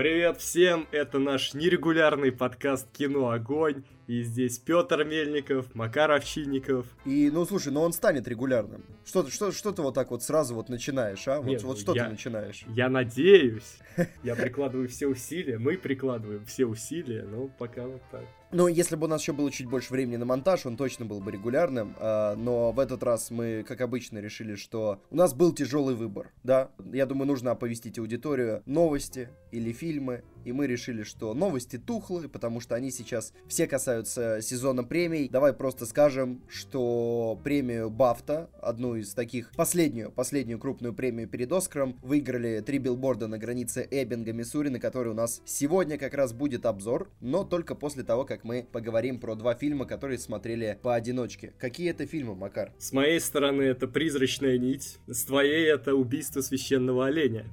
Привет 0.00 0.40
всем, 0.40 0.88
это 0.92 1.18
наш 1.18 1.52
нерегулярный 1.52 2.32
подкаст 2.32 2.90
«Кино 2.90 3.32
Огонь». 3.32 3.84
И 4.06 4.22
здесь 4.22 4.58
Петр 4.58 5.04
Мельников, 5.04 5.74
Макар 5.74 6.10
Овчинников. 6.12 6.86
И, 7.04 7.30
ну, 7.30 7.44
слушай, 7.44 7.70
но 7.70 7.82
он 7.82 7.92
станет 7.92 8.26
регулярным. 8.26 8.82
Что, 9.04 9.28
что, 9.28 9.52
что 9.52 9.72
ты 9.72 9.82
вот 9.82 9.94
так 9.94 10.10
вот 10.10 10.22
сразу 10.22 10.54
вот 10.54 10.70
начинаешь, 10.70 11.28
а? 11.28 11.42
Нет, 11.42 11.62
вот, 11.62 11.72
вот 11.72 11.80
что 11.80 11.94
я, 11.94 12.04
ты 12.04 12.12
начинаешь? 12.12 12.64
Я 12.68 12.88
надеюсь. 12.88 13.76
Я 14.22 14.36
прикладываю 14.36 14.88
все 14.88 15.06
усилия, 15.06 15.58
мы 15.58 15.76
прикладываем 15.76 16.46
все 16.46 16.64
усилия, 16.64 17.24
но 17.24 17.48
пока 17.48 17.86
вот 17.86 18.00
так. 18.10 18.24
Ну, 18.52 18.66
если 18.66 18.96
бы 18.96 19.04
у 19.04 19.08
нас 19.08 19.22
еще 19.22 19.32
было 19.32 19.48
чуть 19.52 19.66
больше 19.66 19.92
времени 19.92 20.16
на 20.16 20.24
монтаж, 20.24 20.66
он 20.66 20.76
точно 20.76 21.04
был 21.04 21.20
бы 21.20 21.30
регулярным. 21.30 21.94
Э, 22.00 22.34
но 22.34 22.72
в 22.72 22.80
этот 22.80 23.02
раз 23.04 23.30
мы, 23.30 23.64
как 23.66 23.80
обычно, 23.80 24.18
решили, 24.18 24.56
что 24.56 25.00
у 25.10 25.16
нас 25.16 25.34
был 25.34 25.52
тяжелый 25.52 25.94
выбор, 25.94 26.32
да? 26.42 26.70
Я 26.92 27.06
думаю, 27.06 27.28
нужно 27.28 27.52
оповестить 27.52 27.98
аудиторию 28.00 28.62
новости 28.66 29.28
или 29.52 29.72
фильмы. 29.72 30.24
И 30.44 30.52
мы 30.52 30.66
решили, 30.66 31.02
что 31.02 31.34
новости 31.34 31.78
тухлые, 31.78 32.28
потому 32.28 32.60
что 32.60 32.74
они 32.74 32.90
сейчас 32.90 33.32
все 33.48 33.66
касаются 33.66 34.40
сезона 34.42 34.84
премий. 34.84 35.28
Давай 35.28 35.52
просто 35.52 35.86
скажем, 35.86 36.42
что 36.48 37.38
премию 37.44 37.90
Бафта, 37.90 38.50
одну 38.60 38.96
из 38.96 39.14
таких, 39.14 39.52
последнюю, 39.56 40.10
последнюю 40.10 40.58
крупную 40.58 40.94
премию 40.94 41.28
перед 41.28 41.52
Оскаром, 41.52 41.98
выиграли 42.02 42.60
три 42.60 42.78
билборда 42.78 43.26
на 43.26 43.38
границе 43.38 43.86
Эббинга, 43.90 44.32
Миссури, 44.32 44.68
на 44.68 44.80
который 44.80 45.12
у 45.12 45.14
нас 45.14 45.42
сегодня 45.44 45.98
как 45.98 46.14
раз 46.14 46.32
будет 46.32 46.66
обзор, 46.66 47.10
но 47.20 47.44
только 47.44 47.74
после 47.74 48.02
того, 48.02 48.24
как 48.24 48.44
мы 48.44 48.66
поговорим 48.70 49.18
про 49.18 49.34
два 49.34 49.54
фильма, 49.54 49.84
которые 49.84 50.18
смотрели 50.18 50.78
поодиночке. 50.82 51.52
Какие 51.58 51.90
это 51.90 52.06
фильмы, 52.06 52.34
Макар? 52.34 52.72
С 52.78 52.92
моей 52.92 53.20
стороны 53.20 53.62
это 53.62 53.88
«Призрачная 53.88 54.58
нить», 54.58 54.98
с 55.06 55.24
твоей 55.24 55.66
это 55.66 55.94
«Убийство 55.94 56.40
священного 56.40 57.06
оленя». 57.06 57.46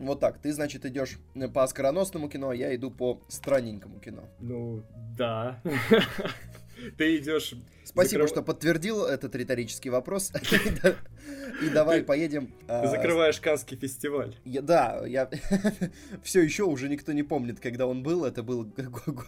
Вот 0.00 0.20
так, 0.20 0.38
ты, 0.38 0.52
значит, 0.52 0.84
идешь 0.86 1.18
по 1.54 1.62
оскароносному 1.62 2.28
кино, 2.28 2.50
а 2.50 2.54
я 2.54 2.74
иду 2.74 2.90
по 2.90 3.22
странненькому 3.28 4.00
кино. 4.00 4.22
Ну, 4.40 4.82
да. 5.16 5.60
Ты 6.96 7.18
идешь 7.18 7.54
Спасибо, 7.90 8.22
Закрыв... 8.22 8.30
что 8.30 8.42
подтвердил 8.42 9.04
этот 9.04 9.34
риторический 9.34 9.90
вопрос. 9.90 10.32
И 11.62 11.68
давай 11.70 12.02
поедем. 12.02 12.46
Ты 12.46 12.52
а, 12.68 12.86
закрываешь 12.86 13.40
Канский 13.40 13.76
фестиваль. 13.76 14.36
Да, 14.44 15.04
я 15.06 15.28
все 16.22 16.40
еще 16.40 16.64
уже 16.64 16.88
никто 16.88 17.12
не 17.12 17.24
помнит, 17.24 17.58
когда 17.58 17.86
он 17.86 18.02
был. 18.02 18.24
Это 18.24 18.42
был 18.44 18.72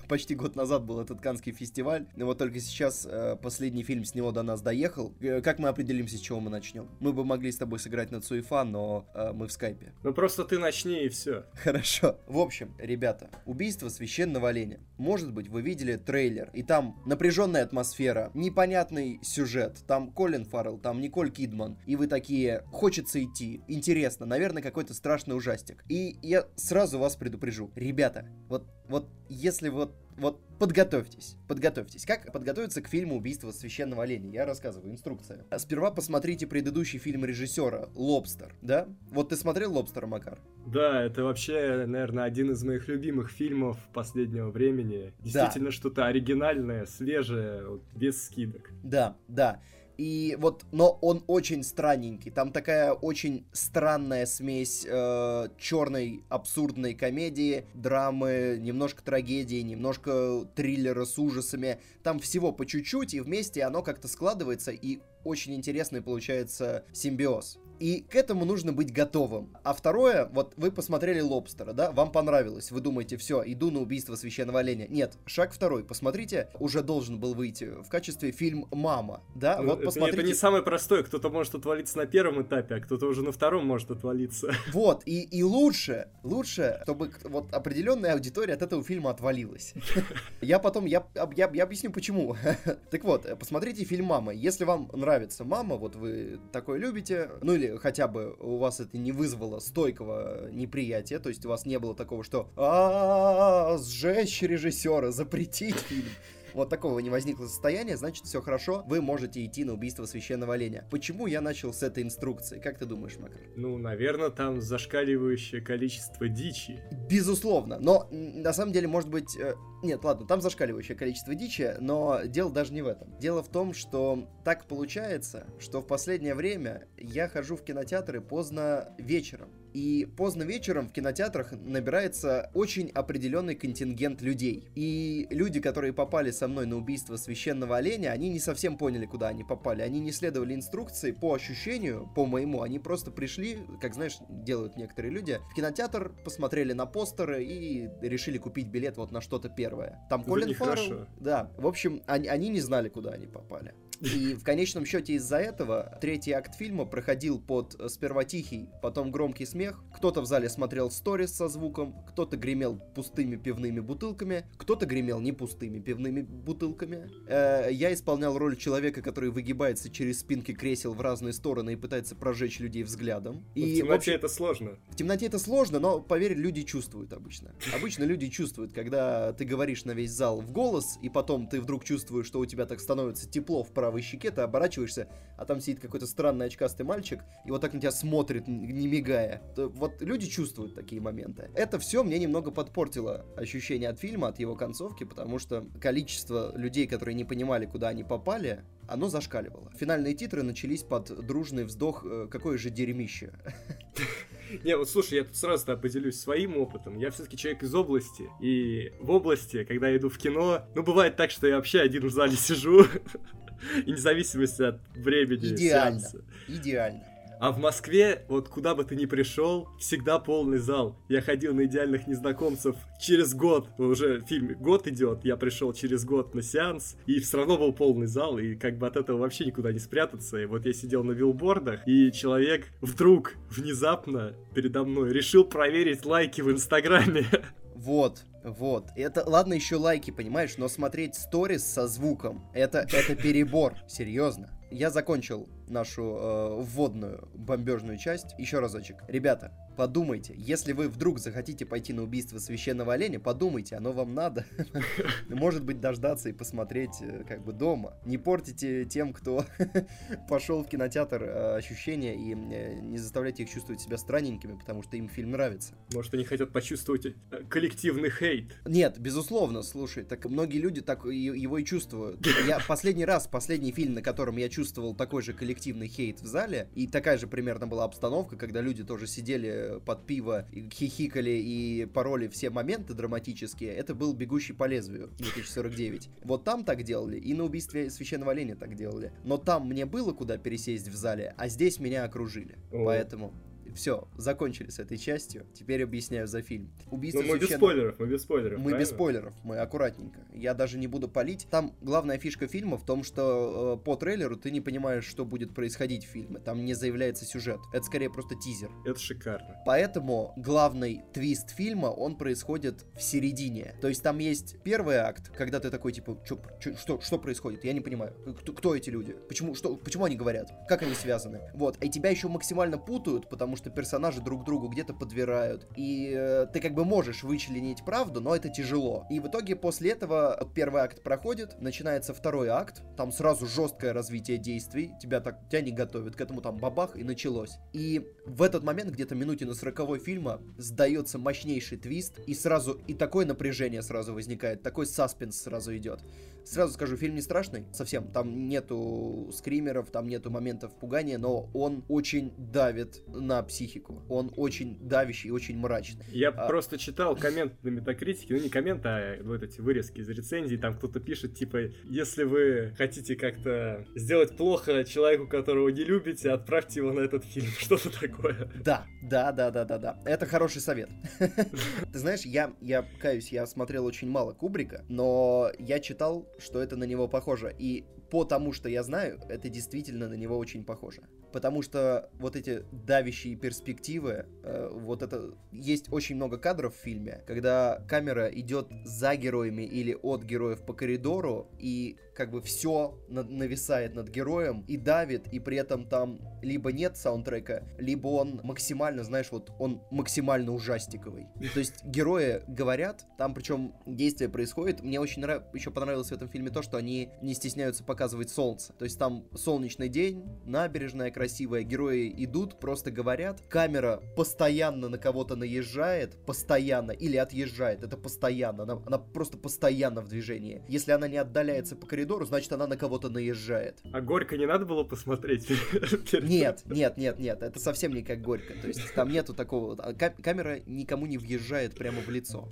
почти 0.09 0.37
год 0.37 0.55
назад 0.55 0.85
был 0.85 1.01
этот 1.01 1.21
Канский 1.21 1.53
фестиваль. 1.53 2.07
Но 2.15 2.27
вот 2.27 2.39
только 2.39 2.61
сейчас 2.61 3.07
э, 3.11 3.37
последний 3.43 3.83
фильм 3.83 4.05
с 4.05 4.15
него 4.15 4.31
до 4.31 4.43
нас 4.43 4.63
доехал. 4.63 5.13
Э, 5.21 5.41
как 5.43 5.59
мы 5.59 5.69
определимся, 5.69 6.17
с 6.17 6.21
чего 6.21 6.39
мы 6.39 6.49
начнем? 6.49 6.89
Мы 7.01 7.13
бы 7.13 7.25
могли 7.25 7.51
с 7.51 7.57
тобой 7.57 7.81
сыграть 7.81 8.13
на 8.13 8.21
Цуефа, 8.21 8.65
но 8.65 9.07
э, 9.15 9.33
мы 9.35 9.49
в 9.49 9.53
скайпе. 9.53 9.93
Ну 10.05 10.15
просто 10.15 10.45
ты 10.45 10.59
начни 10.59 11.05
и 11.05 11.09
все. 11.09 11.45
Хорошо. 11.55 12.19
В 12.27 12.39
общем, 12.39 12.75
ребята, 12.79 13.29
убийство 13.45 13.89
священного 13.89 14.51
оленя. 14.51 14.79
Может 14.99 15.33
быть, 15.33 15.49
вы 15.49 15.63
видели 15.63 15.97
трейлер, 15.97 16.49
и 16.55 16.63
там 16.63 17.03
напряженная 17.43 17.65
атмосфера, 17.65 18.31
не 18.35 18.53
непонятный 18.53 19.19
сюжет. 19.23 19.79
Там 19.87 20.13
Колин 20.13 20.45
Фаррелл, 20.45 20.79
там 20.79 21.01
Николь 21.01 21.31
Кидман. 21.31 21.79
И 21.87 21.97
вы 21.97 22.07
такие, 22.07 22.63
хочется 22.71 23.23
идти. 23.23 23.63
Интересно, 23.67 24.27
наверное, 24.27 24.63
какой-то 24.63 24.95
страшный 24.95 25.37
ужастик. 25.37 25.85
И 25.89 26.17
я 26.23 26.47
сразу 26.57 26.99
вас 26.99 27.17
предупрежу. 27.17 27.71
Ребята, 27.75 28.27
вот, 28.49 28.67
вот 28.89 29.09
если 29.29 29.71
вот 29.71 29.97
вот 30.17 30.41
подготовьтесь, 30.59 31.37
подготовьтесь. 31.49 32.05
Как 32.05 32.33
подготовиться 32.33 32.83
к 32.83 32.89
фильму 32.89 33.17
«Убийство 33.17 33.51
священного 33.51 34.05
оленя»? 34.05 34.31
Я 34.31 34.47
рассказываю, 34.47 34.93
инструкция. 34.93 35.45
Сперва 35.59 35.91
посмотрите 35.91 36.47
предыдущий 36.47 36.99
фильм 36.99 37.25
режиссера 37.25 37.89
«Лобстер», 37.95 38.55
да? 38.63 38.89
Вот 39.11 39.31
ты 39.31 39.37
смотрел 39.37 39.73
«Лобстера», 39.73 40.07
Макар? 40.07 40.39
Да, 40.67 41.03
это 41.03 41.25
вообще, 41.25 41.85
наверное, 41.87 42.25
один 42.25 42.53
из 42.53 42.63
моих 42.63 42.87
любимых 42.89 43.31
фильмов 43.31 43.79
последнего 43.93 44.51
времени. 44.51 45.13
Действительно 45.21 45.67
да. 45.67 45.73
что-то 45.73 46.07
оригинальное, 46.07 46.87
свежее, 46.87 47.81
без 47.95 48.25
скидок. 48.25 48.71
Да, 48.83 49.17
да. 49.29 49.61
И 50.03 50.37
вот, 50.37 50.65
но 50.73 50.99
он 51.01 51.23
очень 51.29 51.63
странненький. 51.63 52.33
Там 52.33 52.51
такая 52.51 52.93
очень 52.93 53.47
странная 53.53 54.27
смесь 54.27 54.85
э, 54.85 55.49
черной 55.57 56.25
абсурдной 56.29 56.95
комедии, 56.95 57.67
драмы, 57.73 58.59
немножко 58.61 59.01
трагедии, 59.05 59.61
немножко 59.61 60.45
триллера 60.57 61.05
с 61.05 61.21
ужасами. 61.21 61.79
Там 62.03 62.19
всего 62.19 62.51
по 62.51 62.67
чуть-чуть, 62.67 63.15
и 63.15 63.21
вместе 63.21 63.63
оно 63.63 63.81
как-то 63.83 64.09
складывается, 64.09 64.73
и 64.73 64.99
очень 65.23 65.55
интересный 65.55 66.03
получается 66.03 66.85
симбиоз. 66.93 67.61
И 67.83 68.03
к 68.03 68.15
этому 68.15 68.45
нужно 68.45 68.73
быть 68.73 68.93
готовым. 68.93 69.57
А 69.65 69.75
второе, 69.75 70.27
вот 70.33 70.53
вы 70.57 70.71
посмотрели 70.71 71.19
«Лобстера», 71.19 71.73
да, 71.73 71.91
вам 71.91 72.13
понравилось, 72.13 72.71
вы 72.71 72.81
думаете, 72.81 73.17
все, 73.17 73.43
иду 73.45 73.73
на 73.73 73.81
убийство 73.81 74.15
священного 74.15 74.61
оленя. 74.61 74.87
Нет, 74.87 75.19
шаг 75.27 75.53
второй, 75.53 75.83
посмотрите, 75.83 76.49
уже 76.61 76.85
должен 76.85 77.19
был 77.19 77.35
выйти 77.35 77.65
в 77.65 77.89
качестве 77.89 78.31
фильм 78.31 78.67
«Мама», 78.71 79.25
да, 79.35 79.59
ну, 79.59 79.71
вот 79.71 79.83
посмотрите. 79.83 80.19
Это 80.19 80.29
не 80.29 80.35
самый 80.35 80.63
простой, 80.63 81.03
кто-то 81.03 81.29
может 81.29 81.57
отвалиться 81.57 81.99
на 81.99 82.07
первом 82.07 82.43
этапе, 82.43 82.77
а 82.77 82.81
кто-то 82.81 83.07
уже 83.07 83.25
на 83.25 83.33
втором 83.33 83.67
может 83.67 83.91
отвалиться. 83.91 84.53
Вот, 84.73 85.03
и, 85.05 85.23
и 85.23 85.43
лучше, 85.43 86.07
лучше, 86.23 86.81
чтобы 86.85 87.11
вот 87.25 87.53
определенная 87.53 88.13
аудитория 88.13 88.55
от 88.55 88.63
этого 88.63 88.85
фильма 88.85 89.11
отвалилась. 89.11 89.75
Я 90.41 90.61
потом, 90.61 90.87
я, 90.87 91.05
я, 91.37 91.51
я 91.53 91.65
объясню 91.65 91.91
почему. 91.91 92.37
Так 92.93 93.03
вот, 93.03 93.27
посмотрите 93.41 93.85
фильм 93.85 94.07
«Мама», 94.07 94.33
если 94.33 94.63
вам 94.65 94.89
нравится 94.93 95.45
«Мама», 95.45 95.77
вот 95.77 95.97
вы 95.97 96.39
такое 96.53 96.79
любите, 96.79 97.29
ну 97.43 97.55
или 97.55 97.72
хотя 97.81 98.09
бы 98.09 98.37
у 98.41 98.57
вас 98.57 98.81
это 98.81 98.97
не 98.99 99.13
вызвало 99.13 99.61
стойкого 99.61 100.51
неприятия, 100.51 101.19
то 101.19 101.29
есть 101.29 101.45
у 101.47 101.49
вас 101.49 101.67
не 101.67 101.79
было 101.79 101.95
такого, 101.95 102.25
что 102.25 102.51
а 102.57 103.79
сжечь 103.79 104.43
режиссера, 104.43 105.11
запретить 105.11 105.77
фильм 105.77 106.11
вот 106.55 106.69
такого 106.69 106.99
не 107.01 107.11
возникло 107.11 107.47
состояния, 107.47 107.97
значит 107.97 108.27
все 108.27 108.41
хорошо, 108.41 108.85
вы 108.87 109.01
можете 109.01 109.45
идти 109.45 109.65
на 109.65 109.75
убийство 109.75 110.05
священного 110.05 110.55
оленя. 110.55 110.87
Почему 110.91 111.27
я 111.27 111.41
начал 111.41 111.73
с 111.73 111.83
этой 111.83 112.03
инструкции? 112.03 112.61
Как 112.61 112.79
ты 112.79 112.87
думаешь, 112.87 113.17
Макар? 113.19 113.41
Ну, 113.57 113.79
наверное, 113.79 114.31
там 114.31 114.61
зашкаливающее 114.61 115.61
количество 115.61 116.29
дичи. 116.29 116.83
Безусловно, 117.09 117.79
но 117.81 118.09
на 118.11 118.53
самом 118.53 118.73
деле, 118.73 118.89
может 118.89 119.09
быть, 119.09 119.37
э, 119.37 119.55
нет, 119.83 120.05
ладно, 120.05 120.27
там 120.27 120.41
зашкаливающее 120.41 120.97
количество 120.97 121.35
дичи, 121.35 121.77
но 121.81 122.21
дело 122.25 122.51
даже 122.51 122.73
не 122.73 122.83
в 122.83 122.87
этом. 122.87 123.19
Дело 123.19 123.43
в 123.43 123.49
том, 123.49 123.75
что 123.75 124.29
так 124.45 124.67
получается, 124.67 125.47
что 125.59 125.81
в 125.81 125.87
последнее 125.87 126.35
время 126.35 126.89
я 126.97 127.29
хожу 127.29 127.57
в 127.57 127.65
кинотеатры 127.65 128.21
поздно 128.21 128.95
вечером. 128.99 129.51
И 129.73 130.07
поздно 130.17 130.43
вечером 130.43 130.89
в 130.89 130.93
кинотеатрах 130.93 131.53
набирается 131.53 132.51
очень 132.55 132.91
определенный 132.91 133.55
контингент 133.55 134.23
людей. 134.23 134.69
И 134.75 135.27
люди, 135.31 135.61
которые 135.61 135.93
попали 135.93 136.31
со 136.31 136.49
мной 136.49 136.67
на 136.67 136.77
убийство 136.77 137.17
священного 137.17 137.77
оленя, 137.77 138.11
они 138.11 138.29
не 138.29 138.39
совсем 138.39 138.77
поняли, 138.77 139.07
куда 139.07 139.29
они 139.29 139.45
попали. 139.45 139.83
Они 139.83 140.01
не 140.01 140.13
следовали 140.13 140.55
инструкции 140.55 141.13
по 141.13 141.35
ощущению, 141.35 142.11
по 142.15 142.27
моему. 142.27 142.63
Они 142.63 142.79
просто 142.79 143.11
пришли, 143.11 143.59
как 143.81 143.95
знаешь, 143.95 144.19
делают 144.29 144.77
некоторые 144.77 145.13
люди, 145.13 145.41
в 145.51 145.55
кинотеатр, 145.55 146.13
посмотрели 146.25 146.73
на 146.73 146.87
постеры 146.87 147.45
и 147.45 147.89
решили 148.01 148.39
купить 148.39 148.69
билет 148.69 148.97
вот 148.97 149.11
на 149.13 149.21
что-то 149.21 149.49
первое. 149.49 149.99
Там 150.09 150.25
Колин 150.25 150.55
Фаррелл. 150.55 151.07
Да, 151.21 151.51
в 151.57 151.67
общем, 151.67 152.03
они, 152.07 152.29
они 152.29 152.49
не 152.49 152.61
знали, 152.61 152.89
куда 152.89 153.11
они 153.11 153.27
попали. 153.27 153.75
И 154.03 154.35
в 154.35 154.43
конечном 154.43 154.85
счете 154.85 155.15
из-за 155.15 155.37
этого 155.37 155.97
третий 156.01 156.33
акт 156.33 156.57
фильма 156.57 156.85
проходил 156.85 157.41
под 157.41 157.77
э, 157.79 157.89
сперва 157.89 158.25
тихий, 158.25 158.69
потом 158.83 159.13
громкий 159.13 159.47
смех. 159.47 159.81
Кто-то 159.97 160.23
в 160.23 160.27
зале 160.27 160.49
смотрел 160.49 160.91
сторис 160.91 161.33
со 161.33 161.47
звуком, 161.47 161.95
кто-то 162.09 162.37
гремел 162.37 162.81
пустыми 162.97 163.37
пивными 163.37 163.79
бутылками, 163.79 164.45
кто-то 164.57 164.87
гремел 164.87 165.21
не 165.21 165.31
пустыми 165.31 165.79
пивными 165.79 166.23
бутылками. 166.23 167.11
Э, 167.29 167.69
я 167.71 167.95
исполнял 167.95 168.37
роль 168.37 168.57
человека, 168.57 169.03
который 169.03 169.31
выгибается 169.31 169.89
через 169.89 170.19
спинки 170.21 170.53
кресел 170.53 170.95
в 170.95 171.01
разные 171.01 171.33
стороны 171.33 171.75
и 171.75 171.77
пытается 171.77 172.17
прожечь 172.17 172.59
людей 172.59 172.83
взглядом. 172.83 173.47
И, 173.55 173.75
в 173.75 173.77
темноте 173.77 173.95
общем, 173.95 174.13
это 174.15 174.29
сложно. 174.29 174.79
В 174.89 174.97
темноте 174.97 175.27
это 175.27 175.39
сложно, 175.39 175.79
но, 175.79 176.01
поверь, 176.01 176.35
люди 176.35 176.63
чувствуют 176.63 177.13
обычно. 177.13 177.55
Обычно 177.73 178.03
люди 178.03 178.29
чувствуют, 178.29 178.73
когда 178.73 179.33
ты 179.33 179.45
говоришь 179.45 179.85
на 179.85 179.93
весь 179.93 180.11
зал 180.11 180.41
в 180.41 180.51
голос, 180.51 180.99
и 181.03 181.09
потом 181.09 181.47
ты 181.47 181.61
вдруг 181.61 181.85
чувствуешь, 181.85 182.27
что 182.27 182.41
у 182.41 182.47
тебя 182.47 182.67
так 182.67 182.81
становится 182.81 183.31
тепло 183.31 183.63
в 183.63 183.73
правой 183.73 183.92
правой 183.93 184.01
щеке, 184.01 184.31
ты 184.31 184.41
оборачиваешься, 184.41 185.07
а 185.37 185.45
там 185.45 185.61
сидит 185.61 185.81
какой-то 185.81 186.07
странный 186.07 186.47
очкастый 186.47 186.87
мальчик, 186.87 187.21
и 187.45 187.51
вот 187.51 187.61
так 187.61 187.75
на 187.75 187.81
тебя 187.81 187.91
смотрит, 187.91 188.49
не 188.49 188.89
мигая. 188.89 189.43
То, 189.55 189.69
вот 189.69 190.01
люди 190.01 190.27
чувствуют 190.27 190.75
такие 190.75 191.03
моменты. 191.03 191.51
Это 191.55 191.79
все 191.79 192.03
мне 192.03 192.19
немного 192.19 192.51
подпортило 192.51 193.27
ощущение 193.37 193.91
от 193.91 194.01
фильма, 194.01 194.29
от 194.29 194.39
его 194.39 194.57
концовки, 194.57 195.05
потому 195.05 195.39
что 195.39 195.67
количество 195.79 196.57
людей, 196.57 196.87
которые 196.87 197.15
не 197.15 197.25
понимали, 197.25 197.67
куда 197.67 197.89
они 197.89 198.03
попали, 198.03 198.65
оно 198.89 199.11
зашкаливало. 199.11 199.71
Финальные 199.77 200.15
титры 200.15 200.43
начались 200.43 200.83
под 200.83 201.27
дружный 201.27 201.65
вздох 201.65 202.07
э, 202.07 202.29
«Какое 202.31 202.57
же 202.57 202.71
дерьмище!» 202.71 203.35
Не, 204.65 204.77
вот 204.77 204.89
слушай, 204.91 205.15
я 205.15 205.25
тут 205.25 205.37
сразу 205.37 205.67
-то 205.67 205.77
поделюсь 205.77 206.21
своим 206.21 206.57
опытом. 206.59 206.99
Я 206.99 207.11
все-таки 207.11 207.37
человек 207.37 207.63
из 207.63 207.75
области. 207.75 208.29
И 208.41 208.93
в 209.01 209.11
области, 209.11 209.65
когда 209.65 209.89
я 209.89 209.97
иду 209.97 210.11
в 210.11 210.19
кино, 210.19 210.67
ну, 210.75 210.83
бывает 210.83 211.17
так, 211.17 211.31
что 211.31 211.47
я 211.47 211.57
вообще 211.57 211.81
один 211.81 212.07
в 212.07 212.11
зале 212.11 212.37
сижу. 212.37 212.85
И 213.87 213.91
независимости 213.91 214.63
от 214.63 214.81
времени 214.95 215.55
Идеально. 215.55 216.01
Сеанса. 216.01 216.25
Идеально. 216.49 217.05
А 217.43 217.51
в 217.51 217.59
Москве, 217.59 218.25
вот 218.29 218.49
куда 218.49 218.77
бы 218.77 218.85
ты 218.85 218.95
ни 218.95 219.05
пришел, 219.05 219.69
всегда 219.81 220.21
полный 220.21 220.59
зал. 220.59 220.97
Я 221.09 221.21
ходил 221.21 221.53
на 221.53 221.65
идеальных 221.65 222.07
незнакомцев 222.07 222.77
через 223.01 223.35
год, 223.35 223.69
уже 223.79 224.21
фильм 224.21 224.55
год 224.61 224.87
идет, 224.87 225.25
я 225.25 225.37
пришел 225.37 225.73
через 225.73 226.05
год 226.05 226.37
на 226.37 226.43
сеанс, 226.43 226.97
и 227.07 227.19
все 227.19 227.39
равно 227.39 227.59
был 227.59 227.73
полный 227.73 228.07
зал, 228.07 228.39
и 228.39 228.55
как 228.55 228.79
бы 228.79 228.87
от 228.87 228.97
этого 228.97 229.19
вообще 229.19 229.45
никуда 229.45 229.73
не 229.73 229.81
спрятаться. 229.81 230.37
И 230.37 230.47
вот 230.47 230.67
я 230.67 230.73
сидел 230.73 231.03
на 231.03 231.15
билбордах, 231.15 231.81
и 231.85 232.13
человек 232.13 232.67
вдруг, 232.81 233.33
внезапно, 233.51 234.35
передо 234.55 234.85
мной 234.85 235.13
решил 235.13 235.45
проверить 235.45 236.05
лайки 236.05 236.43
в 236.43 236.51
Инстаграме. 236.53 237.27
Вот, 237.83 238.23
вот. 238.45 238.91
Это, 238.95 239.29
ладно, 239.29 239.55
еще 239.55 239.75
лайки, 239.75 240.13
понимаешь, 240.13 240.57
но 240.57 240.69
смотреть 240.69 241.17
сторис 241.17 241.65
со 241.65 241.89
звуком, 241.89 242.49
это, 242.55 242.87
это 242.93 243.17
перебор, 243.17 243.75
серьезно. 243.89 244.51
Я 244.71 244.91
закончил 244.91 245.49
нашу 245.73 246.03
э, 246.03 246.63
вводную 246.63 247.29
бомбежную 247.35 247.99
часть. 247.99 248.35
Еще 248.39 248.61
разочек. 248.61 249.03
Ребята, 249.09 249.53
подумайте, 249.77 250.35
если 250.37 250.73
вы 250.73 250.89
вдруг 250.89 251.19
захотите 251.19 251.67
пойти 251.67 251.93
на 251.93 252.03
убийство 252.03 252.39
священного 252.39 252.95
оленя, 252.95 253.19
подумайте, 253.19 253.77
оно 253.77 253.93
вам 253.93 254.15
надо. 254.15 254.45
Может 255.29 255.65
быть, 255.65 255.81
дождаться 255.81 256.29
и 256.29 256.33
посмотреть 256.33 257.01
э, 257.01 257.25
как 257.27 257.45
бы 257.45 257.53
дома. 257.53 257.95
Не 258.05 258.19
портите 258.19 258.85
тем, 258.85 259.13
кто 259.13 259.45
пошел 260.29 260.63
в 260.63 260.69
кинотеатр 260.69 261.23
э, 261.23 261.57
ощущения 261.57 262.15
и 262.15 262.35
э, 262.35 262.81
не 262.81 262.99
заставляйте 262.99 263.43
их 263.43 263.51
чувствовать 263.51 263.81
себя 263.81 263.97
странненькими, 263.97 264.59
потому 264.59 264.83
что 264.83 264.97
им 264.97 265.09
фильм 265.09 265.33
нравится. 265.33 265.75
Может, 265.93 266.15
они 266.15 266.25
хотят 266.25 266.53
почувствовать 266.53 267.15
коллективный 267.49 268.11
хейт? 268.11 268.55
Нет, 268.67 268.99
безусловно, 268.99 269.63
слушай, 269.63 270.05
так 270.05 270.25
многие 270.27 270.59
люди 270.59 270.81
так 270.81 271.05
его 271.05 271.59
и 271.59 271.65
чувствуют. 271.65 272.25
Я 272.47 272.61
последний 272.67 273.05
раз, 273.05 273.27
последний 273.27 273.73
фильм, 273.73 273.95
на 273.95 274.03
котором 274.03 274.37
я 274.37 274.49
чувствовал 274.49 274.95
такой 274.95 275.23
же 275.23 275.33
коллектив 275.33 275.62
коллективный 275.63 275.87
хейт 275.87 276.21
в 276.21 276.27
зале, 276.27 276.69
и 276.75 276.89
такая 276.89 277.19
же 277.19 277.29
примерно 277.29 277.69
была 277.69 277.85
обстановка, 277.85 278.37
когда 278.37 278.61
люди 278.61 278.83
тоже 278.83 279.07
сидели 279.07 279.81
под 279.87 280.07
пиво, 280.07 280.47
хихикали 280.73 281.31
и 281.31 281.87
пароли 281.87 282.27
все 282.27 282.51
моменты 282.51 282.95
драматические, 282.95 283.71
это 283.71 283.95
был 283.95 284.13
«Бегущий 284.13 284.55
по 284.55 284.65
лезвию» 284.65 285.11
2049. 285.19 286.09
Вот 286.25 286.43
там 286.43 286.65
так 286.65 286.83
делали, 286.83 287.17
и 287.17 287.33
на 287.35 287.45
убийстве 287.45 287.91
священного 287.91 288.33
оленя 288.33 288.57
так 288.57 288.75
делали. 288.75 289.13
Но 289.25 289.37
там 289.37 289.69
мне 289.69 289.87
было 289.87 290.13
куда 290.13 290.37
пересесть 290.37 290.89
в 290.89 290.97
зале, 290.97 291.33
а 291.37 291.49
здесь 291.49 291.79
меня 291.79 292.05
окружили. 292.05 292.59
Поэтому 292.73 293.33
все, 293.75 294.09
закончили 294.17 294.71
с 294.71 294.79
этой 294.79 294.99
частью. 294.99 295.47
Теперь 295.55 295.83
объясняю 295.83 296.27
за 296.27 296.43
фильм. 296.43 296.73
Убийство 296.91 297.23
ну, 297.23 297.29
мы 297.29 297.39
священного... 297.39 297.51
без 297.51 297.57
спойлеров, 297.57 297.99
мы 297.99 298.07
без 298.07 298.23
спойлеров. 298.23 298.59
Мы 298.59 298.65
правильно? 298.65 298.81
без 298.81 298.89
спойлеров, 298.91 299.35
мы 299.45 299.59
аккуратненько. 299.59 300.21
Я 300.35 300.55
даже 300.55 300.79
не 300.79 300.87
буду 300.87 301.09
палить. 301.09 301.47
Там 301.51 301.75
главная 301.81 302.19
фишка 302.19 302.47
фильма 302.47 302.77
в 302.77 302.85
том, 302.85 303.05
что 303.05 303.79
э, 303.81 303.85
по 303.85 303.97
трейлеру 303.97 304.37
ты 304.37 304.51
не 304.51 304.61
понимаешь, 304.61 305.05
что 305.05 305.25
будет 305.25 305.55
происходить 305.55 306.05
в 306.05 306.09
фильме. 306.09 306.39
Там 306.39 306.65
не 306.65 306.75
заявляется 306.75 307.25
сюжет. 307.25 307.61
Это 307.73 307.85
скорее 307.85 308.11
просто 308.11 308.35
тизер. 308.35 308.71
Это 308.85 308.99
шикарно. 308.99 309.57
Поэтому 309.67 310.33
главный 310.37 311.03
твист 311.13 311.51
фильма, 311.51 311.87
он 311.87 312.17
происходит 312.17 312.85
в 312.97 313.03
середине. 313.03 313.75
То 313.81 313.89
есть 313.89 314.03
там 314.03 314.19
есть 314.19 314.57
первый 314.63 314.97
акт, 314.97 315.31
когда 315.37 315.61
ты 315.61 315.71
такой, 315.71 315.93
типа, 315.93 316.19
чё, 316.27 316.39
чё, 316.61 316.77
что, 316.77 317.01
что 317.01 317.19
происходит? 317.19 317.65
Я 317.65 317.73
не 317.73 317.81
понимаю. 317.81 318.15
Кто, 318.41 318.53
кто 318.53 318.75
эти 318.75 318.91
люди? 318.91 319.17
Почему, 319.29 319.55
что, 319.55 319.77
почему 319.77 320.05
они 320.05 320.17
говорят? 320.17 320.53
Как 320.69 320.83
они 320.83 320.95
связаны? 320.95 321.41
Вот. 321.55 321.83
И 321.83 321.91
тебя 321.91 322.11
еще 322.11 322.29
максимально 322.29 322.79
путают, 322.79 323.29
потому 323.29 323.57
что 323.57 323.62
что 323.63 323.71
персонажи 323.71 324.21
друг 324.21 324.45
другу 324.45 324.69
где-то 324.69 324.93
подвирают. 324.93 325.69
И 325.77 326.13
э, 326.15 326.47
ты 326.53 326.61
как 326.61 326.75
бы 326.75 326.85
можешь 326.85 327.23
вычленить 327.23 327.85
правду, 327.85 328.21
но 328.21 328.35
это 328.35 328.49
тяжело. 328.49 329.07
И 329.09 329.21
в 329.21 329.29
итоге 329.29 329.55
после 329.55 329.93
этого 329.93 330.51
первый 330.55 330.83
акт 330.83 331.03
проходит, 331.03 331.61
начинается 331.61 332.13
второй 332.13 332.49
акт, 332.49 332.83
там 332.97 333.13
сразу 333.13 333.47
жесткое 333.47 333.93
развитие 333.93 334.39
действий, 334.39 334.91
тебя 335.01 335.21
так 335.21 335.49
тебя 335.49 335.61
не 335.61 335.71
готовят 335.71 336.17
к 336.17 336.21
этому, 336.21 336.41
там 336.41 336.57
бабах 336.57 336.97
и 336.97 337.05
началось. 337.05 337.59
И 337.73 338.05
в 338.27 338.43
этот 338.43 338.65
момент, 338.65 338.91
где-то 338.91 339.15
минуте 339.15 339.47
на 339.47 339.55
сороковой 339.55 340.01
фильма, 340.01 340.41
сдается 340.59 341.19
мощнейший 341.19 341.79
твист, 341.79 342.19
и 342.27 342.35
сразу, 342.35 342.81
и 342.89 342.95
такое 342.95 343.25
напряжение 343.27 343.83
сразу 343.83 344.13
возникает, 344.13 344.63
такой 344.63 344.87
саспенс 344.87 345.41
сразу 345.41 345.77
идет. 345.77 346.01
Сразу 346.45 346.75
скажу, 346.75 346.97
фильм 346.97 347.15
не 347.15 347.21
страшный, 347.21 347.67
совсем. 347.73 348.11
Там 348.13 348.49
нету 348.49 349.31
скримеров, 349.33 349.91
там 349.91 350.09
нету 350.09 350.31
моментов 350.31 350.73
пугания, 350.79 351.19
но 351.19 351.51
он 351.55 351.85
очень 351.89 352.33
давит 352.37 353.03
на 353.07 353.43
психику. 353.43 354.03
Он 354.09 354.33
очень 354.37 354.79
давящий 354.89 355.29
и 355.29 355.33
очень 355.33 355.57
мрачный. 355.59 356.05
Я 356.11 356.31
а... 356.31 356.47
просто 356.47 356.79
читал 356.79 357.17
коммент 357.23 357.63
на 357.63 357.69
Метакритике, 357.69 358.35
ну 358.35 358.41
не 358.41 358.49
коммент, 358.49 358.85
а 358.85 359.17
вот 359.23 359.43
эти 359.43 359.61
вырезки 359.61 360.01
из 360.01 360.09
рецензий, 360.09 360.59
там 360.59 360.75
кто-то 360.75 361.01
пишет, 361.01 361.35
типа, 361.37 361.71
если 361.85 362.25
вы 362.25 362.75
хотите 362.77 363.17
как-то 363.17 363.87
сделать 363.95 364.37
плохо 364.37 364.85
человеку, 364.85 365.27
которого 365.27 365.69
не 365.69 365.85
любите, 365.85 366.31
отправьте 366.31 366.81
его 366.81 366.93
на 366.93 367.01
этот 367.01 367.25
фильм. 367.25 367.49
Что-то 367.59 367.91
такое. 368.01 368.51
Да, 368.65 368.87
да, 369.03 369.33
да, 369.33 369.51
да, 369.51 369.65
да, 369.65 369.79
да. 369.79 369.99
Это 370.05 370.27
хороший 370.27 370.61
совет. 370.61 370.89
Ты 371.19 371.99
знаешь, 371.99 372.23
я, 372.23 372.53
я 372.61 372.85
каюсь, 373.01 373.33
я 373.33 373.47
смотрел 373.47 373.85
очень 373.87 374.09
мало 374.09 374.33
Кубрика, 374.33 374.85
но 374.89 375.51
я 375.59 375.81
читал 375.81 376.27
что 376.43 376.61
это 376.61 376.77
на 376.77 376.85
него 376.85 377.09
похоже. 377.09 377.55
И 377.59 377.85
по 378.11 378.25
тому, 378.25 378.53
что 378.53 378.69
я 378.69 378.83
знаю, 378.83 379.21
это 379.29 379.49
действительно 379.49 380.09
на 380.09 380.15
него 380.15 380.37
очень 380.37 380.65
похоже 380.65 381.03
потому 381.33 381.63
что 381.63 382.11
вот 382.19 382.37
эти 382.37 382.65
давящие 382.71 383.37
перспективы, 383.37 384.27
э, 384.45 384.69
вот 384.71 385.03
это... 385.03 385.35
Есть 385.51 385.91
очень 385.93 386.17
много 386.17 386.37
кадров 386.37 386.77
в 386.77 386.79
фильме, 386.79 387.23
когда 387.27 387.83
камера 387.89 388.29
идет 388.29 388.69
за 388.85 389.17
героями 389.17 389.63
или 389.63 389.97
от 390.01 390.23
героев 390.23 390.65
по 390.65 390.75
коридору, 390.75 391.51
и 391.59 391.97
как 392.15 392.31
бы 392.31 392.43
все 392.43 392.99
нависает 393.09 393.95
над 393.95 394.09
героем 394.09 394.65
и 394.69 394.77
давит, 394.77 395.33
и 395.33 395.41
при 395.41 395.57
этом 395.57 395.87
там 395.89 396.21
либо 396.43 396.73
нет 396.73 396.97
саундтрека, 396.97 397.65
либо 397.79 398.09
он 398.09 398.41
максимально, 398.43 399.05
знаешь, 399.05 399.29
вот 399.31 399.51
он 399.59 399.83
максимально 399.91 400.53
ужастиковый. 400.53 401.27
То 401.55 401.59
есть 401.59 401.85
герои 401.85 402.43
говорят, 402.49 403.07
там 403.19 403.35
причем 403.35 403.75
действие 403.87 404.29
происходит. 404.29 404.83
Мне 404.83 405.01
очень 405.01 405.23
нрав... 405.23 405.43
еще 405.55 405.71
понравилось 405.71 406.09
в 406.09 406.13
этом 406.13 406.29
фильме 406.29 406.51
то, 406.51 406.63
что 406.63 406.77
они 406.77 407.11
не 407.23 407.35
стесняются 407.35 407.85
показывать 407.85 408.31
солнце. 408.31 408.73
То 408.75 408.85
есть 408.85 408.99
там 408.99 409.25
солнечный 409.35 409.89
день, 409.89 410.25
набережная, 410.45 411.11
красивая, 411.11 411.63
герои 411.63 412.13
идут, 412.25 412.59
просто 412.59 412.91
говорят, 412.91 413.41
камера 413.49 414.03
постоянно 414.17 414.89
на 414.89 414.99
кого-то 414.99 415.37
наезжает, 415.37 416.17
постоянно, 416.27 416.93
или 416.93 417.17
отъезжает, 417.17 417.83
это 417.83 417.97
постоянно, 417.97 418.65
она, 418.65 418.83
она 418.87 418.99
просто 418.99 419.39
постоянно 419.39 420.03
в 420.03 420.09
движении. 420.09 420.63
Если 420.69 420.93
она 420.93 421.09
не 421.09 421.17
отдаляется 421.17 421.77
по 421.77 421.87
коридору, 421.87 422.02
значит 422.27 422.53
она 422.53 422.67
на 422.67 422.77
кого-то 422.77 423.09
наезжает. 423.09 423.79
А 423.93 424.01
Горько 424.01 424.37
не 424.37 424.47
надо 424.47 424.65
было 424.65 424.85
посмотреть? 424.85 425.49
Нет, 426.23 426.63
нет, 426.67 426.97
нет, 426.97 427.19
нет, 427.19 427.43
это 427.43 427.59
совсем 427.59 427.93
не 427.93 428.03
как 428.03 428.21
Горько, 428.21 428.55
то 428.55 428.69
есть 428.69 428.95
там 428.95 429.11
нету 429.11 429.35
такого, 429.35 429.77
а 429.83 429.93
камера 429.95 430.61
никому 430.67 431.07
не 431.07 431.19
въезжает 431.19 431.75
прямо 431.75 432.01
в 432.01 432.09
лицо 432.09 432.49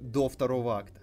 до 0.00 0.28
второго 0.28 0.78
акта 0.78 1.00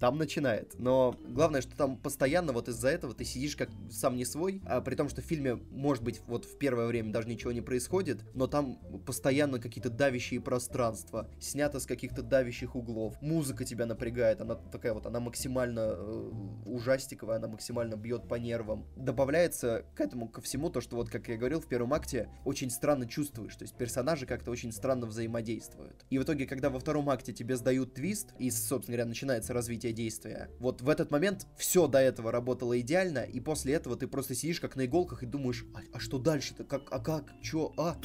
там 0.00 0.18
начинает. 0.18 0.74
Но 0.78 1.16
главное, 1.26 1.60
что 1.60 1.76
там 1.76 1.96
постоянно 1.96 2.52
вот 2.52 2.68
из-за 2.68 2.88
этого 2.88 3.14
ты 3.14 3.24
сидишь 3.24 3.56
как 3.56 3.70
сам 3.90 4.16
не 4.16 4.24
свой, 4.24 4.62
а 4.66 4.80
при 4.80 4.94
том, 4.94 5.08
что 5.08 5.22
в 5.22 5.24
фильме, 5.24 5.56
может 5.70 6.02
быть, 6.02 6.20
вот 6.26 6.44
в 6.44 6.58
первое 6.58 6.86
время 6.86 7.12
даже 7.12 7.28
ничего 7.28 7.52
не 7.52 7.60
происходит, 7.60 8.20
но 8.34 8.46
там 8.46 8.78
постоянно 9.06 9.58
какие-то 9.58 9.90
давящие 9.90 10.40
пространства, 10.40 11.28
снято 11.40 11.80
с 11.80 11.86
каких-то 11.86 12.22
давящих 12.22 12.76
углов. 12.76 13.20
Музыка 13.20 13.64
тебя 13.64 13.86
напрягает, 13.86 14.40
она 14.40 14.54
такая 14.54 14.94
вот, 14.94 15.06
она 15.06 15.20
максимально 15.20 15.94
э, 15.96 16.30
ужастиковая, 16.66 17.36
она 17.36 17.48
максимально 17.48 17.94
бьет 17.94 18.28
по 18.28 18.34
нервам. 18.34 18.86
Добавляется 18.96 19.84
к 19.94 20.00
этому, 20.00 20.28
ко 20.28 20.40
всему, 20.40 20.70
то, 20.70 20.80
что 20.80 20.96
вот, 20.96 21.08
как 21.08 21.28
я 21.28 21.36
говорил, 21.36 21.60
в 21.60 21.66
первом 21.66 21.92
акте 21.94 22.28
очень 22.44 22.70
странно 22.70 23.06
чувствуешь, 23.06 23.56
то 23.56 23.62
есть 23.62 23.74
персонажи 23.76 24.26
как-то 24.26 24.50
очень 24.50 24.72
странно 24.72 25.06
взаимодействуют. 25.06 26.04
И 26.10 26.18
в 26.18 26.22
итоге, 26.22 26.46
когда 26.46 26.70
во 26.70 26.78
втором 26.78 27.08
акте 27.10 27.32
тебе 27.32 27.56
сдают 27.56 27.94
твист, 27.94 28.34
и, 28.38 28.50
собственно 28.50 28.96
говоря, 28.96 29.08
начинается 29.08 29.52
развитие 29.52 29.83
развития 29.84 29.92
действия. 29.92 30.50
Вот 30.58 30.82
в 30.82 30.88
этот 30.88 31.10
момент 31.10 31.46
все 31.56 31.86
до 31.86 31.98
этого 31.98 32.32
работало 32.32 32.80
идеально, 32.80 33.20
и 33.20 33.40
после 33.40 33.74
этого 33.74 33.96
ты 33.96 34.06
просто 34.06 34.34
сидишь 34.34 34.60
как 34.60 34.76
на 34.76 34.86
иголках 34.86 35.22
и 35.22 35.26
думаешь, 35.26 35.64
а, 35.74 35.80
а 35.92 36.00
что 36.00 36.18
дальше-то? 36.18 36.64
Как, 36.64 36.82
а 36.90 36.98
как? 36.98 37.32
Чё? 37.42 37.72
А? 37.76 37.96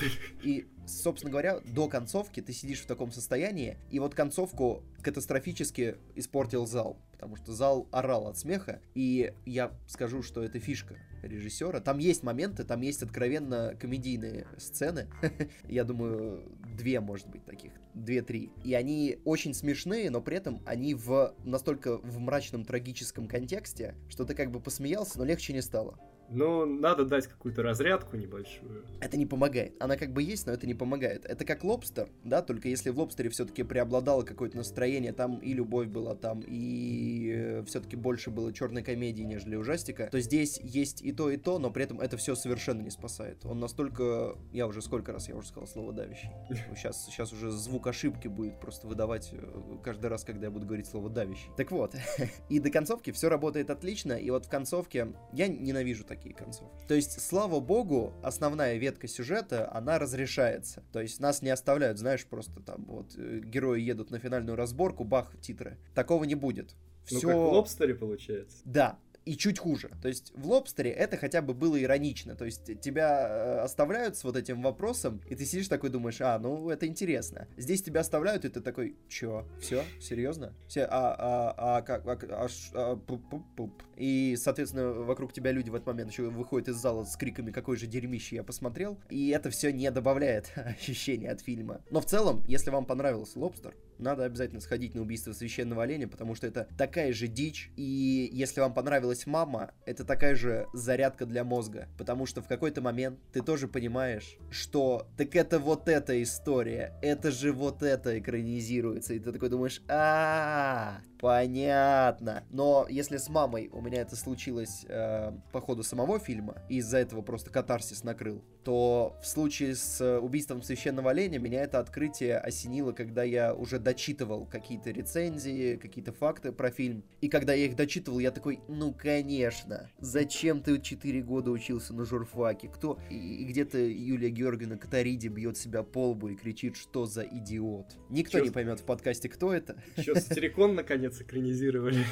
И, 0.43 0.67
собственно 0.87 1.31
говоря, 1.31 1.59
до 1.59 1.87
концовки 1.87 2.41
ты 2.41 2.53
сидишь 2.53 2.81
в 2.81 2.87
таком 2.87 3.11
состоянии, 3.11 3.77
и 3.91 3.99
вот 3.99 4.15
концовку 4.15 4.83
катастрофически 5.01 5.95
испортил 6.15 6.65
зал, 6.65 6.97
потому 7.19 7.35
что 7.35 7.51
зал 7.51 7.85
орал 7.91 8.29
от 8.29 8.37
смеха, 8.37 8.79
и 8.95 9.33
я 9.45 9.73
скажу, 9.87 10.23
что 10.23 10.41
это 10.41 10.57
фишка 10.57 10.95
режиссера. 11.21 11.81
Там 11.81 11.97
есть 11.97 12.23
моменты, 12.23 12.63
там 12.63 12.79
есть 12.79 13.03
откровенно 13.03 13.75
комедийные 13.77 14.47
сцены. 14.57 15.09
Я 15.67 15.83
думаю, 15.83 16.49
две, 16.77 17.01
может 17.01 17.27
быть, 17.27 17.43
таких. 17.43 17.73
Две-три. 17.93 18.53
И 18.63 18.73
они 18.73 19.19
очень 19.25 19.53
смешные, 19.53 20.09
но 20.09 20.21
при 20.21 20.37
этом 20.37 20.61
они 20.65 20.95
в 20.95 21.35
настолько 21.43 21.97
в 21.97 22.19
мрачном 22.19 22.63
трагическом 22.63 23.27
контексте, 23.27 23.95
что 24.07 24.23
ты 24.23 24.33
как 24.33 24.49
бы 24.49 24.61
посмеялся, 24.61 25.17
но 25.17 25.25
легче 25.25 25.51
не 25.51 25.61
стало. 25.61 25.99
Ну, 26.31 26.65
надо 26.65 27.05
дать 27.05 27.27
какую-то 27.27 27.63
разрядку 27.63 28.15
небольшую. 28.15 28.85
Это 29.01 29.17
не 29.17 29.25
помогает. 29.25 29.75
Она 29.79 29.97
как 29.97 30.13
бы 30.13 30.21
есть, 30.21 30.45
но 30.45 30.53
это 30.53 30.67
не 30.67 30.73
помогает. 30.73 31.25
Это 31.25 31.45
как 31.45 31.63
лобстер, 31.63 32.09
да, 32.23 32.41
только 32.41 32.69
если 32.69 32.89
в 32.91 32.99
лобстере 32.99 33.29
все-таки 33.29 33.63
преобладало 33.63 34.23
какое-то 34.23 34.57
настроение, 34.57 35.13
там 35.13 35.37
и 35.37 35.53
любовь 35.53 35.87
была, 35.87 36.15
там 36.15 36.43
и 36.45 37.31
э, 37.35 37.63
все-таки 37.65 37.95
больше 37.95 38.29
было 38.29 38.53
черной 38.53 38.83
комедии, 38.83 39.23
нежели 39.23 39.55
ужастика, 39.55 40.07
то 40.11 40.19
здесь 40.19 40.59
есть 40.61 41.01
и 41.01 41.11
то, 41.11 41.29
и 41.29 41.37
то, 41.37 41.59
но 41.59 41.71
при 41.71 41.83
этом 41.83 41.99
это 41.99 42.17
все 42.17 42.35
совершенно 42.35 42.81
не 42.81 42.91
спасает. 42.91 43.45
Он 43.45 43.59
настолько... 43.59 44.35
Я 44.51 44.67
уже 44.67 44.81
сколько 44.81 45.11
раз, 45.11 45.29
я 45.29 45.35
уже 45.35 45.47
сказал 45.47 45.67
слово 45.67 45.93
давящий. 45.93 46.29
Сейчас, 46.75 47.07
сейчас 47.07 47.33
уже 47.33 47.51
звук 47.51 47.87
ошибки 47.87 48.27
будет 48.27 48.59
просто 48.59 48.87
выдавать 48.87 49.29
э, 49.31 49.37
каждый 49.83 50.07
раз, 50.07 50.23
когда 50.23 50.47
я 50.47 50.51
буду 50.51 50.65
говорить 50.65 50.87
слово 50.87 51.09
давящий. 51.09 51.49
Так 51.57 51.71
вот, 51.71 51.95
и 52.49 52.59
до 52.59 52.69
концовки 52.69 53.11
все 53.11 53.29
работает 53.29 53.69
отлично, 53.69 54.13
и 54.13 54.29
вот 54.29 54.45
в 54.45 54.49
концовке 54.49 55.13
я 55.33 55.47
ненавижу 55.47 56.03
такие 56.19 56.35
концовки. 56.35 56.85
То 56.87 56.93
есть, 56.93 57.19
слава 57.21 57.59
богу, 57.59 58.13
основная 58.21 58.77
ветка 58.77 59.07
сюжета, 59.07 59.71
она 59.73 59.99
разрешается. 59.99 60.83
То 60.91 61.01
есть 61.01 61.19
нас 61.19 61.41
не 61.41 61.49
оставляют, 61.49 61.97
знаешь, 61.97 62.25
просто 62.25 62.61
там 62.61 62.85
вот 62.85 63.15
э, 63.17 63.39
герои 63.39 63.81
едут 63.81 64.11
на 64.11 64.19
финальную 64.19 64.55
разборку, 64.55 65.03
бах, 65.03 65.31
титры. 65.41 65.77
Такого 65.95 66.25
не 66.25 66.35
будет. 66.35 66.75
Все... 67.05 67.15
Ну, 67.15 67.27
как 67.27 67.35
в 67.35 67.53
лобстере 67.53 67.95
получается. 67.95 68.57
Да, 68.65 68.99
и 69.29 69.37
чуть 69.37 69.59
хуже. 69.59 69.91
То 70.01 70.07
есть 70.07 70.33
в 70.35 70.47
лобстере 70.47 70.89
это 70.89 71.15
хотя 71.15 71.43
бы 71.43 71.53
было 71.53 71.79
иронично. 71.79 72.35
То 72.35 72.45
есть 72.45 72.81
тебя 72.81 73.27
э, 73.29 73.59
оставляют 73.59 74.17
с 74.17 74.23
вот 74.23 74.35
этим 74.35 74.63
вопросом, 74.63 75.21
и 75.29 75.35
ты 75.35 75.45
сидишь 75.45 75.67
такой 75.67 75.91
думаешь, 75.91 76.19
а, 76.19 76.39
ну 76.39 76.71
это 76.71 76.87
интересно. 76.87 77.47
Здесь 77.55 77.83
тебя 77.83 78.01
оставляют, 78.01 78.43
и 78.45 78.49
ты 78.49 78.59
такой, 78.59 78.95
чё, 79.07 79.45
все, 79.61 79.83
серьезно? 80.01 80.55
Все, 80.67 80.85
а, 80.85 81.15
а, 81.19 81.77
а, 81.77 81.81
как, 81.83 82.07
а, 82.07 82.17
а, 82.31 82.47
а, 82.73 82.95
пуп, 82.95 83.29
пуп, 83.29 83.43
пуп. 83.55 83.83
И, 83.97 84.35
соответственно, 84.35 84.93
вокруг 84.93 85.31
тебя 85.31 85.51
люди 85.51 85.69
в 85.69 85.75
этот 85.75 85.85
момент 85.85 86.09
еще 86.09 86.23
выходят 86.23 86.69
из 86.69 86.77
зала 86.77 87.03
с 87.03 87.15
криками, 87.15 87.51
какой 87.51 87.77
же 87.77 87.85
дерьмище 87.85 88.37
я 88.37 88.43
посмотрел. 88.43 88.97
И 89.11 89.29
это 89.29 89.51
все 89.51 89.71
не 89.71 89.91
добавляет 89.91 90.51
ощущения 90.55 91.29
от 91.29 91.41
фильма. 91.41 91.81
Но 91.91 92.01
в 92.01 92.05
целом, 92.05 92.43
если 92.47 92.71
вам 92.71 92.85
понравился 92.85 93.37
лобстер, 93.37 93.75
надо 93.99 94.23
обязательно 94.23 94.61
сходить 94.61 94.95
на 94.95 95.01
убийство 95.01 95.33
священного 95.33 95.83
оленя, 95.83 96.07
потому 96.07 96.35
что 96.35 96.47
это 96.47 96.67
такая 96.77 97.13
же 97.13 97.27
дичь. 97.27 97.71
И 97.75 98.29
если 98.31 98.61
вам 98.61 98.73
понравилась 98.73 99.27
мама, 99.27 99.71
это 99.85 100.03
такая 100.05 100.35
же 100.35 100.67
зарядка 100.73 101.25
для 101.25 101.43
мозга. 101.43 101.87
Потому 101.97 102.25
что 102.25 102.41
в 102.41 102.47
какой-то 102.47 102.81
момент 102.81 103.19
ты 103.31 103.41
тоже 103.41 103.67
понимаешь, 103.67 104.37
что 104.49 105.07
так 105.17 105.35
это 105.35 105.59
вот 105.59 105.87
эта 105.87 106.21
история, 106.23 106.97
это 107.01 107.31
же 107.31 107.51
вот 107.51 107.83
это 107.83 108.17
экранизируется. 108.17 109.13
И 109.13 109.19
ты 109.19 109.31
такой 109.31 109.49
думаешь, 109.49 109.81
а 109.87 110.99
Понятно. 111.19 112.43
Но 112.49 112.87
если 112.89 113.17
с 113.17 113.27
мамой 113.29 113.69
у 113.73 113.81
меня 113.81 114.01
это 114.01 114.15
случилось 114.15 114.85
э, 114.87 115.31
по 115.51 115.59
ходу 115.59 115.83
самого 115.83 116.17
фильма, 116.19 116.55
и 116.69 116.77
из-за 116.77 116.97
этого 116.99 117.21
просто 117.21 117.49
катарсис 117.51 118.03
накрыл, 118.03 118.41
то 118.63 119.17
в 119.21 119.27
случае 119.27 119.75
с 119.75 120.19
убийством 120.19 120.61
священного 120.61 121.11
оленя 121.11 121.39
меня 121.39 121.63
это 121.63 121.79
открытие 121.79 122.37
осенило, 122.37 122.91
когда 122.91 123.23
я 123.23 123.53
уже 123.53 123.79
дочитывал 123.79 124.45
какие-то 124.45 124.91
рецензии, 124.91 125.75
какие-то 125.75 126.11
факты 126.11 126.51
про 126.51 126.71
фильм. 126.71 127.03
И 127.21 127.29
когда 127.29 127.53
я 127.53 127.65
их 127.65 127.75
дочитывал, 127.75 128.19
я 128.19 128.31
такой, 128.31 128.59
ну 128.67 128.93
конечно, 128.93 129.89
зачем 129.99 130.61
ты 130.61 130.79
4 130.79 131.21
года 131.21 131.51
учился 131.51 131.93
на 131.93 132.05
журфаке? 132.05 132.69
Кто? 132.69 132.99
И, 133.09 133.15
и 133.15 133.45
где-то 133.45 133.77
Юлия 133.77 134.29
Георгиевна 134.29 134.77
Катариди 134.77 135.27
бьет 135.27 135.57
себя 135.57 135.83
по 135.83 136.09
лбу 136.09 136.29
и 136.29 136.35
кричит, 136.35 136.77
что 136.77 137.05
за 137.05 137.23
идиот. 137.23 137.97
Никто 138.09 138.39
Чё? 138.39 138.45
не 138.45 138.51
поймет 138.51 138.79
в 138.79 138.83
подкасте, 138.83 139.29
кто 139.29 139.53
это. 139.53 139.81
Еще 139.97 140.15
сатирикон 140.15 140.75
наконец 140.75 141.08
наконец 141.09 141.21
экранизировали. 141.21 142.05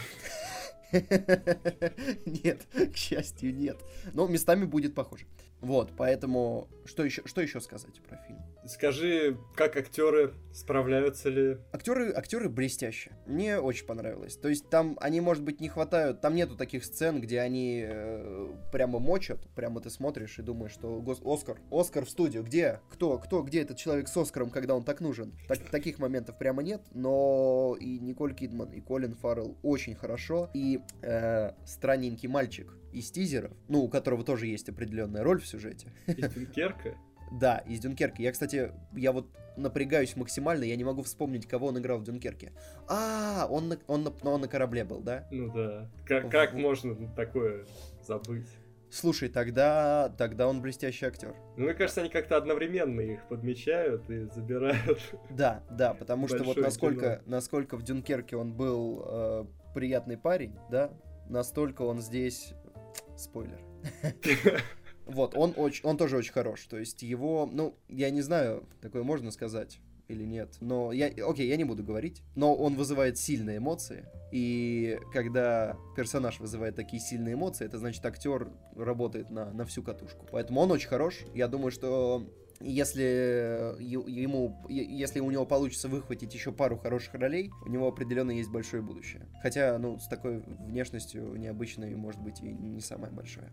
Нет, 2.25 2.65
к 2.93 2.95
счастью, 2.95 3.53
нет. 3.53 3.77
Но 4.13 4.27
местами 4.27 4.63
будет 4.65 4.95
похоже. 4.95 5.25
Вот, 5.59 5.91
поэтому 5.97 6.69
что 6.85 7.03
еще, 7.03 7.23
что 7.25 7.41
еще 7.41 7.59
сказать 7.59 8.01
про 8.07 8.17
фильм? 8.27 8.39
Скажи, 8.67 9.37
как 9.55 9.77
актеры 9.77 10.33
справляются 10.53 11.29
ли? 11.29 11.57
Актеры, 11.71 12.11
актеры 12.11 12.49
блестящие. 12.49 13.15
Мне 13.25 13.59
очень 13.59 13.85
понравилось. 13.85 14.35
То 14.35 14.49
есть 14.49 14.69
там 14.69 14.97
они, 14.99 15.21
может 15.21 15.43
быть, 15.43 15.61
не 15.61 15.69
хватают. 15.69 16.21
Там 16.21 16.35
нету 16.35 16.55
таких 16.55 16.83
сцен, 16.83 17.21
где 17.21 17.39
они 17.39 17.85
э, 17.87 18.47
прямо 18.71 18.99
мочат. 18.99 19.39
Прямо 19.55 19.79
ты 19.79 19.89
смотришь 19.89 20.39
и 20.39 20.41
думаешь, 20.41 20.71
что 20.71 21.01
гос... 21.01 21.21
Оскар, 21.23 21.57
Оскар 21.71 22.05
в 22.05 22.09
студию. 22.09 22.43
Где? 22.43 22.81
Кто? 22.89 23.17
Кто? 23.17 23.41
Где 23.43 23.61
этот 23.61 23.77
человек 23.77 24.07
с 24.07 24.17
Оскаром, 24.17 24.49
когда 24.49 24.75
он 24.75 24.83
так 24.83 24.99
нужен? 25.01 25.33
Так, 25.47 25.59
таких 25.69 25.99
моментов 25.99 26.37
прямо 26.37 26.63
нет. 26.63 26.81
Но 26.93 27.77
и 27.79 27.99
Николь 27.99 28.33
Кидман, 28.33 28.71
и 28.71 28.81
Колин 28.81 29.15
Фаррелл 29.15 29.57
очень 29.63 29.95
хорошо. 29.95 30.49
И 30.53 30.81
э, 31.01 31.51
странненький 31.65 32.27
мальчик 32.27 32.73
из 32.91 33.11
тизеров, 33.11 33.51
ну, 33.67 33.83
у 33.83 33.89
которого 33.89 34.23
тоже 34.23 34.47
есть 34.47 34.69
определенная 34.69 35.23
роль 35.23 35.39
в 35.39 35.47
сюжете. 35.47 35.93
Из 36.07 36.33
Дюнкерка? 36.33 36.97
Да, 37.31 37.57
из 37.59 37.79
Дюнкерки. 37.79 38.21
Я, 38.21 38.31
кстати, 38.31 38.71
я 38.95 39.11
вот 39.11 39.27
напрягаюсь 39.57 40.15
максимально, 40.15 40.63
я 40.63 40.75
не 40.75 40.83
могу 40.83 41.01
вспомнить, 41.01 41.47
кого 41.47 41.67
он 41.67 41.79
играл 41.79 41.99
в 41.99 42.03
Дюнкерке. 42.03 42.53
А, 42.87 43.47
он 43.49 43.69
на, 43.69 43.77
он 43.87 44.03
на, 44.03 44.13
он 44.23 44.41
на 44.41 44.47
корабле 44.47 44.83
был, 44.83 44.99
да? 45.01 45.27
Ну 45.31 45.51
да. 45.51 45.89
Как, 46.05 46.29
как 46.29 46.53
можно 46.53 46.95
такое 47.15 47.65
забыть? 48.03 48.47
Слушай, 48.89 49.27
тогда, 49.27 50.13
тогда 50.17 50.47
он 50.47 50.61
блестящий 50.61 51.05
актер. 51.05 51.35
Ну, 51.57 51.65
мне 51.65 51.73
кажется, 51.73 52.01
они 52.01 52.09
как-то 52.09 52.37
одновременно 52.37 53.01
их 53.01 53.27
подмечают 53.27 54.09
и 54.09 54.25
забирают. 54.25 54.99
Да, 55.29 55.61
да, 55.69 55.93
потому 55.93 56.27
что 56.27 56.43
вот 56.43 56.57
насколько, 56.57 57.21
насколько 57.25 57.75
в 57.75 57.83
Дюнкерке 57.83 58.37
он 58.37 58.53
был 58.53 59.03
э, 59.05 59.45
приятный 59.73 60.17
парень, 60.17 60.55
да, 60.71 60.91
настолько 61.27 61.81
он 61.81 61.99
здесь 61.99 62.53
спойлер. 63.17 63.59
Вот, 65.07 65.35
он, 65.35 65.53
очень, 65.55 65.83
он 65.85 65.97
тоже 65.97 66.17
очень 66.17 66.33
хорош. 66.33 66.65
То 66.65 66.77
есть 66.77 67.01
его, 67.01 67.49
ну, 67.51 67.77
я 67.87 68.09
не 68.09 68.21
знаю, 68.21 68.67
такое 68.81 69.03
можно 69.03 69.31
сказать 69.31 69.79
или 70.07 70.23
нет. 70.23 70.57
Но 70.61 70.91
я, 70.91 71.07
окей, 71.07 71.47
я 71.47 71.57
не 71.57 71.63
буду 71.63 71.83
говорить. 71.83 72.21
Но 72.35 72.55
он 72.55 72.75
вызывает 72.75 73.17
сильные 73.17 73.57
эмоции. 73.57 74.05
И 74.31 74.99
когда 75.13 75.77
персонаж 75.95 76.39
вызывает 76.39 76.75
такие 76.75 77.01
сильные 77.01 77.35
эмоции, 77.35 77.65
это 77.65 77.77
значит 77.77 78.05
актер 78.05 78.49
работает 78.75 79.29
на, 79.29 79.51
на 79.51 79.65
всю 79.65 79.83
катушку. 79.83 80.25
Поэтому 80.31 80.61
он 80.61 80.71
очень 80.71 80.89
хорош. 80.89 81.19
Я 81.33 81.47
думаю, 81.47 81.71
что 81.71 82.29
если 82.59 83.75
ему, 83.79 84.65
если 84.69 85.19
у 85.19 85.29
него 85.31 85.45
получится 85.45 85.87
выхватить 85.87 86.33
еще 86.33 86.51
пару 86.51 86.77
хороших 86.77 87.13
ролей, 87.15 87.51
у 87.65 87.69
него 87.69 87.87
определенно 87.87 88.31
есть 88.31 88.49
большое 88.49 88.81
будущее. 88.81 89.27
Хотя, 89.41 89.77
ну, 89.77 89.99
с 89.99 90.07
такой 90.07 90.39
внешностью 90.39 91.35
необычной, 91.35 91.95
может 91.95 92.21
быть, 92.21 92.41
и 92.41 92.47
не 92.47 92.81
самое 92.81 93.11
большое. 93.11 93.51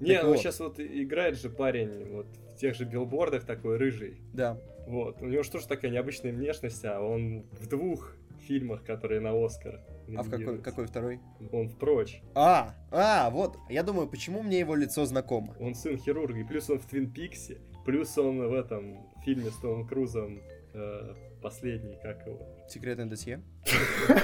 Не, 0.00 0.14
так 0.14 0.24
ну 0.24 0.28
вот. 0.30 0.38
сейчас 0.38 0.60
вот 0.60 0.80
играет 0.80 1.38
же 1.38 1.50
парень 1.50 2.06
вот 2.12 2.26
в 2.54 2.56
тех 2.56 2.74
же 2.74 2.84
билбордах 2.84 3.44
такой 3.44 3.76
рыжий. 3.76 4.20
Да. 4.32 4.58
Вот. 4.86 5.20
У 5.22 5.26
него 5.26 5.42
же 5.42 5.50
тоже 5.50 5.68
такая 5.68 5.90
необычная 5.90 6.32
внешность, 6.32 6.84
а 6.84 7.00
он 7.00 7.44
в 7.52 7.68
двух 7.68 8.16
фильмах, 8.40 8.84
которые 8.84 9.20
на 9.20 9.32
Оскар. 9.44 9.80
А 10.16 10.22
в 10.22 10.30
какой, 10.30 10.58
какой 10.58 10.86
второй? 10.86 11.20
Он 11.52 11.68
в 11.68 11.76
прочь. 11.76 12.20
А, 12.34 12.74
а, 12.90 13.30
вот. 13.30 13.56
Я 13.68 13.82
думаю, 13.82 14.08
почему 14.08 14.42
мне 14.42 14.58
его 14.58 14.74
лицо 14.74 15.04
знакомо? 15.04 15.54
Он 15.60 15.74
сын 15.74 15.96
хирурга, 15.96 16.40
и 16.40 16.44
плюс 16.44 16.68
он 16.68 16.80
в 16.80 16.86
Твин 16.86 17.12
Пиксе. 17.12 17.58
Плюс 17.84 18.16
он 18.18 18.48
в 18.48 18.54
этом 18.54 18.98
фильме 19.24 19.50
с 19.50 19.56
Томом 19.56 19.86
Крузом 19.86 20.40
э, 20.74 21.14
последний, 21.42 21.96
как 22.02 22.26
его? 22.26 22.40
Секретное 22.68 23.06
досье? 23.06 23.42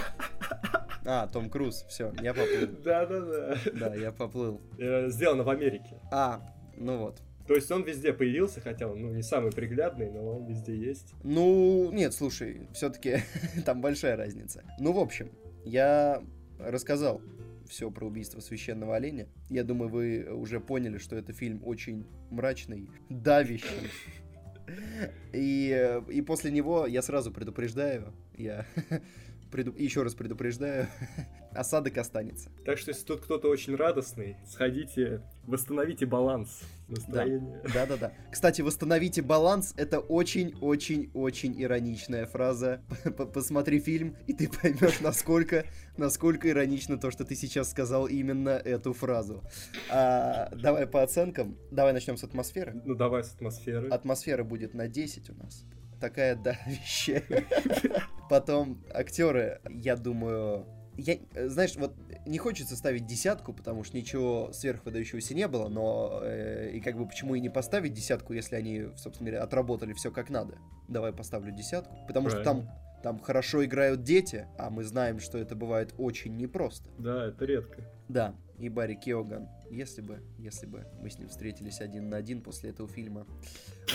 А, 1.09 1.29
Том 1.29 1.51
Круз, 1.51 1.87
все, 1.89 2.13
я 2.21 2.35
поплыл. 2.35 2.67
Да-да-да. 2.85 3.57
Да, 3.75 3.95
я 3.95 4.11
поплыл. 4.11 4.61
Э, 4.77 5.09
сделано 5.09 5.45
в 5.45 5.49
Америке. 5.49 6.01
А, 6.11 6.53
ну 6.77 6.99
вот. 6.99 7.23
То 7.47 7.55
есть 7.55 7.71
он 7.71 7.85
везде 7.85 8.13
появился, 8.13 8.61
хотя 8.61 8.89
он 8.89 9.01
ну, 9.01 9.13
не 9.13 9.23
самый 9.23 9.53
приглядный, 9.53 10.11
но 10.11 10.39
он 10.39 10.47
везде 10.47 10.77
есть. 10.77 11.15
Ну, 11.23 11.91
нет, 11.93 12.13
слушай, 12.13 12.69
все-таки 12.75 13.19
там 13.65 13.81
большая 13.81 14.17
разница. 14.17 14.65
Ну, 14.81 14.93
в 14.93 14.99
общем, 14.99 15.31
я 15.65 16.25
рассказал 16.59 17.23
все 17.67 17.91
про 17.91 18.07
убийство 18.07 18.41
священного 18.41 18.97
оленя. 18.97 19.29
Я 19.51 19.65
думаю, 19.65 19.91
вы 19.91 20.27
уже 20.33 20.61
поняли, 20.61 20.99
что 20.99 21.17
это 21.17 21.33
фильм 21.33 21.63
очень 21.65 22.07
мрачный, 22.31 22.89
давящий. 23.09 23.91
И, 25.33 26.01
и 26.11 26.23
после 26.23 26.51
него 26.51 26.87
я 26.87 27.01
сразу 27.01 27.31
предупреждаю, 27.31 28.13
я 28.37 28.67
преду... 29.51 29.73
еще 29.77 30.03
раз 30.03 30.15
предупреждаю, 30.15 30.87
осадок 31.53 31.99
останется. 31.99 32.51
Так 32.65 32.79
что, 32.79 32.91
если 32.91 33.05
тут 33.05 33.21
кто-то 33.23 33.49
очень 33.49 33.75
радостный, 33.75 34.37
сходите, 34.47 35.23
восстановите 35.45 36.07
баланс 36.07 36.61
настроения. 36.89 37.63
Да, 37.73 37.87
да, 37.87 37.97
да. 37.97 38.13
Кстати, 38.31 38.63
восстановите 38.63 39.23
баланс— 39.23 39.75
это 39.77 40.01
очень-очень-очень 40.01 41.61
ироничная 41.63 42.27
фраза. 42.27 42.83
Посмотри 43.35 43.81
фильм, 43.81 44.17
и 44.27 44.33
ты 44.33 44.49
поймешь, 44.49 45.01
насколько, 45.01 45.65
насколько 45.97 46.49
иронично 46.49 46.99
то, 46.99 47.11
что 47.11 47.25
ты 47.25 47.35
сейчас 47.35 47.71
сказал 47.71 48.07
именно 48.07 48.51
эту 48.51 48.93
фразу. 48.93 49.43
А, 49.91 50.51
давай 50.55 50.87
по 50.87 51.03
оценкам. 51.03 51.59
Давай 51.71 51.93
начнем 51.93 52.17
с 52.17 52.25
атмосферы. 52.25 52.81
Ну, 52.85 52.95
давай 52.95 53.25
с 53.25 53.35
атмосферы. 53.35 53.89
Атмосфера 53.89 54.45
будет 54.45 54.75
на 54.75 54.89
10 54.89 55.31
у 55.31 55.35
нас 55.35 55.65
такая 56.01 56.37
давящая. 56.37 57.25
Потом 58.29 58.83
актеры, 58.93 59.61
я 59.69 59.97
думаю, 59.97 60.67
я, 60.97 61.19
знаешь, 61.49 61.77
вот 61.77 61.95
не 62.27 62.39
хочется 62.39 62.77
ставить 62.77 63.07
десятку, 63.07 63.53
потому 63.53 63.85
что 63.85 63.97
ничего 63.97 64.51
сверхвыдающегося 64.53 65.35
не 65.35 65.47
было, 65.47 65.69
но 65.69 66.21
э, 66.23 66.73
и 66.75 66.81
как 66.81 66.97
бы 66.97 67.07
почему 67.07 67.35
и 67.35 67.41
не 67.41 67.51
поставить 67.51 67.93
десятку, 67.93 68.33
если 68.33 68.57
они, 68.57 68.87
собственно 68.97 69.31
говоря, 69.31 69.45
отработали 69.45 69.93
все 69.93 70.11
как 70.11 70.31
надо. 70.31 70.59
Давай 70.89 71.13
поставлю 71.13 71.53
десятку, 71.53 71.95
потому 72.09 72.31
что 72.31 72.43
там 72.43 72.69
там 73.03 73.21
хорошо 73.21 73.65
играют 73.65 74.03
дети, 74.03 74.49
а 74.59 74.69
мы 74.69 74.83
знаем, 74.83 75.21
что 75.21 75.39
это 75.39 75.55
бывает 75.55 75.95
очень 75.97 76.37
непросто. 76.37 76.91
Да, 76.99 77.27
это 77.27 77.45
редко. 77.45 77.83
Да, 78.09 78.35
и 78.59 78.69
Барри 78.69 78.95
Кеоган. 78.95 79.49
Если 79.71 80.01
бы, 80.01 80.23
если 80.39 80.67
бы 80.67 80.87
мы 81.01 81.11
с 81.11 81.19
ним 81.19 81.29
встретились 81.29 81.81
один 81.81 82.09
на 82.09 82.17
один 82.17 82.41
после 82.41 82.71
этого 82.71 82.89
фильма. 82.89 83.27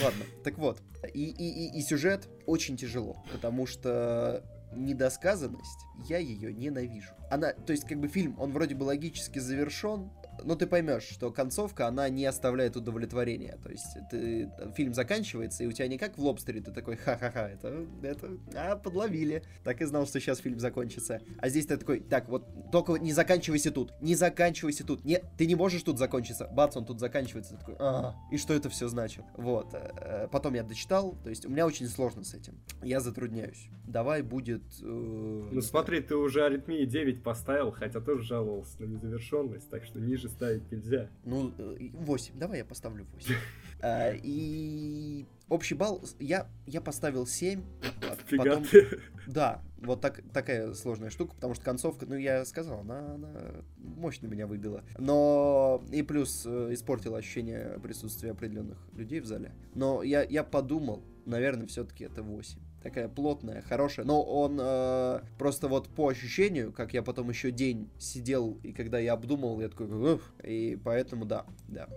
Ладно, 0.02 0.24
так 0.44 0.58
вот. 0.58 0.80
И, 1.14 1.24
и, 1.24 1.68
и, 1.68 1.78
и 1.78 1.82
сюжет 1.82 2.28
очень 2.46 2.76
тяжело, 2.76 3.22
потому 3.32 3.66
что 3.66 4.44
недосказанность, 4.74 5.86
я 6.08 6.18
ее 6.18 6.52
ненавижу. 6.52 7.12
Она, 7.30 7.52
то 7.52 7.72
есть, 7.72 7.84
как 7.86 7.98
бы 8.00 8.08
фильм, 8.08 8.38
он 8.38 8.52
вроде 8.52 8.74
бы 8.74 8.84
логически 8.84 9.38
завершен, 9.38 10.10
ну, 10.44 10.56
ты 10.56 10.66
поймешь, 10.66 11.04
что 11.04 11.30
концовка, 11.30 11.86
она 11.86 12.08
не 12.08 12.24
оставляет 12.24 12.76
удовлетворения. 12.76 13.58
То 13.62 13.70
есть, 13.70 13.86
ты, 14.10 14.50
фильм 14.76 14.94
заканчивается, 14.94 15.64
и 15.64 15.66
у 15.66 15.72
тебя 15.72 15.88
не 15.88 15.98
как 15.98 16.16
в 16.16 16.24
«Лобстере», 16.24 16.60
ты 16.60 16.72
такой, 16.72 16.96
ха-ха-ха, 16.96 17.48
это, 17.48 17.86
это, 18.02 18.30
а, 18.54 18.76
подловили. 18.76 19.42
Так 19.64 19.80
и 19.80 19.84
знал, 19.84 20.06
что 20.06 20.20
сейчас 20.20 20.38
фильм 20.38 20.58
закончится. 20.58 21.20
А 21.38 21.48
здесь 21.48 21.66
ты 21.66 21.76
такой, 21.76 22.00
так, 22.00 22.28
вот, 22.28 22.46
только 22.70 22.94
не 22.94 23.12
заканчивайся 23.12 23.70
тут, 23.70 23.92
не 24.00 24.14
заканчивайся 24.14 24.84
тут. 24.84 25.04
Нет, 25.04 25.24
ты 25.36 25.46
не 25.46 25.54
можешь 25.54 25.82
тут 25.82 25.98
закончиться. 25.98 26.48
Бац, 26.52 26.76
он 26.76 26.84
тут 26.84 27.00
заканчивается. 27.00 27.54
Ты 27.54 27.58
такой, 27.58 27.76
а, 27.78 28.14
и 28.30 28.36
что 28.36 28.54
это 28.54 28.68
все 28.68 28.88
значит? 28.88 29.24
Вот. 29.36 29.74
Э, 29.74 30.28
потом 30.30 30.54
я 30.54 30.62
дочитал, 30.62 31.16
то 31.22 31.30
есть, 31.30 31.46
у 31.46 31.50
меня 31.50 31.66
очень 31.66 31.86
сложно 31.86 32.24
с 32.24 32.34
этим. 32.34 32.60
Я 32.82 33.00
затрудняюсь. 33.00 33.68
Давай 33.86 34.22
будет... 34.22 34.62
Э, 34.80 34.84
ну, 34.84 35.60
смотри, 35.60 36.00
ты 36.00 36.16
уже 36.16 36.44
аритмии 36.44 36.84
9 36.84 37.22
поставил, 37.22 37.70
хотя 37.72 38.00
тоже 38.00 38.22
жаловался 38.22 38.80
на 38.82 38.86
незавершенность, 38.86 39.68
так 39.70 39.84
что 39.84 40.00
ниже 40.00 40.28
ставить 40.32 40.70
нельзя. 40.70 41.08
Ну, 41.24 41.52
8. 41.78 42.34
Э, 42.34 42.38
Давай 42.38 42.58
я 42.58 42.64
поставлю 42.64 43.06
8. 43.14 43.34
А, 43.84 44.12
и 44.14 45.26
общий 45.48 45.74
балл 45.74 46.02
я, 46.20 46.46
я 46.66 46.80
поставил 46.80 47.26
7. 47.26 47.62
А 48.02 48.36
потом... 48.36 48.64
Да, 49.26 49.62
вот 49.78 50.00
так, 50.00 50.20
такая 50.32 50.72
сложная 50.74 51.10
штука, 51.10 51.34
потому 51.34 51.54
что 51.54 51.64
концовка, 51.64 52.06
ну, 52.06 52.16
я 52.16 52.44
сказал, 52.44 52.80
она, 52.80 53.14
она 53.14 53.40
мощно 53.76 54.26
меня 54.26 54.46
выбила. 54.46 54.84
Но 54.98 55.84
и 55.92 56.02
плюс 56.02 56.44
э, 56.44 56.68
испортила 56.72 57.18
ощущение 57.18 57.78
присутствия 57.82 58.32
определенных 58.32 58.78
людей 58.94 59.20
в 59.20 59.26
зале. 59.26 59.52
Но 59.74 60.02
я, 60.02 60.22
я 60.22 60.44
подумал, 60.44 61.04
наверное, 61.24 61.66
все-таки 61.66 62.04
это 62.04 62.22
8 62.22 62.60
такая 62.82 63.08
плотная, 63.08 63.62
хорошая. 63.62 64.04
Но 64.06 64.22
он 64.22 64.58
э, 64.60 65.20
просто 65.38 65.68
вот 65.68 65.88
по 65.88 66.08
ощущению, 66.08 66.72
как 66.72 66.94
я 66.94 67.02
потом 67.02 67.30
еще 67.30 67.50
день 67.50 67.90
сидел, 67.98 68.58
и 68.62 68.72
когда 68.72 68.98
я 68.98 69.12
обдумал, 69.12 69.60
я 69.60 69.68
такой, 69.68 69.86
Уф", 70.14 70.32
и 70.42 70.78
поэтому 70.82 71.24
да, 71.24 71.46
да, 71.68 71.88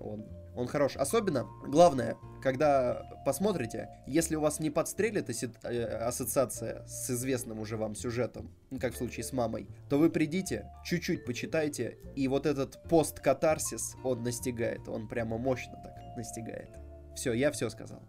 он, 0.00 0.26
он 0.54 0.66
хорош. 0.66 0.96
Особенно, 0.96 1.46
главное, 1.66 2.16
когда 2.42 3.02
посмотрите, 3.24 3.88
если 4.06 4.36
у 4.36 4.40
вас 4.40 4.60
не 4.60 4.70
подстрелит 4.70 5.30
э, 5.30 5.84
ассоциация 5.84 6.84
с 6.86 7.10
известным 7.10 7.60
уже 7.60 7.76
вам 7.76 7.94
сюжетом, 7.94 8.50
ну, 8.70 8.78
как 8.78 8.94
в 8.94 8.96
случае 8.96 9.24
с 9.24 9.32
мамой, 9.32 9.68
то 9.88 9.98
вы 9.98 10.10
придите, 10.10 10.68
чуть-чуть 10.84 11.24
почитайте, 11.24 11.98
и 12.16 12.28
вот 12.28 12.46
этот 12.46 12.82
пост-катарсис, 12.88 13.94
он 14.02 14.22
настигает, 14.22 14.88
он 14.88 15.08
прямо 15.08 15.38
мощно 15.38 15.80
так 15.82 15.94
настигает. 16.16 16.68
Все, 17.14 17.32
я 17.32 17.50
все 17.50 17.68
сказал. 17.70 18.02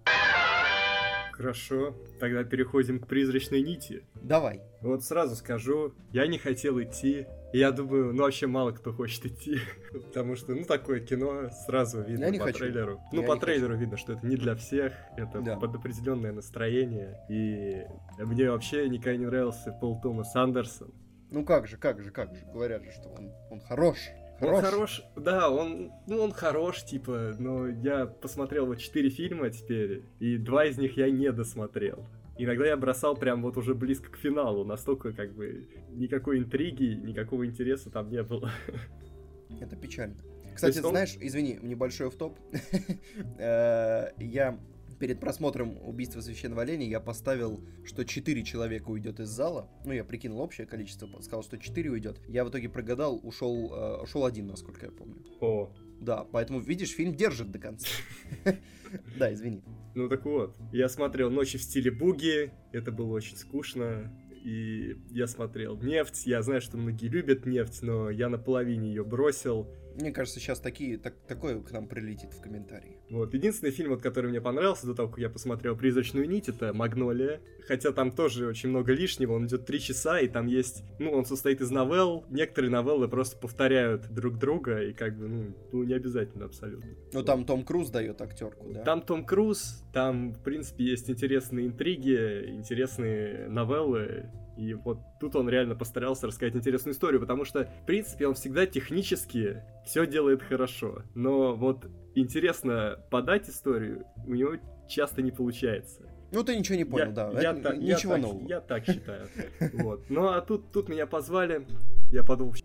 Хорошо, 1.33 1.95
тогда 2.19 2.43
переходим 2.43 2.99
к 2.99 3.07
призрачной 3.07 3.63
нити. 3.63 4.03
Давай. 4.21 4.61
Вот 4.81 5.03
сразу 5.03 5.35
скажу, 5.35 5.95
я 6.11 6.27
не 6.27 6.37
хотел 6.37 6.79
идти. 6.79 7.25
Я 7.53 7.71
думаю, 7.71 8.13
ну 8.13 8.21
вообще 8.21 8.45
мало 8.45 8.71
кто 8.71 8.93
хочет 8.93 9.25
идти. 9.25 9.57
Потому 9.91 10.35
что, 10.35 10.53
ну, 10.53 10.63
такое 10.63 10.99
кино 10.99 11.49
сразу 11.65 12.03
видно 12.03 12.31
по 12.33 12.45
хочу. 12.45 12.59
трейлеру. 12.59 13.01
Ну, 13.11 13.21
я 13.21 13.27
по 13.27 13.35
трейлеру 13.37 13.69
хочу. 13.69 13.81
видно, 13.81 13.97
что 13.97 14.13
это 14.13 14.27
не 14.27 14.35
для 14.35 14.55
всех. 14.55 14.93
Это 15.17 15.41
да. 15.41 15.55
под 15.57 15.73
определенное 15.73 16.33
настроение. 16.33 17.17
И 17.29 17.83
мне 18.19 18.51
вообще 18.51 18.87
никогда 18.87 19.17
не 19.17 19.25
нравился 19.25 19.71
Пол 19.71 19.99
Томас 20.01 20.35
Андерсон. 20.35 20.93
Ну 21.31 21.43
как 21.43 21.67
же, 21.67 21.77
как 21.77 21.99
же, 21.99 22.11
как 22.11 22.35
же. 22.35 22.45
Говорят 22.45 22.83
же, 22.83 22.91
что 22.91 23.09
он, 23.09 23.31
он 23.49 23.59
хорош. 23.59 23.97
Хорош. 24.39 24.55
Он 24.55 24.61
хорош, 24.61 25.03
да, 25.15 25.49
он, 25.49 25.91
ну, 26.07 26.19
он 26.19 26.31
хорош, 26.31 26.83
типа, 26.83 27.35
но 27.39 27.67
я 27.67 28.05
посмотрел 28.05 28.65
вот 28.65 28.79
четыре 28.79 29.09
фильма 29.09 29.49
теперь, 29.49 30.03
и 30.19 30.37
два 30.37 30.65
из 30.65 30.77
них 30.77 30.97
я 30.97 31.09
не 31.09 31.31
досмотрел. 31.31 32.05
Иногда 32.37 32.65
я 32.65 32.77
бросал 32.77 33.15
прям 33.15 33.43
вот 33.43 33.57
уже 33.57 33.75
близко 33.75 34.11
к 34.11 34.17
финалу, 34.17 34.63
настолько 34.65 35.13
как 35.13 35.33
бы 35.33 35.67
никакой 35.91 36.39
интриги, 36.39 36.95
никакого 36.95 37.45
интереса 37.45 37.91
там 37.91 38.09
не 38.09 38.23
было. 38.23 38.51
Это 39.61 39.75
печально. 39.75 40.15
Кстати, 40.53 40.79
он... 40.79 40.91
знаешь, 40.91 41.15
извини, 41.19 41.59
небольшой 41.61 42.11
топ. 42.11 42.37
Э, 43.37 44.09
я 44.17 44.59
перед 45.03 45.19
просмотром 45.19 45.77
убийства 45.85 46.21
священного 46.21 46.61
оленя 46.61 46.87
я 46.87 47.01
поставил, 47.01 47.59
что 47.83 48.05
4 48.05 48.41
человека 48.45 48.87
уйдет 48.87 49.19
из 49.19 49.27
зала. 49.27 49.69
Ну, 49.83 49.91
я 49.91 50.05
прикинул 50.05 50.39
общее 50.39 50.65
количество, 50.65 51.09
сказал, 51.19 51.43
что 51.43 51.57
4 51.57 51.91
уйдет. 51.91 52.21
Я 52.29 52.45
в 52.45 52.49
итоге 52.49 52.69
прогадал, 52.69 53.19
ушел, 53.21 53.73
э, 53.73 54.03
ушел 54.03 54.23
один, 54.23 54.47
насколько 54.47 54.85
я 54.85 54.93
помню. 54.93 55.21
О. 55.41 55.73
Да, 55.99 56.23
поэтому, 56.23 56.61
видишь, 56.61 56.91
фильм 56.91 57.15
держит 57.15 57.51
до 57.51 57.59
конца. 57.59 57.89
Да, 59.17 59.33
извини. 59.33 59.61
Ну 59.95 60.07
так 60.07 60.23
вот, 60.23 60.55
я 60.71 60.87
смотрел 60.87 61.31
«Ночи 61.31 61.57
в 61.57 61.63
стиле 61.63 61.89
буги», 61.91 62.51
это 62.71 62.91
было 62.91 63.11
очень 63.11 63.35
скучно, 63.35 64.13
и 64.45 64.95
я 65.09 65.25
смотрел 65.25 65.75
«Нефть», 65.81 66.27
я 66.27 66.43
знаю, 66.43 66.61
что 66.61 66.77
многие 66.77 67.07
любят 67.07 67.47
«Нефть», 67.47 67.81
но 67.81 68.11
я 68.11 68.29
на 68.29 68.37
половине 68.37 68.89
ее 68.89 69.03
бросил, 69.03 69.67
мне 69.95 70.11
кажется, 70.11 70.39
сейчас 70.39 70.59
такие, 70.59 70.97
так, 70.97 71.15
такое 71.27 71.61
к 71.61 71.71
нам 71.71 71.87
прилетит 71.87 72.33
в 72.33 72.41
комментарии. 72.41 72.97
Вот, 73.09 73.33
единственный 73.33 73.71
фильм, 73.71 73.91
вот, 73.91 74.01
который 74.01 74.29
мне 74.29 74.41
понравился 74.41 74.87
до 74.87 74.95
того, 74.95 75.09
как 75.09 75.19
я 75.19 75.29
посмотрел 75.29 75.75
«Призрачную 75.75 76.27
нить», 76.27 76.49
это 76.49 76.73
«Магнолия». 76.73 77.41
Хотя 77.67 77.91
там 77.91 78.11
тоже 78.11 78.47
очень 78.47 78.69
много 78.69 78.93
лишнего, 78.93 79.33
он 79.33 79.45
идет 79.45 79.65
три 79.65 79.79
часа, 79.79 80.19
и 80.19 80.27
там 80.27 80.47
есть, 80.47 80.83
ну, 80.99 81.11
он 81.11 81.25
состоит 81.25 81.61
из 81.61 81.69
новелл. 81.69 82.25
Некоторые 82.29 82.71
новеллы 82.71 83.07
просто 83.07 83.37
повторяют 83.37 84.09
друг 84.09 84.37
друга, 84.37 84.83
и 84.83 84.93
как 84.93 85.17
бы, 85.17 85.27
ну, 85.27 85.55
ну 85.71 85.83
не 85.83 85.93
обязательно 85.93 86.45
абсолютно. 86.45 86.89
Ну, 87.13 87.23
там 87.23 87.45
Том 87.45 87.63
Круз 87.63 87.89
дает 87.89 88.21
актерку, 88.21 88.69
да? 88.69 88.83
Там 88.83 89.01
Том 89.01 89.25
Круз, 89.25 89.83
там, 89.93 90.33
в 90.33 90.43
принципе, 90.43 90.83
есть 90.83 91.09
интересные 91.09 91.67
интриги, 91.67 92.45
интересные 92.47 93.47
новеллы, 93.47 94.29
и 94.57 94.73
вот 94.73 94.99
тут 95.19 95.35
он 95.35 95.49
реально 95.49 95.75
постарался 95.75 96.27
рассказать 96.27 96.55
интересную 96.55 96.93
историю, 96.93 97.19
потому 97.19 97.45
что, 97.45 97.69
в 97.83 97.85
принципе, 97.85 98.27
он 98.27 98.35
всегда 98.35 98.65
технически 98.65 99.63
все 99.85 100.05
делает 100.05 100.43
хорошо. 100.43 101.03
Но 101.15 101.55
вот 101.55 101.87
интересно 102.15 102.99
подать 103.09 103.49
историю 103.49 104.05
у 104.25 104.33
него 104.33 104.53
часто 104.87 105.21
не 105.21 105.31
получается. 105.31 106.09
Ну, 106.31 106.43
ты 106.43 106.57
ничего 106.57 106.77
не 106.77 106.83
понял, 106.83 107.07
я, 107.07 107.11
да. 107.11 107.41
Я, 107.41 107.51
Это, 107.51 107.61
так, 107.61 107.77
ничего 107.77 108.15
я 108.15 108.21
нового. 108.21 108.39
Так, 108.39 108.49
я 108.49 108.61
так 108.61 108.85
считаю. 108.85 109.27
Вот. 109.73 110.09
Ну, 110.09 110.29
а 110.29 110.41
тут, 110.41 110.71
тут 110.71 110.89
меня 110.89 111.05
позвали, 111.05 111.67
я 112.11 112.23
подумал, 112.23 112.55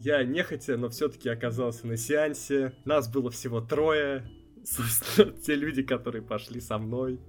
я 0.00 0.22
нехотя, 0.24 0.76
но 0.76 0.88
все-таки 0.88 1.28
оказался 1.28 1.86
на 1.86 1.96
сеансе. 1.96 2.72
Нас 2.84 3.10
было 3.10 3.30
всего 3.30 3.60
трое. 3.60 4.24
Собственно, 4.64 5.32
те 5.32 5.54
люди, 5.54 5.82
которые 5.82 6.22
пошли 6.22 6.60
со 6.60 6.78
мной. 6.78 7.20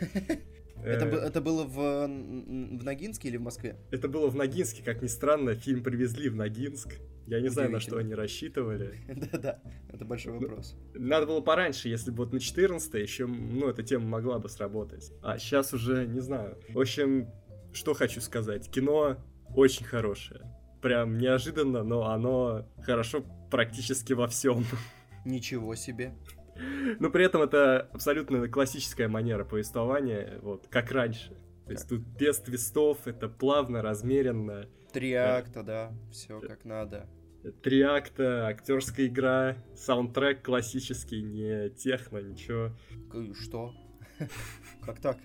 Это, 0.84 1.06
э, 1.06 1.16
это 1.16 1.40
было 1.40 1.64
в, 1.64 1.74
в 1.74 2.84
Ногинске 2.84 3.28
или 3.28 3.38
в 3.38 3.42
Москве? 3.42 3.76
Это 3.90 4.08
было 4.08 4.28
в 4.28 4.36
Ногинске, 4.36 4.82
как 4.84 5.02
ни 5.02 5.06
странно, 5.06 5.54
фильм 5.54 5.82
привезли 5.82 6.28
в 6.28 6.36
Ногинск. 6.36 7.00
Я 7.26 7.40
не 7.40 7.48
знаю, 7.48 7.70
на 7.70 7.80
что 7.80 7.96
они 7.98 8.14
рассчитывали. 8.14 9.00
Да-да, 9.32 9.60
это 9.88 10.04
большой 10.04 10.34
ну, 10.34 10.40
вопрос. 10.40 10.76
Надо 10.94 11.26
было 11.26 11.40
пораньше, 11.40 11.88
если 11.88 12.10
бы 12.10 12.18
вот 12.18 12.32
на 12.32 12.40
14 12.40 12.94
еще, 12.94 13.26
ну, 13.26 13.68
эта 13.68 13.82
тема 13.82 14.06
могла 14.06 14.38
бы 14.38 14.48
сработать. 14.48 15.12
А 15.22 15.38
сейчас 15.38 15.72
уже 15.74 16.06
не 16.06 16.20
знаю. 16.20 16.56
В 16.68 16.78
общем, 16.78 17.28
что 17.72 17.94
хочу 17.94 18.20
сказать. 18.20 18.70
Кино 18.70 19.16
очень 19.54 19.84
хорошее. 19.84 20.40
Прям 20.80 21.18
неожиданно, 21.18 21.82
но 21.82 22.08
оно 22.08 22.68
хорошо 22.82 23.24
практически 23.50 24.12
во 24.12 24.28
всем. 24.28 24.64
Ничего 25.24 25.74
себе. 25.74 26.14
Но 27.00 27.10
при 27.10 27.24
этом 27.24 27.42
это 27.42 27.88
абсолютно 27.92 28.48
классическая 28.48 29.08
манера 29.08 29.44
повествования, 29.44 30.38
вот, 30.40 30.68
как 30.68 30.90
раньше. 30.92 31.36
То 31.66 31.72
есть 31.72 31.88
тут 31.88 32.00
без 32.00 32.38
твистов, 32.38 33.06
это 33.06 33.28
плавно, 33.28 33.82
размеренно. 33.82 34.68
Три 34.96 35.12
акта, 35.12 35.62
да, 35.62 35.92
все 36.10 36.40
как 36.40 36.64
надо. 36.64 37.06
Три 37.62 37.82
акта, 37.82 38.46
актерская 38.46 39.08
игра, 39.08 39.58
саундтрек 39.74 40.42
классический, 40.42 41.20
не 41.20 41.68
техно, 41.68 42.22
ничего. 42.22 42.74
Что? 43.34 43.74
Как 44.86 44.98
так? 45.00 45.18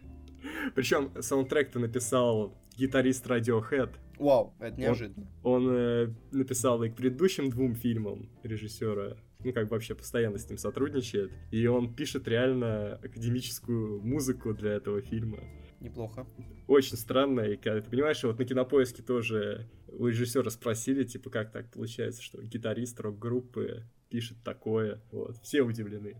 Причем 0.75 1.13
саундтрек-то 1.21 1.79
написал 1.79 2.53
гитарист 2.75 3.25
Radiohead. 3.25 3.91
Вау, 4.19 4.53
это 4.59 4.77
неожиданно. 4.77 5.31
Он, 5.41 5.67
он 5.67 5.73
э, 5.73 6.13
написал 6.33 6.83
и 6.83 6.89
к 6.89 6.95
предыдущим 6.97 7.49
двум 7.49 7.73
фильмам 7.73 8.29
режиссера 8.43 9.15
ну, 9.43 9.53
как 9.53 9.69
бы 9.69 9.71
вообще 9.71 9.95
постоянно 9.95 10.37
с 10.37 10.49
ним 10.49 10.57
сотрудничает, 10.57 11.31
и 11.49 11.65
он 11.65 11.95
пишет 11.95 12.27
реально 12.27 12.95
академическую 12.95 14.01
музыку 14.01 14.53
для 14.53 14.73
этого 14.73 15.01
фильма. 15.01 15.39
Неплохо. 15.81 16.27
Очень 16.67 16.97
странно, 16.97 17.41
и 17.41 17.57
когда 17.57 17.81
ты 17.81 17.89
понимаешь, 17.89 18.23
вот 18.23 18.39
на 18.39 18.45
кинопоиске 18.45 19.03
тоже 19.03 19.69
у 19.87 20.07
режиссера 20.07 20.49
спросили, 20.49 21.03
типа, 21.03 21.29
как 21.29 21.51
так 21.51 21.69
получается, 21.71 22.21
что 22.21 22.41
гитарист 22.41 22.99
рок-группы 22.99 23.83
пишет 24.09 24.37
такое. 24.43 25.01
Вот, 25.11 25.37
все 25.43 25.61
удивлены. 25.61 26.15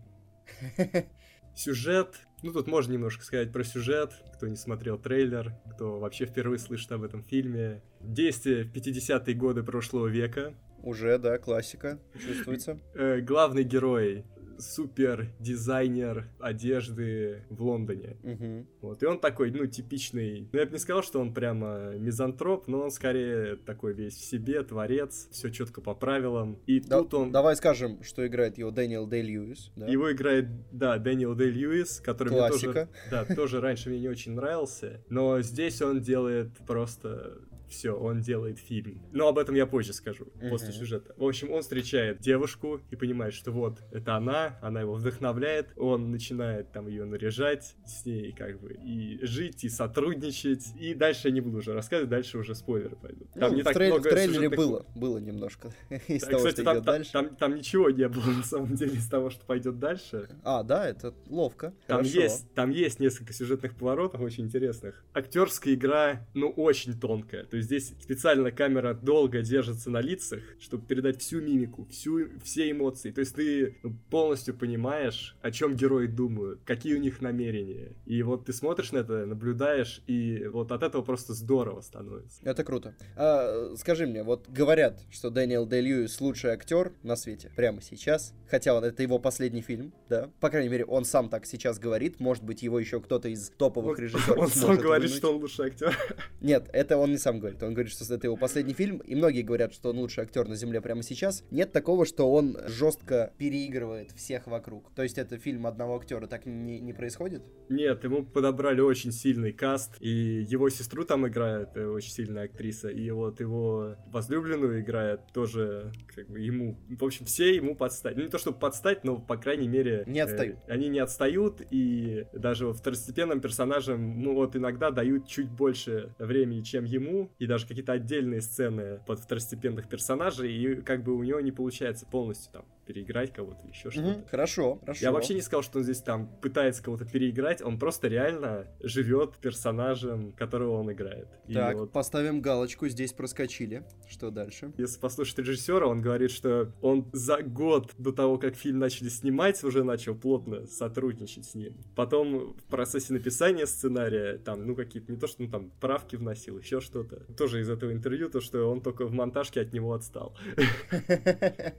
Сюжет. 1.54 2.20
Ну, 2.42 2.52
тут 2.52 2.66
можно 2.66 2.92
немножко 2.92 3.24
сказать 3.24 3.52
про 3.52 3.62
сюжет, 3.62 4.12
кто 4.34 4.48
не 4.48 4.56
смотрел 4.56 4.98
трейлер, 4.98 5.54
кто 5.74 6.00
вообще 6.00 6.26
впервые 6.26 6.58
слышит 6.58 6.90
об 6.92 7.02
этом 7.02 7.22
фильме. 7.22 7.82
Действие 8.00 8.64
в 8.64 8.72
50-е 8.72 9.34
годы 9.34 9.62
прошлого 9.62 10.06
века. 10.08 10.54
Уже, 10.82 11.18
да, 11.18 11.38
классика, 11.38 12.00
чувствуется. 12.18 12.80
Э, 12.94 13.20
главный 13.20 13.62
герой 13.62 14.24
супер 14.58 15.28
дизайнер 15.38 16.28
одежды 16.38 17.42
в 17.50 17.62
Лондоне. 17.62 18.16
Угу. 18.22 18.66
Вот, 18.82 19.02
и 19.02 19.06
он 19.06 19.18
такой, 19.20 19.50
ну, 19.50 19.66
типичный, 19.66 20.48
ну, 20.52 20.58
я 20.58 20.66
бы 20.66 20.72
не 20.72 20.78
сказал, 20.78 21.02
что 21.02 21.20
он 21.20 21.32
прямо 21.34 21.94
мизантроп, 21.96 22.68
но 22.68 22.82
он 22.82 22.90
скорее 22.90 23.56
такой 23.56 23.92
весь 23.94 24.14
в 24.14 24.24
себе, 24.24 24.62
творец, 24.62 25.28
все 25.30 25.50
четко 25.50 25.80
по 25.80 25.94
правилам. 25.94 26.58
И 26.66 26.80
Да- 26.80 26.98
тут 26.98 27.14
он... 27.14 27.32
Давай 27.32 27.56
скажем, 27.56 28.02
что 28.02 28.26
играет 28.26 28.58
его 28.58 28.70
Дэниел 28.70 29.06
Дэй 29.06 29.22
Льюис. 29.22 29.72
Да? 29.76 29.86
Его 29.86 30.12
играет, 30.12 30.46
да, 30.72 30.98
Дэниел 30.98 31.34
Дэй 31.34 31.50
Льюис, 31.50 32.00
который 32.00 32.30
мне 32.30 32.48
тоже, 32.48 32.72
Классика. 32.72 32.88
да, 33.10 33.24
тоже 33.24 33.60
раньше 33.60 33.88
мне 33.90 34.00
не 34.00 34.08
очень 34.08 34.32
нравился, 34.32 35.02
но 35.08 35.40
здесь 35.42 35.80
он 35.82 36.00
делает 36.00 36.50
просто 36.66 37.38
все, 37.72 37.90
он 37.92 38.20
делает 38.20 38.58
фильм. 38.58 39.02
Но 39.12 39.28
об 39.28 39.38
этом 39.38 39.54
я 39.54 39.66
позже 39.66 39.92
скажу, 39.92 40.26
после 40.50 40.68
Мгм. 40.68 40.76
сюжета. 40.78 41.14
В 41.16 41.24
общем, 41.24 41.50
он 41.50 41.62
встречает 41.62 42.20
девушку 42.20 42.80
и 42.90 42.96
понимает, 42.96 43.34
что 43.34 43.50
вот, 43.50 43.78
это 43.90 44.14
она, 44.16 44.58
она 44.62 44.80
его 44.82 44.94
вдохновляет, 44.94 45.72
он 45.76 46.10
начинает 46.10 46.70
там 46.72 46.86
ее 46.86 47.04
наряжать 47.04 47.74
с 47.86 48.04
ней, 48.06 48.32
как 48.32 48.60
бы, 48.60 48.72
и 48.74 49.18
жить, 49.24 49.64
и 49.64 49.68
сотрудничать. 49.68 50.64
И 50.78 50.94
дальше 50.94 51.28
я 51.28 51.34
не 51.34 51.40
буду 51.40 51.58
уже 51.58 51.72
рассказывать, 51.72 52.10
дальше 52.10 52.38
уже 52.38 52.54
спойлеры 52.54 52.96
пойдут. 52.96 53.28
Там 53.32 53.50
Ну, 53.50 53.56
не 53.56 53.62
в, 53.62 53.64
так 53.64 53.76
трей- 53.76 53.88
много 53.88 54.08
в 54.08 54.10
трейлере 54.10 54.34
сюжетных 54.34 54.56
было, 54.58 54.86
было 54.94 55.18
немножко 55.18 55.72
из 56.08 56.22
того, 56.22 56.36
кстати, 56.38 56.54
что 56.56 56.64
там, 56.64 56.76
идет 56.76 56.84
там- 56.84 56.94
дальше. 56.94 57.12
там- 57.12 57.36
там 57.36 57.54
ничего 57.54 57.90
не 57.90 58.08
было 58.08 58.24
на 58.26 58.42
самом 58.42 58.74
деле 58.74 58.92
из 58.94 59.08
того, 59.08 59.30
что 59.30 59.44
пойдет 59.46 59.78
дальше. 59.78 60.28
А, 60.44 60.62
да, 60.62 60.86
это 60.88 61.14
ловко. 61.28 61.72
Там 61.86 61.98
Хорошо. 61.98 62.20
есть, 62.20 62.52
там 62.54 62.70
есть 62.70 63.00
несколько 63.00 63.32
сюжетных 63.32 63.74
поворотов 63.74 64.20
очень 64.20 64.44
интересных. 64.44 65.04
Актерская 65.12 65.74
игра, 65.74 66.26
ну, 66.34 66.50
очень 66.50 66.98
тонкая. 66.98 67.44
То 67.44 67.56
есть 67.56 67.61
здесь 67.62 67.92
специально 68.00 68.50
камера 68.50 68.94
долго 68.94 69.42
держится 69.42 69.90
на 69.90 70.00
лицах, 70.00 70.40
чтобы 70.60 70.86
передать 70.86 71.20
всю 71.20 71.40
мимику, 71.40 71.86
всю, 71.86 72.28
все 72.42 72.70
эмоции. 72.70 73.10
То 73.10 73.20
есть 73.20 73.34
ты 73.34 73.78
ну, 73.82 73.96
полностью 74.10 74.54
понимаешь, 74.54 75.36
о 75.42 75.50
чем 75.50 75.76
герои 75.76 76.06
думают, 76.06 76.60
какие 76.64 76.94
у 76.94 76.98
них 76.98 77.20
намерения. 77.20 77.96
И 78.06 78.22
вот 78.22 78.46
ты 78.46 78.52
смотришь 78.52 78.92
на 78.92 78.98
это, 78.98 79.26
наблюдаешь, 79.26 80.02
и 80.06 80.46
вот 80.46 80.72
от 80.72 80.82
этого 80.82 81.02
просто 81.02 81.34
здорово 81.34 81.80
становится. 81.80 82.40
Это 82.42 82.64
круто. 82.64 82.94
А, 83.16 83.74
скажи 83.76 84.06
мне, 84.06 84.22
вот 84.22 84.48
говорят, 84.48 85.00
что 85.10 85.30
Дэниел 85.30 85.66
Дэй 85.66 85.82
Льюис 85.82 86.20
лучший 86.20 86.50
актер 86.50 86.92
на 87.02 87.16
свете 87.16 87.50
прямо 87.56 87.80
сейчас. 87.80 88.34
Хотя 88.48 88.74
он, 88.74 88.84
это 88.84 89.02
его 89.02 89.18
последний 89.18 89.62
фильм, 89.62 89.92
да. 90.08 90.30
По 90.40 90.50
крайней 90.50 90.68
мере, 90.68 90.84
он 90.84 91.04
сам 91.04 91.28
так 91.28 91.46
сейчас 91.46 91.78
говорит. 91.78 92.20
Может 92.20 92.44
быть, 92.44 92.62
его 92.62 92.78
еще 92.78 93.00
кто-то 93.00 93.28
из 93.28 93.50
топовых 93.50 93.98
режиссеров 93.98 94.38
Он 94.38 94.48
сам 94.48 94.76
говорит, 94.76 95.04
вынуть. 95.04 95.16
что 95.16 95.34
он 95.34 95.40
лучший 95.40 95.66
актер. 95.66 95.96
Нет, 96.40 96.68
это 96.72 96.96
он 96.96 97.12
не 97.12 97.18
сам 97.18 97.38
говорит. 97.38 97.51
Он 97.60 97.74
говорит, 97.74 97.92
что 97.92 98.12
это 98.12 98.26
его 98.26 98.36
последний 98.36 98.74
фильм, 98.74 98.98
и 98.98 99.14
многие 99.14 99.42
говорят, 99.42 99.72
что 99.72 99.90
он 99.90 99.98
лучший 99.98 100.24
актер 100.24 100.48
на 100.48 100.56
Земле 100.56 100.80
прямо 100.80 101.02
сейчас. 101.02 101.44
Нет 101.50 101.72
такого, 101.72 102.06
что 102.06 102.30
он 102.30 102.56
жестко 102.66 103.32
переигрывает 103.38 104.12
всех 104.12 104.46
вокруг. 104.46 104.92
То 104.94 105.02
есть 105.02 105.18
это 105.18 105.38
фильм 105.38 105.66
одного 105.66 105.96
актера, 105.96 106.26
так 106.26 106.46
не, 106.46 106.80
не 106.80 106.92
происходит? 106.92 107.42
Нет, 107.68 108.04
ему 108.04 108.24
подобрали 108.24 108.80
очень 108.80 109.12
сильный 109.12 109.52
каст, 109.52 109.96
и 110.00 110.42
его 110.42 110.68
сестру 110.70 111.04
там 111.04 111.26
играет 111.26 111.76
э, 111.76 111.86
очень 111.86 112.10
сильная 112.10 112.44
актриса, 112.44 112.88
и 112.88 113.10
вот 113.10 113.40
его 113.40 113.96
возлюбленную 114.06 114.80
играет 114.80 115.20
тоже, 115.32 115.92
как 116.14 116.28
бы, 116.28 116.40
ему, 116.40 116.78
в 116.88 117.04
общем, 117.04 117.26
все 117.26 117.54
ему 117.54 117.74
подстать. 117.74 118.16
Ну, 118.16 118.22
не 118.22 118.28
то, 118.28 118.38
чтобы 118.38 118.58
подстать, 118.58 119.04
но, 119.04 119.18
по 119.18 119.36
крайней 119.36 119.68
мере... 119.68 120.04
Не 120.06 120.20
отстают. 120.20 120.58
э, 120.66 120.72
они 120.72 120.88
не 120.88 120.98
отстают, 120.98 121.62
и 121.70 122.26
даже 122.32 122.66
вот 122.66 122.76
второстепенным 122.78 123.40
персонажам, 123.40 124.22
ну, 124.22 124.34
вот 124.34 124.56
иногда 124.56 124.90
дают 124.90 125.26
чуть 125.26 125.50
больше 125.50 126.14
времени, 126.18 126.62
чем 126.62 126.84
ему, 126.84 127.30
и 127.42 127.46
даже 127.48 127.66
какие-то 127.66 127.90
отдельные 127.90 128.40
сцены 128.40 129.00
под 129.04 129.18
второстепенных 129.18 129.88
персонажей, 129.88 130.52
и 130.52 130.76
как 130.76 131.02
бы 131.02 131.12
у 131.12 131.24
него 131.24 131.40
не 131.40 131.50
получается 131.50 132.06
полностью 132.06 132.52
там 132.52 132.64
переиграть 132.86 133.32
кого-то 133.32 133.66
еще 133.66 133.90
что-то. 133.90 134.08
Мгм, 134.08 134.24
Хорошо, 134.30 134.78
хорошо. 134.80 135.00
Я 135.04 135.12
вообще 135.12 135.34
не 135.34 135.40
сказал, 135.40 135.62
что 135.62 135.78
он 135.78 135.84
здесь 135.84 136.00
там 136.00 136.28
пытается 136.40 136.82
кого-то 136.82 137.04
переиграть, 137.04 137.62
он 137.62 137.78
просто 137.78 138.08
реально 138.08 138.66
живет 138.80 139.36
персонажем, 139.38 140.32
которого 140.32 140.80
он 140.80 140.92
играет. 140.92 141.28
И 141.46 141.54
Так, 141.54 141.76
вот 141.76 141.92
поставим 141.92 142.40
галочку, 142.40 142.88
здесь 142.88 143.12
проскочили. 143.12 143.84
Что 144.08 144.30
дальше? 144.30 144.72
если 144.76 144.98
послушать 145.00 145.38
режиссера, 145.38 145.86
он 145.86 146.00
говорит, 146.02 146.30
что 146.30 146.72
он 146.80 147.08
за 147.12 147.42
год 147.42 147.92
до 147.98 148.12
того, 148.12 148.38
как 148.38 148.54
фильм 148.56 148.78
начали 148.78 149.08
снимать, 149.08 149.62
уже 149.64 149.84
начал 149.84 150.14
плотно 150.14 150.66
сотрудничать 150.66 151.44
с 151.46 151.54
ним. 151.54 151.76
Потом 151.94 152.54
в 152.54 152.64
процессе 152.64 153.12
написания 153.12 153.66
сценария, 153.66 154.38
там, 154.38 154.66
ну, 154.66 154.74
какие-то, 154.74 155.12
не 155.12 155.18
то, 155.18 155.26
что, 155.26 155.42
ну, 155.42 155.48
там, 155.48 155.70
правки 155.80 156.16
вносил, 156.16 156.58
еще 156.58 156.80
что-то. 156.80 157.20
Тоже 157.34 157.60
из 157.60 157.68
этого 157.70 157.92
интервью, 157.92 158.28
то, 158.28 158.40
что 158.40 158.70
он 158.70 158.80
только 158.80 159.04
в 159.06 159.12
монтажке 159.12 159.60
от 159.60 159.72
него 159.72 159.92
отстал. 159.94 160.36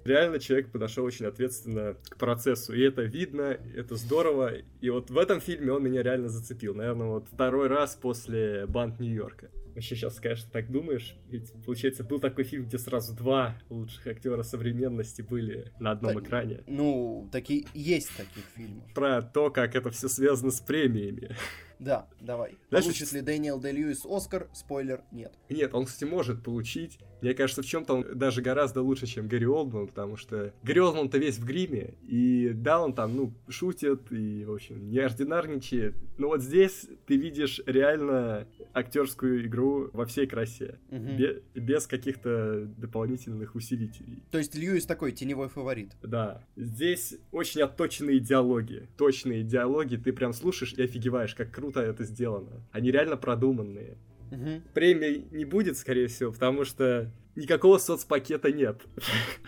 Реально 0.06 0.40
человек 0.40 0.72
подошел 0.72 1.03
очень 1.04 1.26
ответственно 1.26 1.96
к 2.10 2.18
процессу, 2.18 2.74
и 2.74 2.82
это 2.82 3.04
видно, 3.04 3.58
это 3.76 3.96
здорово. 3.96 4.54
И 4.82 4.90
вот 4.90 5.10
в 5.10 5.18
этом 5.18 5.42
фильме 5.42 5.72
он 5.72 5.84
меня 5.84 6.04
реально 6.04 6.30
зацепил. 6.30 6.74
Наверное, 6.76 7.08
вот 7.08 7.28
второй 7.32 7.68
раз 7.68 7.96
после 7.96 8.66
«Банд 8.68 9.00
Нью-Йорка». 9.00 9.50
Вообще 9.76 9.96
сейчас, 9.96 10.20
конечно, 10.20 10.50
так 10.52 10.72
думаешь, 10.72 11.18
ведь, 11.30 11.52
получается, 11.66 12.04
был 12.04 12.20
такой 12.20 12.44
фильм, 12.44 12.66
где 12.66 12.78
сразу 12.78 13.16
два 13.16 13.56
лучших 13.70 14.06
актера 14.06 14.44
современности 14.44 15.24
были 15.24 15.72
на 15.80 15.92
одном 15.92 16.14
Да, 16.14 16.20
экране. 16.20 16.64
Ну, 16.68 17.28
такие 17.32 17.66
есть 17.74 18.16
таких 18.16 18.44
фильмов. 18.56 18.94
Про 18.94 19.24
то, 19.24 19.50
как 19.50 19.76
это 19.76 19.90
все 19.90 20.10
связано 20.10 20.52
с 20.52 20.62
премиями. 20.62 21.36
Да, 21.80 22.08
давай. 22.22 22.56
Знаешь, 22.70 22.86
Получит 22.86 23.12
ли 23.14 23.22
Дэниел 23.22 23.60
Дэй 23.60 23.74
Льюис 23.74 24.06
Оскар? 24.06 24.48
Спойлер, 24.54 25.02
нет. 25.12 25.34
Нет, 25.50 25.74
он, 25.74 25.86
кстати, 25.86 26.10
может 26.10 26.44
получить. 26.44 27.00
Мне 27.24 27.34
кажется, 27.34 27.62
в 27.62 27.66
чем-то 27.66 27.94
он 27.96 28.06
даже 28.16 28.42
гораздо 28.42 28.82
лучше, 28.82 29.06
чем 29.08 29.28
Гарри 29.28 29.46
Олдман, 29.46 29.88
потому 29.88 30.18
что 30.18 30.54
Гарри 30.64 30.80
Олдман-то 30.80 31.18
весь 31.18 31.38
в 31.40 31.46
гриме, 31.46 31.94
и 32.06 32.52
да, 32.54 32.82
он 32.84 32.94
там, 32.94 33.16
ну, 33.16 33.34
шутит 33.48 34.12
и, 34.12 34.44
в 34.46 34.52
общем, 34.54 34.90
неординарничает. 34.92 35.96
Но 36.18 36.28
вот 36.28 36.42
здесь 36.42 36.86
ты 37.08 37.16
видишь 37.18 37.62
реально 37.66 38.46
актерскую 38.74 39.46
игру 39.46 39.90
во 39.94 40.06
всей 40.06 40.28
красе, 40.28 40.80
Мгм. 40.90 41.18
бе- 41.18 41.42
без 41.56 41.88
каких-то 41.88 42.66
дополнительных 42.78 43.56
усилителей. 43.56 44.22
То 44.32 44.38
есть 44.38 44.56
Льюис 44.56 44.86
такой 44.86 45.12
теневой 45.12 45.48
фаворит. 45.50 45.92
Да, 46.02 46.44
здесь 46.56 47.16
очень 47.32 47.62
отточенные 47.62 48.20
диалоги, 48.20 48.88
точные 48.98 49.44
диалоги, 49.44 49.96
ты 49.96 50.12
прям 50.12 50.34
слушаешь 50.34 50.74
и 50.74 50.84
офигеваешь, 50.84 51.36
как 51.36 51.52
круто 51.52 51.80
это 51.80 52.04
сделано. 52.04 52.52
Они 52.72 52.92
реально 52.92 53.16
продуманные. 53.18 53.98
Мгм. 54.32 54.64
Премии 54.74 55.28
не 55.32 55.46
будет, 55.46 55.78
скорее 55.78 56.08
всего, 56.08 56.32
потому 56.32 56.66
что 56.66 57.12
никакого 57.36 57.78
соцпакета 57.78 58.52
нет. 58.52 58.82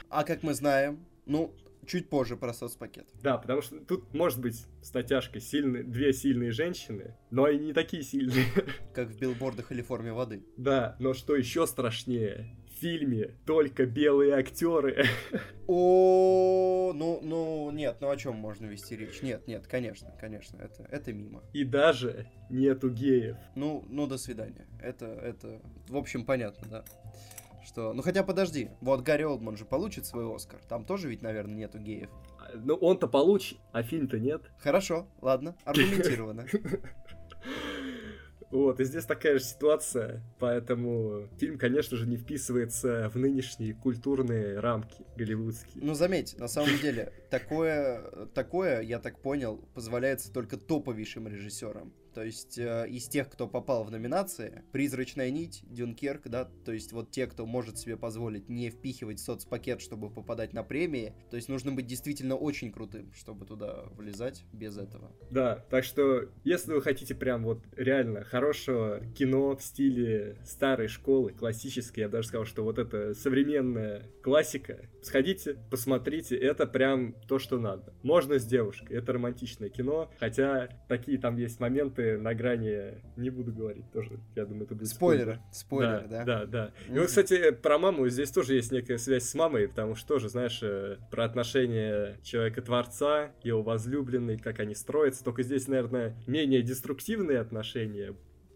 А 0.09 0.23
как 0.23 0.43
мы 0.43 0.53
знаем, 0.53 1.05
ну, 1.25 1.55
чуть 1.85 2.09
позже 2.09 2.35
про 2.35 2.53
соцпакет. 2.53 3.07
Да, 3.21 3.37
потому 3.37 3.61
что 3.61 3.79
тут 3.79 4.13
может 4.13 4.39
быть 4.39 4.65
с 4.81 4.93
натяжкой 4.93 5.41
сильные, 5.41 5.83
две 5.83 6.13
сильные 6.13 6.51
женщины, 6.51 7.15
но 7.31 7.47
и 7.47 7.57
не 7.57 7.73
такие 7.73 8.03
сильные. 8.03 8.45
Как 8.93 9.09
в 9.09 9.19
билбордах 9.19 9.71
или 9.71 9.81
форме 9.81 10.13
воды. 10.13 10.43
Да, 10.57 10.95
но 10.99 11.13
что 11.13 11.35
еще 11.35 11.67
страшнее, 11.67 12.55
фильме 12.77 13.35
только 13.45 13.85
белые 13.85 14.33
актеры. 14.33 15.05
О, 15.67 16.93
ну, 16.93 17.19
ну, 17.23 17.71
нет, 17.71 17.97
ну 17.99 18.09
о 18.09 18.17
чем 18.17 18.35
можно 18.35 18.67
вести 18.67 18.95
речь? 18.95 19.21
Нет, 19.23 19.47
нет, 19.47 19.65
конечно, 19.65 20.13
конечно, 20.19 20.57
это, 20.57 20.87
это 20.91 21.11
мимо. 21.11 21.43
И 21.53 21.63
даже 21.63 22.27
нету 22.49 22.89
геев. 22.91 23.37
Ну, 23.55 23.83
ну, 23.89 24.05
до 24.05 24.17
свидания. 24.17 24.67
Это, 24.79 25.05
это, 25.05 25.59
в 25.87 25.97
общем, 25.97 26.25
понятно, 26.25 26.67
да. 26.69 26.85
Что, 27.65 27.93
ну 27.93 28.03
хотя 28.03 28.23
подожди, 28.23 28.69
вот 28.79 29.01
Гарри 29.01 29.23
Олдман 29.23 29.57
же 29.57 29.65
получит 29.65 30.05
свой 30.05 30.33
Оскар. 30.33 30.59
Там 30.69 30.85
тоже 30.85 31.09
ведь, 31.09 31.23
наверное, 31.23 31.55
нету 31.55 31.79
геев. 31.79 32.11
Ну, 32.53 32.75
он-то 32.75 33.07
получит, 33.07 33.57
а 33.71 33.81
фильм-то 33.81 34.19
нет. 34.19 34.43
Хорошо, 34.59 35.07
ладно, 35.19 35.55
аргументированно. 35.65 36.45
Вот, 38.55 38.79
и 38.79 38.85
здесь 38.85 39.03
такая 39.03 39.37
же 39.37 39.43
ситуация, 39.43 40.23
поэтому 40.39 41.27
фильм, 41.37 41.57
конечно 41.57 41.97
же, 41.97 42.07
не 42.07 42.15
вписывается 42.15 43.09
в 43.13 43.17
нынешние 43.17 43.73
культурные 43.73 44.61
рамки 44.61 45.03
голливудские. 45.17 45.83
Ну, 45.83 45.93
заметь, 45.93 46.37
на 46.39 46.47
самом 46.47 46.79
деле, 46.79 47.11
такое, 47.29 48.27
такое, 48.33 48.79
я 48.79 48.99
так 48.99 49.19
понял, 49.19 49.57
позволяется 49.73 50.31
только 50.31 50.55
топовейшим 50.55 51.27
режиссерам. 51.27 51.91
То 52.15 52.23
есть 52.23 52.57
э, 52.57 52.87
из 52.87 53.09
тех, 53.09 53.29
кто 53.29 53.45
попал 53.45 53.83
в 53.83 53.91
номинации, 53.91 54.63
«Призрачная 54.71 55.29
нить», 55.31 55.63
«Дюнкерк», 55.69 56.29
да, 56.29 56.45
то 56.63 56.71
есть 56.71 56.93
вот 56.93 57.11
те, 57.11 57.27
кто 57.27 57.45
может 57.45 57.77
себе 57.77 57.97
позволить 57.97 58.47
не 58.47 58.69
впихивать 58.69 59.19
соцпакет, 59.19 59.81
чтобы 59.81 60.09
попадать 60.09 60.53
на 60.53 60.63
премии, 60.63 61.13
то 61.29 61.35
есть 61.35 61.49
нужно 61.49 61.73
быть 61.73 61.87
действительно 61.87 62.37
очень 62.37 62.71
крутым, 62.71 63.11
чтобы 63.13 63.45
туда 63.45 63.83
влезать 63.97 64.45
без 64.53 64.77
этого. 64.77 65.11
Да, 65.29 65.65
так 65.69 65.83
что 65.83 66.29
если 66.45 66.71
вы 66.71 66.81
хотите 66.81 67.15
прям 67.15 67.43
вот 67.43 67.65
реально 67.75 68.23
хорошего 68.23 69.01
кино 69.17 69.57
в 69.57 69.61
стиле 69.61 70.37
старой 70.45 70.87
школы, 70.87 71.33
классической, 71.33 71.99
я 71.99 72.07
даже 72.07 72.29
сказал, 72.29 72.45
что 72.45 72.63
вот 72.63 72.79
это 72.79 73.13
современная 73.13 74.09
классика, 74.23 74.89
сходите, 75.01 75.57
посмотрите, 75.69 76.37
это 76.37 76.65
прям 76.65 77.13
то, 77.27 77.39
что 77.39 77.59
надо. 77.59 77.93
Можно 78.03 78.39
с 78.39 78.45
девушкой, 78.45 78.99
это 78.99 79.11
романтичное 79.11 79.67
кино, 79.67 80.09
хотя 80.17 80.69
такие 80.87 81.17
там 81.17 81.35
есть 81.35 81.59
моменты 81.59 82.04
на 82.13 82.33
грани, 82.33 83.01
не 83.17 83.29
буду 83.29 83.51
говорить 83.51 83.91
тоже, 83.91 84.19
я 84.35 84.45
думаю, 84.45 84.65
это 84.65 84.75
будет 84.75 84.87
спойлер. 84.87 85.39
Спойлер, 85.51 86.07
да? 86.09 86.23
Да, 86.23 86.45
да. 86.45 86.45
да. 86.45 86.93
И 86.93 86.97
вот, 86.97 87.07
кстати, 87.07 87.51
про 87.51 87.77
маму 87.77 88.07
здесь 88.09 88.31
тоже 88.31 88.55
есть 88.55 88.71
некая 88.71 88.97
связь 88.97 89.23
с 89.23 89.35
мамой, 89.35 89.67
потому 89.67 89.95
что 89.95 90.07
тоже, 90.07 90.29
знаешь, 90.29 90.59
э, 90.61 90.97
про 91.11 91.25
отношения 91.25 92.19
человека-творца, 92.23 93.31
его 93.43 93.61
возлюбленной, 93.61 94.37
как 94.37 94.59
они 94.59 94.75
строятся, 94.75 95.23
только 95.23 95.43
здесь, 95.43 95.67
наверное, 95.67 96.15
менее 96.27 96.61
деструктивные 96.61 97.39
отношения, 97.39 98.15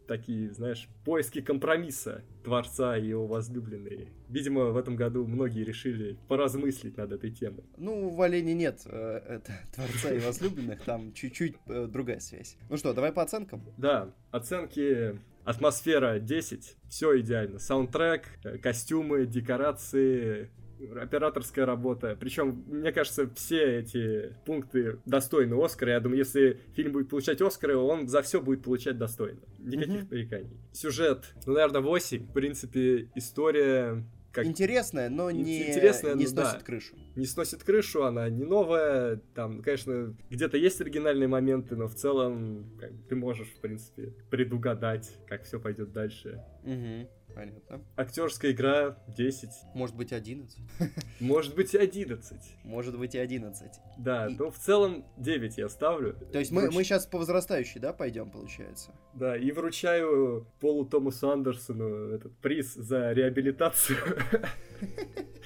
такие, 0.10 0.52
знаешь, 0.52 0.89
поиски 1.06 1.39
компромисса 1.39 2.24
Творца 2.43 2.98
и 2.98 3.08
его 3.08 3.28
возлюбленной. 3.28 4.10
Видимо, 4.28 4.72
в 4.72 4.78
этом 4.78 4.95
году 4.95 5.26
многие 5.26 5.63
решили 5.63 6.17
поразмыслить 6.28 6.98
над 6.98 7.12
этой 7.12 7.30
темой. 7.30 7.63
Ну, 7.78 8.10
в 8.10 8.22
Олене 8.22 8.56
нет 8.56 8.82
э, 8.86 9.22
это, 9.30 9.54
Творца 9.76 10.12
и 10.12 10.19
возлюбленных, 10.19 10.82
там 10.82 11.13
чуть-чуть 11.13 11.56
э, 11.67 11.88
другая 11.88 12.19
связь. 12.19 12.58
Ну 12.69 12.78
что, 12.78 12.93
давай 12.93 13.13
по 13.13 13.22
оценкам? 13.22 13.63
Да, 13.78 14.12
оценки 14.32 15.19
Атмосфера 15.45 16.19
10, 16.19 16.76
все 16.89 17.19
идеально. 17.19 17.60
Саундтрек, 17.60 18.26
э, 18.43 18.58
костюмы, 18.58 19.28
декорации, 19.28 20.50
операторская 20.95 21.65
работа. 21.65 22.17
Причем, 22.19 22.63
мне 22.67 22.91
кажется, 22.91 23.29
все 23.35 23.79
эти 23.79 24.35
пункты 24.45 24.99
достойны 25.05 25.61
Оскара. 25.63 25.93
Я 25.93 25.99
думаю, 25.99 26.19
если 26.19 26.59
фильм 26.75 26.93
будет 26.93 27.09
получать 27.09 27.41
Оскары, 27.41 27.77
он 27.77 28.07
за 28.07 28.21
все 28.21 28.41
будет 28.41 28.63
получать 28.63 28.97
достойно. 28.97 29.39
Никаких 29.59 30.03
mm-hmm. 30.03 30.11
нареканий. 30.11 30.57
Сюжет, 30.71 31.33
ну, 31.45 31.53
наверное, 31.53 31.81
8. 31.81 32.27
В 32.27 32.33
принципе, 32.33 33.09
история 33.15 34.03
как... 34.31 34.45
Интересная, 34.45 35.09
но 35.09 35.31
не, 35.31 35.69
интересная, 35.69 36.13
не 36.13 36.25
ну, 36.25 36.29
сносит 36.29 36.59
да, 36.59 36.65
крышу. 36.65 36.95
Не 37.15 37.25
сносит 37.25 37.63
крышу, 37.63 38.03
она 38.03 38.29
не 38.29 38.43
новая. 38.43 39.17
Там, 39.33 39.61
конечно, 39.61 40.15
где-то 40.29 40.57
есть 40.57 40.79
оригинальные 40.81 41.27
моменты, 41.27 41.75
но 41.75 41.87
в 41.87 41.95
целом 41.95 42.69
как, 42.79 42.91
ты 43.07 43.15
можешь, 43.15 43.49
в 43.49 43.59
принципе, 43.59 44.13
предугадать, 44.29 45.11
как 45.27 45.45
все 45.45 45.59
пойдет 45.59 45.91
дальше. 45.93 46.43
Угу. 46.63 47.09
Понятно. 47.39 47.82
Актерская 47.95 48.52
игра 48.52 48.97
10. 49.15 49.49
Может 49.73 49.95
быть 49.95 50.12
11. 50.12 50.60
Может 51.21 51.56
быть 51.56 51.73
и 51.73 51.78
11. 51.78 52.38
Может 52.65 52.99
быть 52.99 53.15
и 53.15 53.17
11. 53.17 53.71
Да, 53.97 54.28
и... 54.28 54.36
но 54.36 54.52
в 54.52 54.58
целом 54.58 55.06
9 55.15 55.58
я 55.58 55.69
ставлю. 55.69 56.17
То 56.34 56.39
есть 56.39 56.52
мы, 56.52 56.63
Вруч... 56.63 56.75
мы 56.75 56.84
сейчас 56.84 57.06
по 57.06 57.17
возрастающей, 57.17 57.80
да, 57.80 57.93
пойдем, 57.93 58.30
получается? 58.30 58.91
Да, 59.13 59.38
и 59.38 59.52
вручаю 59.52 60.47
Полу 60.60 60.84
Томасу 60.84 61.32
Андерсону 61.32 62.10
этот 62.13 62.36
приз 62.39 62.73
за 62.73 63.13
реабилитацию. 63.13 63.97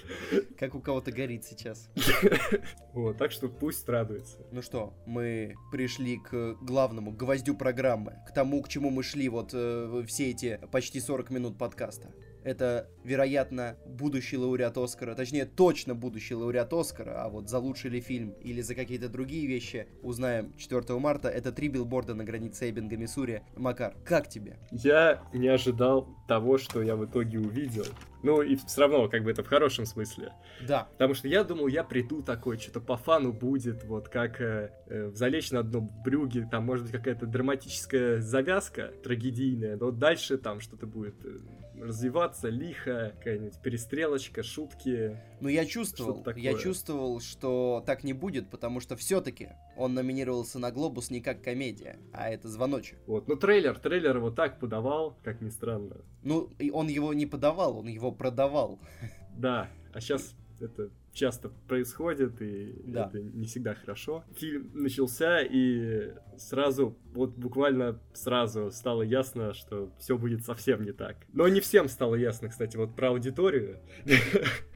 Как 0.57 0.75
у 0.75 0.79
кого-то 0.79 1.11
горит 1.11 1.45
сейчас. 1.45 1.89
Вот, 2.93 3.17
так 3.17 3.31
что 3.31 3.49
пусть 3.49 3.89
радуется. 3.89 4.37
Ну 4.51 4.61
что, 4.61 4.93
мы 5.07 5.55
пришли 5.71 6.17
к 6.19 6.57
главному 6.61 7.11
гвоздю 7.11 7.55
программы, 7.55 8.17
к 8.27 8.33
тому, 8.33 8.61
к 8.61 8.69
чему 8.69 8.91
мы 8.91 9.01
шли 9.01 9.29
вот 9.29 9.49
э, 9.53 10.03
все 10.07 10.29
эти 10.29 10.59
почти 10.71 10.99
40 10.99 11.31
минут 11.31 11.57
подкаста. 11.57 12.13
Это, 12.43 12.89
вероятно, 13.03 13.77
будущий 13.85 14.37
лауреат 14.37 14.77
Оскара, 14.77 15.15
точнее, 15.15 15.45
точно 15.45 15.95
будущий 15.95 16.35
лауреат 16.35 16.73
Оскара, 16.73 17.23
а 17.23 17.29
вот 17.29 17.49
за 17.49 17.57
лучший 17.57 17.89
ли 17.89 18.01
фильм 18.01 18.31
или 18.41 18.61
за 18.61 18.75
какие-то 18.75 19.07
другие 19.07 19.47
вещи 19.47 19.87
узнаем 20.01 20.53
4 20.57 20.99
марта. 20.99 21.29
Это 21.29 21.51
три 21.51 21.69
билборда 21.69 22.15
на 22.15 22.25
границе 22.25 22.69
Эббинга, 22.69 22.97
Миссури. 22.97 23.43
Макар, 23.55 23.95
как 24.03 24.27
тебе? 24.27 24.59
Я 24.71 25.23
не 25.33 25.47
ожидал 25.47 26.09
того, 26.27 26.57
что 26.57 26.83
я 26.83 26.95
в 26.95 27.05
итоге 27.05 27.39
увидел. 27.39 27.85
Ну, 28.23 28.41
и 28.41 28.55
все 28.55 28.81
равно, 28.81 29.09
как 29.09 29.23
бы 29.23 29.31
это 29.31 29.43
в 29.43 29.47
хорошем 29.47 29.85
смысле. 29.85 30.33
Да. 30.65 30.87
Потому 30.93 31.13
что 31.13 31.27
я 31.27 31.43
думал, 31.43 31.67
я 31.67 31.83
приду 31.83 32.21
такой, 32.21 32.57
что-то 32.57 32.79
по 32.79 32.95
фану 32.95 33.33
будет, 33.33 33.83
вот 33.83 34.07
как 34.07 34.39
э, 34.39 34.71
э, 34.87 35.11
«Залечь 35.13 35.51
на 35.51 35.61
дно 35.61 35.81
брюге», 35.81 36.47
там 36.49 36.65
может 36.65 36.85
быть 36.85 36.93
какая-то 36.93 37.25
драматическая 37.25 38.21
завязка 38.21 38.93
трагедийная, 39.03 39.75
но 39.75 39.91
дальше 39.91 40.37
там 40.37 40.61
что-то 40.61 40.87
будет 40.87 41.15
э, 41.25 41.39
развиваться 41.81 42.47
лихо, 42.47 43.13
какая-нибудь 43.17 43.61
перестрелочка, 43.61 44.41
шутки. 44.41 45.19
Ну 45.43 45.49
я 45.49 45.65
чувствовал, 45.65 46.25
я 46.37 46.53
чувствовал, 46.57 47.19
что 47.19 47.83
так 47.85 48.05
не 48.05 48.13
будет, 48.13 48.49
потому 48.49 48.79
что 48.79 48.95
все-таки 48.95 49.49
он 49.75 49.93
номинировался 49.93 50.57
на 50.57 50.71
Глобус 50.71 51.09
не 51.09 51.19
как 51.19 51.43
комедия, 51.43 51.99
а 52.13 52.29
это 52.29 52.47
звоночек. 52.47 52.97
Вот, 53.07 53.27
ну 53.27 53.35
трейлер, 53.35 53.77
трейлер 53.77 54.15
его 54.15 54.31
так 54.31 54.57
подавал, 54.57 55.17
как 55.21 55.41
ни 55.41 55.49
странно. 55.49 55.97
Ну, 56.23 56.49
и 56.59 56.71
он 56.71 56.87
его 56.87 57.13
не 57.13 57.25
подавал, 57.25 57.79
он 57.79 57.87
его 57.87 58.13
продавал. 58.13 58.79
Да, 59.35 59.69
а 59.93 59.99
сейчас 59.99 60.33
это 60.61 60.91
часто 61.13 61.49
происходит, 61.67 62.41
и 62.41 62.73
да. 62.85 63.07
это 63.07 63.21
не 63.21 63.45
всегда 63.45 63.75
хорошо. 63.75 64.23
Фильм 64.35 64.71
начался, 64.73 65.41
и 65.41 66.13
сразу, 66.37 66.97
вот 67.13 67.31
буквально 67.31 67.99
сразу 68.13 68.71
стало 68.71 69.03
ясно, 69.03 69.53
что 69.53 69.91
все 69.99 70.17
будет 70.17 70.43
совсем 70.43 70.83
не 70.83 70.91
так. 70.91 71.17
Но 71.31 71.47
не 71.47 71.61
всем 71.61 71.87
стало 71.87 72.15
ясно, 72.15 72.49
кстати, 72.49 72.77
вот 72.77 72.95
про 72.95 73.09
аудиторию. 73.09 73.79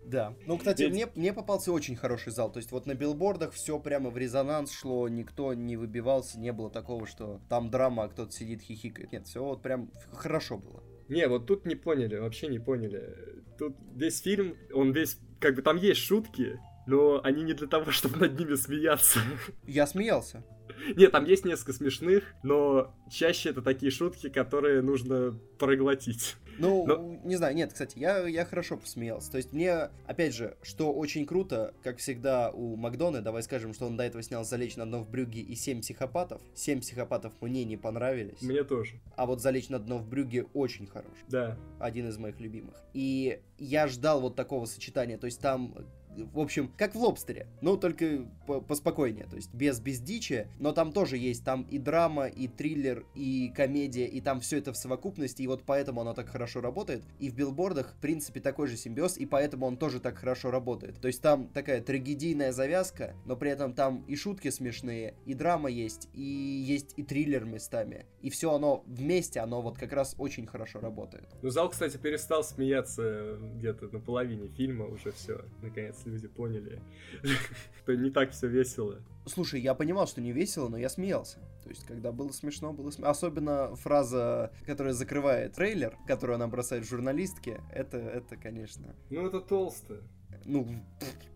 Да. 0.06 0.34
Ну, 0.45 0.58
кстати, 0.58 0.84
Ведь... 0.84 0.93
мне, 0.93 1.08
мне 1.15 1.34
попался 1.34 1.73
очень 1.73 1.97
хороший 1.97 2.32
зал. 2.32 2.50
То 2.50 2.60
есть 2.60 2.71
вот 2.71 2.86
на 2.86 2.93
билбордах 2.95 3.52
все 3.52 3.78
прямо 3.78 4.10
в 4.10 4.17
резонанс 4.17 4.71
шло, 4.71 5.10
никто 5.10 5.54
не 5.54 5.76
выбивался, 5.76 6.39
не 6.39 6.54
было 6.54 6.69
такого, 6.69 7.06
что 7.06 7.41
там 7.50 7.69
драма, 7.69 8.06
а 8.06 8.08
кто-то 8.08 8.32
сидит 8.32 8.62
хихикает. 8.62 9.12
Нет, 9.12 9.28
все 9.28 9.43
вот 9.43 9.62
прям 9.62 9.91
хорошо 10.13 10.58
было. 10.58 10.82
Не, 11.10 11.28
вот 11.28 11.45
тут 11.45 11.65
не 11.65 11.76
поняли, 11.76 12.15
вообще 12.17 12.47
не 12.47 12.60
поняли. 12.60 13.43
Тут 13.57 13.75
весь 13.95 14.21
фильм, 14.21 14.55
он 14.73 14.91
весь 14.91 15.17
как 15.39 15.55
бы 15.55 15.61
там 15.61 15.77
есть 15.77 16.01
шутки, 16.01 16.59
но 16.85 17.21
они 17.23 17.43
не 17.43 17.53
для 17.53 17.67
того, 17.67 17.91
чтобы 17.91 18.17
над 18.17 18.39
ними 18.39 18.55
смеяться. 18.55 19.19
Я 19.65 19.87
смеялся. 19.87 20.43
Нет, 20.95 21.11
там 21.11 21.25
есть 21.25 21.45
несколько 21.45 21.73
смешных, 21.73 22.23
но 22.43 22.93
чаще 23.09 23.49
это 23.49 23.61
такие 23.61 23.91
шутки, 23.91 24.29
которые 24.29 24.81
нужно 24.81 25.37
проглотить. 25.57 26.35
Ну, 26.59 26.85
Но... 26.85 27.19
не 27.23 27.35
знаю, 27.35 27.55
нет, 27.55 27.71
кстати, 27.71 27.99
я, 27.99 28.27
я 28.27 28.43
хорошо 28.45 28.77
посмеялся. 28.77 29.31
То 29.31 29.37
есть 29.37 29.53
мне, 29.53 29.89
опять 30.07 30.33
же, 30.33 30.57
что 30.63 30.91
очень 30.91 31.25
круто, 31.25 31.73
как 31.83 31.97
всегда 31.97 32.49
у 32.51 32.75
Макдона, 32.75 33.21
давай 33.21 33.43
скажем, 33.43 33.73
что 33.73 33.85
он 33.85 33.95
до 33.95 34.03
этого 34.03 34.23
снял 34.23 34.43
«Залечь 34.43 34.75
на 34.75 34.85
дно 34.85 35.03
в 35.03 35.09
брюге» 35.09 35.41
и 35.41 35.55
«Семь 35.55 35.81
психопатов». 35.81 36.41
«Семь 36.55 36.81
психопатов» 36.81 37.33
мне 37.41 37.63
не 37.63 37.77
понравились. 37.77 38.41
Мне 38.41 38.63
тоже. 38.63 38.99
А 39.15 39.25
вот 39.25 39.41
«Залечь 39.41 39.69
на 39.69 39.79
дно 39.79 39.99
в 39.99 40.07
брюге» 40.07 40.45
очень 40.53 40.87
хорош. 40.87 41.13
Да. 41.27 41.57
Один 41.79 42.07
из 42.07 42.17
моих 42.17 42.39
любимых. 42.39 42.75
И 42.93 43.39
я 43.59 43.87
ждал 43.87 44.21
вот 44.21 44.35
такого 44.35 44.65
сочетания. 44.65 45.17
То 45.17 45.25
есть 45.25 45.39
там 45.39 45.75
в 46.23 46.39
общем, 46.39 46.71
как 46.77 46.95
в 46.95 46.97
лобстере, 46.99 47.47
но 47.62 47.77
только 47.77 48.27
поспокойнее, 48.67 49.25
то 49.25 49.36
есть 49.36 49.53
без, 49.53 49.80
без 49.80 49.99
дичи, 49.99 50.47
но 50.60 50.71
там 50.71 50.91
тоже 50.91 51.17
есть, 51.17 51.43
там 51.43 51.63
и 51.63 51.77
драма, 51.77 52.27
и 52.27 52.47
триллер, 52.47 53.06
и 53.15 53.51
комедия, 53.56 54.06
и 54.06 54.21
там 54.21 54.39
все 54.39 54.58
это 54.58 54.73
в 54.73 54.77
совокупности, 54.77 55.41
и 55.41 55.47
вот 55.47 55.63
поэтому 55.65 56.01
оно 56.01 56.13
так 56.13 56.30
хорошо 56.30 56.62
работает. 56.62 57.03
И 57.19 57.30
в 57.30 57.36
билбордах, 57.36 57.93
в 57.93 58.01
принципе, 58.01 58.39
такой 58.39 58.67
же 58.67 58.77
симбиоз, 58.77 59.17
и 59.17 59.25
поэтому 59.25 59.65
он 59.65 59.77
тоже 59.77 59.99
так 59.99 60.17
хорошо 60.17 60.51
работает. 60.51 60.99
То 60.99 61.08
есть 61.08 61.21
там 61.21 61.47
такая 61.49 61.82
трагедийная 61.82 62.51
завязка, 62.51 63.15
но 63.25 63.36
при 63.36 63.51
этом 63.51 63.73
там 63.73 64.03
и 64.08 64.15
шутки 64.15 64.49
смешные, 64.49 65.15
и 65.25 65.34
драма 65.34 65.69
есть, 65.69 66.10
и 66.13 66.21
есть 66.21 66.93
и 66.97 67.03
триллер 67.03 67.45
местами. 67.45 68.06
И 68.21 68.30
все 68.30 68.53
оно 68.53 68.84
вместе, 68.88 69.39
оно 69.39 69.62
вот 69.62 69.77
как 69.77 69.93
раз 69.93 70.15
очень 70.17 70.47
хорошо 70.47 70.80
работает. 70.80 71.27
Ну, 71.41 71.49
зал, 71.49 71.69
кстати, 71.69 71.97
перестал 71.97 72.43
смеяться 72.43 73.38
где-то 73.56 73.89
на 73.89 73.99
половине 73.99 74.47
фильма 74.47 74.86
уже 74.86 75.12
все, 75.12 75.45
наконец 75.62 76.06
люди 76.07 76.27
поняли, 76.27 76.81
что 77.83 77.95
не 77.95 78.09
так 78.09 78.31
все 78.31 78.47
весело. 78.47 79.01
Слушай, 79.25 79.61
я 79.61 79.73
понимал, 79.73 80.07
что 80.07 80.21
не 80.21 80.31
весело, 80.31 80.69
но 80.69 80.77
я 80.77 80.89
смеялся. 80.89 81.39
То 81.63 81.69
есть, 81.69 81.85
когда 81.85 82.11
было 82.11 82.31
смешно, 82.31 82.71
было 82.73 82.89
смешно. 82.91 83.09
Особенно 83.09 83.75
фраза, 83.75 84.51
которая 84.65 84.93
закрывает 84.93 85.53
трейлер, 85.53 85.97
которую 86.07 86.35
она 86.35 86.47
бросает 86.47 86.87
журналистке, 86.87 87.61
это, 87.73 87.97
это, 87.97 88.37
конечно... 88.37 88.95
Ну, 89.09 89.27
это 89.27 89.41
толстое. 89.41 90.01
Ну, 90.45 90.67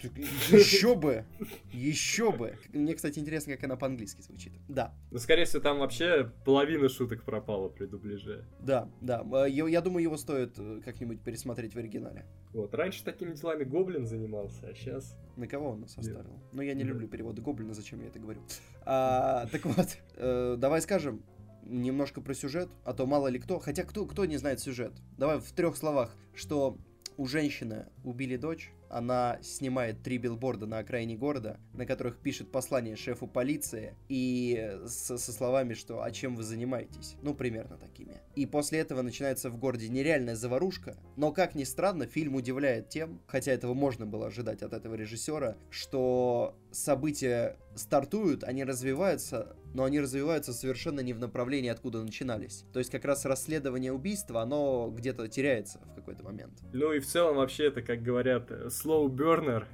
еще 0.04 0.96
бы, 0.96 1.26
еще 1.72 2.32
бы. 2.32 2.58
Мне, 2.74 2.94
кстати, 2.96 3.20
интересно, 3.20 3.54
как 3.56 3.64
она 3.64 3.76
по-английски 3.76 4.22
звучит. 4.22 4.54
Да. 4.68 4.94
Ну, 5.12 5.20
скорее 5.20 5.46
всего, 5.46 5.62
там 5.62 5.80
вообще 5.80 6.32
половина 6.46 6.90
шуток 6.90 7.24
пропала 7.24 7.70
при 7.70 7.86
дубляже. 7.86 8.46
Да, 8.60 8.90
да. 9.02 9.26
Э, 9.34 9.50
я, 9.50 9.68
я 9.68 9.82
думаю, 9.82 10.04
его 10.04 10.18
стоит 10.18 10.54
э, 10.58 10.82
как-нибудь 10.84 11.22
пересмотреть 11.22 11.76
в 11.76 11.78
оригинале. 11.78 12.26
Вот, 12.54 12.74
раньше 12.74 13.04
такими 13.04 13.34
делами 13.34 13.64
Гоблин 13.64 14.06
занимался, 14.06 14.68
а 14.68 14.74
сейчас... 14.74 15.18
На 15.38 15.48
кого 15.48 15.72
он 15.72 15.82
нас 15.82 15.98
оставил? 15.98 16.40
Ну, 16.52 16.62
я 16.62 16.74
не 16.74 16.84
люблю 16.84 17.08
переводы 17.08 17.42
Гоблина, 17.42 17.74
зачем 17.74 18.02
я 18.02 18.08
это 18.08 18.20
говорю. 18.20 18.42
А, 18.86 19.48
так 19.52 19.66
вот, 19.66 19.98
э, 20.16 20.56
давай 20.58 20.82
скажем, 20.82 21.24
немножко 21.64 22.22
про 22.22 22.34
сюжет, 22.34 22.70
а 22.84 22.94
то 22.94 23.06
мало 23.06 23.28
ли 23.28 23.40
кто, 23.40 23.60
хотя 23.60 23.84
кто, 23.84 24.06
кто 24.06 24.26
не 24.26 24.38
знает 24.38 24.60
сюжет. 24.60 24.94
Давай 25.18 25.40
в 25.40 25.52
трех 25.54 25.78
словах, 25.78 26.16
что 26.34 26.78
у 27.18 27.26
женщины 27.26 27.88
убили 28.04 28.36
дочь, 28.36 28.72
она 28.92 29.40
снимает 29.42 30.04
три 30.04 30.18
билборда 30.18 30.66
на 30.66 30.80
окраине 30.80 31.16
города, 31.16 31.60
на 31.74 31.86
которых 31.86 32.18
пишет 32.18 32.52
послание 32.52 32.96
шефу 32.96 33.28
полиции 33.28 33.96
и 34.10 34.80
со, 34.86 35.18
со 35.18 35.32
словами, 35.32 35.74
что 35.74 36.04
«А 36.04 36.12
чем 36.12 36.36
вы 36.36 36.44
занимаетесь?» 36.44 37.16
Ну, 37.22 37.34
примерно 37.34 37.78
такими. 37.78 38.22
И 38.36 38.46
после 38.46 38.80
этого 38.80 39.02
начинается 39.02 39.50
в 39.50 39.58
городе 39.58 39.90
нереальная 39.90 40.36
заварушка, 40.36 40.98
но, 41.16 41.32
как 41.32 41.56
ни 41.56 41.64
странно, 41.64 42.06
фильм 42.06 42.36
удивляет 42.36 42.90
тем, 42.90 43.22
хотя 43.28 43.52
этого 43.52 43.74
можно 43.74 44.06
было 44.06 44.28
ожидать 44.28 44.62
от 44.62 44.74
этого 44.74 44.96
режиссера, 44.96 45.56
что 45.70 46.56
события 46.72 47.58
стартуют, 47.76 48.44
они 48.44 48.64
развиваются, 48.64 49.56
но 49.74 49.84
они 49.86 50.00
развиваются 50.00 50.54
совершенно 50.54 51.00
не 51.00 51.14
в 51.14 51.20
направлении, 51.20 51.70
откуда 51.70 52.02
начинались. 52.04 52.66
То 52.74 52.80
есть 52.80 52.92
как 52.92 53.06
раз 53.06 53.26
расследование 53.26 53.94
убийства, 53.94 54.42
оно 54.42 54.92
где-то 54.96 55.28
теряется 55.28 55.80
в 55.80 55.96
какой-то 55.96 56.24
момент. 56.24 56.60
Ну 56.74 56.92
и 56.92 57.00
в 57.00 57.08
целом 57.08 57.38
вообще 57.38 57.68
это, 57.68 57.82
как 57.82 58.02
говорят, 58.04 58.52
slow 58.82 59.08
burner. 59.08 59.68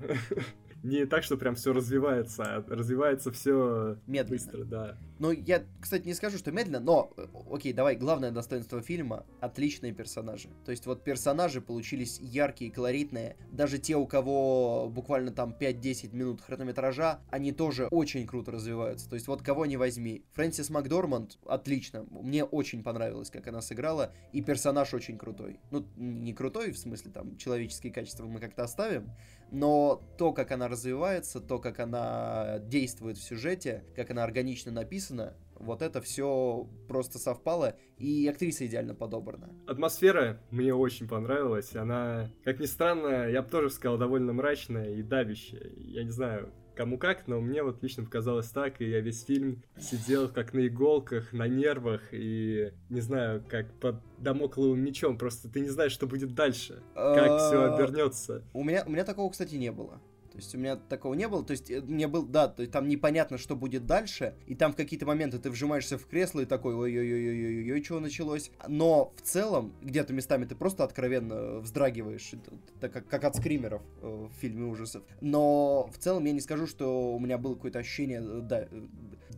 Не 0.88 1.06
так, 1.06 1.23
что 1.23 1.38
прям 1.38 1.56
все 1.56 1.73
развивается, 1.73 2.43
а 2.43 2.63
развивается 2.67 3.32
все 3.32 3.97
медленно. 4.08 4.30
быстро, 4.30 4.63
да. 4.63 4.97
Ну, 5.19 5.32
я, 5.32 5.63
кстати, 5.82 6.06
не 6.06 6.13
скажу, 6.13 6.38
что 6.38 6.52
медленно, 6.52 6.80
но, 6.80 7.13
э, 7.17 7.26
окей, 7.52 7.73
давай, 7.73 7.95
главное 7.95 8.32
достоинство 8.32 8.82
фильма— 8.82 9.26
отличные 9.41 9.91
персонажи. 9.91 10.50
То 10.63 10.71
есть 10.71 10.86
вот 10.86 11.04
персонажи 11.04 11.60
получились 11.60 12.19
яркие, 12.19 12.71
колоритные. 12.71 13.36
Даже 13.52 13.80
те, 13.80 13.95
у 13.95 14.06
кого 14.06 14.89
буквально 14.89 15.32
там 15.32 15.54
5-10 15.60 16.15
минут 16.15 16.41
хронометража, 16.41 17.19
они 17.30 17.52
тоже 17.52 17.88
очень 17.88 18.26
круто 18.26 18.52
развиваются. 18.52 19.10
То 19.10 19.15
есть 19.15 19.28
вот 19.28 19.41
кого 19.41 19.65
не 19.65 19.76
возьми. 19.78 20.23
Фрэнсис 20.34 20.69
Макдорманд 20.69 21.38
отлично. 21.45 22.06
Мне 22.12 22.43
очень 22.43 22.84
понравилось, 22.84 23.30
как 23.30 23.47
она 23.47 23.62
сыграла, 23.62 24.13
и 24.32 24.41
персонаж 24.41 24.93
очень 24.93 25.17
крутой. 25.17 25.60
Ну, 25.71 25.86
не 25.97 26.34
крутой, 26.34 26.71
в 26.71 26.78
смысле, 26.78 27.12
там, 27.12 27.38
человеческие 27.38 27.91
качества 27.91 28.26
мы 28.26 28.39
как-то 28.39 28.63
оставим, 28.63 29.10
но 29.51 30.01
то, 30.17 30.33
как 30.33 30.51
она 30.51 30.67
развивается, 30.67 31.39
то, 31.39 31.60
как 31.60 31.79
она 31.79 32.60
действует 32.60 33.17
в 33.17 33.23
сюжете, 33.23 33.86
как 33.95 34.12
она 34.12 34.23
органично 34.23 34.71
написана, 34.71 35.36
вот 35.55 35.81
это 35.81 36.01
все 36.01 36.67
просто 36.88 37.17
совпало, 37.17 37.75
и 37.97 38.27
актриса 38.27 38.65
идеально 38.67 38.93
подобрана. 38.93 39.49
Атмосфера 39.67 40.39
мне 40.51 40.73
очень 40.73 41.07
понравилась. 41.07 41.75
Она, 41.75 42.29
как 42.43 42.60
ни 42.60 42.65
странно, 42.65 43.27
я 43.29 43.41
бы 43.41 43.49
тоже 43.49 43.69
сказал, 43.69 43.97
довольно 43.97 44.33
мрачная 44.33 44.93
и 44.93 45.01
давящая. 45.01 45.71
Я 45.77 46.03
не 46.03 46.12
знаю, 46.12 46.53
кому 46.78 46.98
как, 46.98 47.28
но 47.28 47.42
мне 47.42 47.63
вот 47.63 47.82
лично 47.82 48.04
показалось 48.04 48.50
так, 48.50 48.80
и 48.80 48.90
я 48.90 49.02
весь 49.02 49.26
фильм 49.26 49.63
сидел 49.80 50.30
как 50.30 50.54
на 50.54 50.68
иголках, 50.68 51.34
на 51.34 51.48
нервах, 51.48 52.02
и 52.12 52.72
не 52.90 53.02
знаю, 53.02 53.44
как 53.50 53.74
под 53.80 53.96
домокловым 54.20 54.80
мечом, 54.80 55.18
просто 55.18 55.50
ты 55.50 55.60
не 55.60 55.70
знаешь, 55.70 55.92
что 55.92 56.08
будет 56.08 56.36
дальше, 56.36 56.84
как 56.94 57.40
все 57.40 57.63
а, 57.63 57.76
обернется. 57.76 58.44
У 58.54 58.63
меня, 58.63 58.84
у 58.86 58.92
меня 58.92 59.04
такого, 59.04 59.30
кстати, 59.32 59.56
не 59.56 59.72
было. 59.72 60.00
То 60.38 60.43
есть 60.43 60.54
у 60.54 60.60
меня 60.60 60.76
такого 60.76 61.15
не 61.15 61.28
было. 61.28 61.43
То 61.43 61.52
есть 61.52 61.71
э, 61.71 61.82
мне 61.82 62.08
был, 62.08 62.23
да, 62.23 62.47
то 62.47 62.62
есть 62.62 62.71
там 62.71 62.88
непонятно, 62.88 63.39
что 63.39 63.56
будет 63.56 63.88
дальше. 63.88 64.36
И 64.45 64.54
там 64.54 64.71
в 64.71 64.76
какие-то 64.76 65.08
моменты 65.08 65.39
ты 65.39 65.50
вжимаешься 65.50 65.97
в 65.97 66.06
кресло 66.06 66.41
и 66.41 66.45
такой, 66.45 66.76
ой-ой-ой-ой-ой, 66.76 67.84
что 67.84 68.00
началось. 68.00 68.52
Но 68.67 69.13
в 69.17 69.21
целом, 69.23 69.73
где-то 69.82 70.13
местами 70.13 70.45
ты 70.45 70.56
просто 70.56 70.84
откровенно 70.84 71.58
вздрагиваешь, 71.58 72.34
так 72.80 72.93
как, 72.93 73.08
как 73.08 73.23
от 73.23 73.36
скримеров 73.36 73.82
э, 74.04 74.08
в 74.08 74.32
фильме 74.39 74.65
ужасов. 74.65 75.02
Но 75.21 75.89
в 75.91 75.97
целом 75.97 76.26
я 76.26 76.34
не 76.34 76.41
скажу, 76.41 76.67
что 76.67 77.15
у 77.15 77.19
меня 77.19 77.39
было 77.39 77.56
какое-то 77.56 77.80
ощущение 77.80 78.21
э, 78.23 78.41
да, 78.43 78.67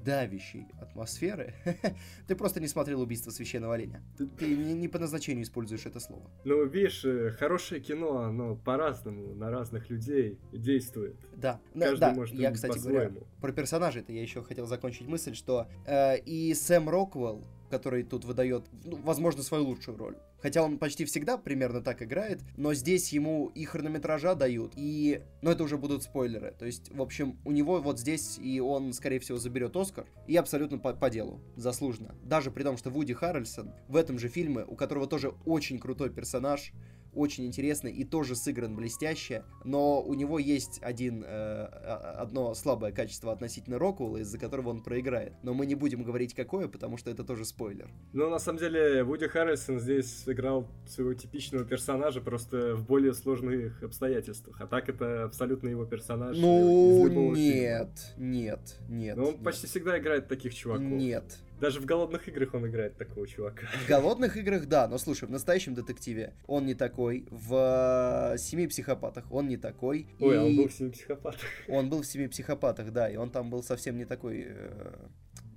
давящей 0.04 0.68
атмосферы. 0.80 1.54
ты 2.28 2.36
просто 2.36 2.60
не 2.60 2.68
смотрел 2.68 3.02
«Убийство 3.02 3.32
священного 3.32 3.76
оленя». 3.76 4.04
Ты 4.38 4.56
не, 4.56 4.74
не 4.74 4.88
по 4.88 5.00
назначению 5.00 5.44
используешь 5.44 5.86
это 5.86 6.00
слово. 6.00 6.30
Ну, 6.46 6.66
видишь, 6.66 7.06
хорошее 7.38 7.82
кино, 7.82 8.20
оно 8.20 8.56
по-разному, 8.56 9.34
на 9.34 9.50
разных 9.50 9.90
людей 9.90 10.40
действует. 10.52 11.16
Да, 11.36 11.60
Каждый 11.74 12.00
да, 12.00 12.14
может 12.14 12.36
я, 12.36 12.52
кстати 12.52 12.80
говоря, 12.80 13.12
про 13.42 13.52
персонажей-то 13.52 14.12
я 14.12 14.22
еще 14.22 14.44
хотел 14.44 14.66
закончить 14.66 15.08
мысль, 15.08 15.34
что 15.34 15.68
э, 15.86 16.18
и 16.20 16.54
Сэм 16.54 16.90
Роквелл, 16.90 17.46
который 17.70 18.04
тут 18.04 18.26
выдает, 18.26 18.66
ну, 18.84 18.98
возможно, 18.98 19.44
свою 19.44 19.66
лучшую 19.66 19.98
роль. 19.98 20.18
Хотя 20.42 20.64
он 20.64 20.78
почти 20.78 21.06
всегда 21.06 21.38
примерно 21.38 21.82
так 21.82 22.02
играет, 22.02 22.42
но 22.58 22.74
здесь 22.74 23.12
ему 23.12 23.48
и 23.56 23.66
хронометража 23.66 24.36
дают, 24.36 24.74
и... 24.76 25.22
Ну, 25.42 25.52
это 25.52 25.64
уже 25.64 25.78
будут 25.78 26.04
спойлеры. 26.04 26.54
То 26.58 26.66
есть, 26.66 26.94
в 26.94 27.02
общем, 27.02 27.40
у 27.46 27.52
него 27.52 27.82
вот 27.82 28.00
здесь 28.00 28.38
и 28.38 28.60
он, 28.60 28.94
скорее 28.94 29.20
всего, 29.20 29.38
заберет 29.38 29.76
Оскар, 29.76 30.06
и 30.28 30.36
абсолютно 30.36 30.78
по, 30.78 30.94
по 30.94 31.10
делу, 31.10 31.42
заслуженно. 31.56 32.16
Даже 32.24 32.52
при 32.52 32.64
том, 32.64 32.78
что 32.78 32.90
Вуди 32.90 33.14
Харрельсон 33.14 33.74
в 33.88 33.96
этом 33.96 34.20
же 34.20 34.28
фильме, 34.30 34.64
у 34.66 34.76
которого 34.76 35.08
тоже 35.08 35.34
очень 35.46 35.80
крутой 35.80 36.10
персонаж, 36.10 36.72
очень 37.14 37.46
интересный 37.46 37.92
и 37.92 38.04
тоже 38.04 38.36
сыгран 38.36 38.76
блестяще, 38.76 39.44
но 39.64 40.02
у 40.02 40.14
него 40.14 40.40
есть 40.40 40.80
один, 40.82 41.24
э, 41.26 41.66
одно 41.66 42.54
слабое 42.54 42.92
качество 42.92 43.32
относительно 43.32 43.80
Роквелла, 43.80 44.18
из-за 44.18 44.38
которого 44.38 44.70
он 44.70 44.84
проиграет. 44.84 45.34
Но 45.44 45.54
мы 45.54 45.66
не 45.66 45.76
будем 45.76 46.04
говорить 46.04 46.34
какое, 46.34 46.68
потому 46.68 46.98
что 46.98 47.12
это 47.12 47.24
тоже 47.24 47.46
спойлер. 47.46 47.90
Ну, 48.14 48.30
на 48.30 48.40
самом 48.40 48.60
деле, 48.60 49.04
Вуди 49.04 49.28
Харрисон 49.28 49.80
здесь 49.80 50.24
сыграл 50.24 50.68
своего 50.88 51.14
типичного 51.14 51.66
персонажа 51.66 52.22
просто 52.22 52.76
в 52.76 52.86
более 52.86 53.14
сложных 53.14 53.82
обстоятельствах. 53.84 54.62
А 54.62 54.68
так 54.68 54.90
это 54.90 55.24
абсолютно 55.24 55.70
его 55.70 55.86
персонаж. 55.86 56.38
Ну, 56.38 57.08
нет, 57.36 58.00
фильма. 58.16 58.32
нет, 58.32 58.80
нет. 58.88 59.18
Но 59.18 59.24
он 59.26 59.34
нет. 59.34 59.44
почти 59.44 59.68
всегда 59.68 59.98
играет 59.98 60.28
таких 60.28 60.54
чуваков. 60.54 60.84
Нет, 60.84 61.38
даже 61.60 61.80
в 61.80 61.86
голодных 61.86 62.28
играх 62.28 62.54
он 62.54 62.68
играет 62.68 62.98
такого 62.98 63.28
чувака. 63.28 63.68
В 63.86 63.88
голодных 63.88 64.38
играх, 64.38 64.68
да, 64.68 64.88
но 64.88 64.98
слушай, 64.98 65.26
в 65.26 65.32
настоящем 65.32 65.74
детективе 65.74 66.34
он 66.48 66.66
не 66.66 66.74
такой. 66.74 67.28
В 67.30 68.34
э, 68.34 68.38
семи 68.38 68.68
психопатах 68.68 69.32
он 69.32 69.48
не 69.48 69.58
такой. 69.58 70.08
Ой, 70.20 70.36
и... 70.36 70.38
а 70.38 70.44
он 70.44 70.56
был 70.56 70.68
в 70.68 70.74
семи 70.74 70.92
психопатах. 70.92 71.42
Он 71.68 71.90
был 71.90 72.02
в 72.02 72.06
семи 72.06 72.28
психопатах, 72.28 72.92
да, 72.92 73.10
и 73.10 73.16
он 73.16 73.30
там 73.30 73.50
был 73.50 73.64
совсем 73.64 73.98
не 73.98 74.06
такой. 74.06 74.46
Э, 74.48 75.08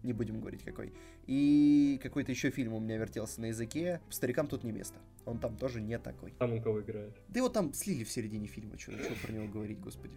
не 0.02 0.12
будем 0.12 0.40
говорить 0.40 0.64
какой. 0.64 0.92
И 1.26 2.00
какой-то 2.02 2.32
еще 2.32 2.50
фильм 2.50 2.74
у 2.74 2.80
меня 2.80 2.96
вертелся 2.96 3.40
на 3.40 3.46
языке. 3.46 4.00
Старикам 4.10 4.48
тут 4.48 4.64
не 4.64 4.72
место. 4.72 4.98
Он 5.24 5.38
там 5.38 5.56
тоже 5.56 5.80
не 5.80 5.98
такой. 5.98 6.32
Там 6.38 6.52
он 6.52 6.62
кого 6.62 6.80
играет? 6.80 7.14
Да 7.28 7.38
его 7.38 7.48
там 7.48 7.72
слили 7.72 8.02
в 8.02 8.10
середине 8.10 8.48
фильма. 8.48 8.78
Что 8.78 8.92
про 9.22 9.32
него 9.32 9.46
говорить, 9.46 9.78
господи. 9.80 10.14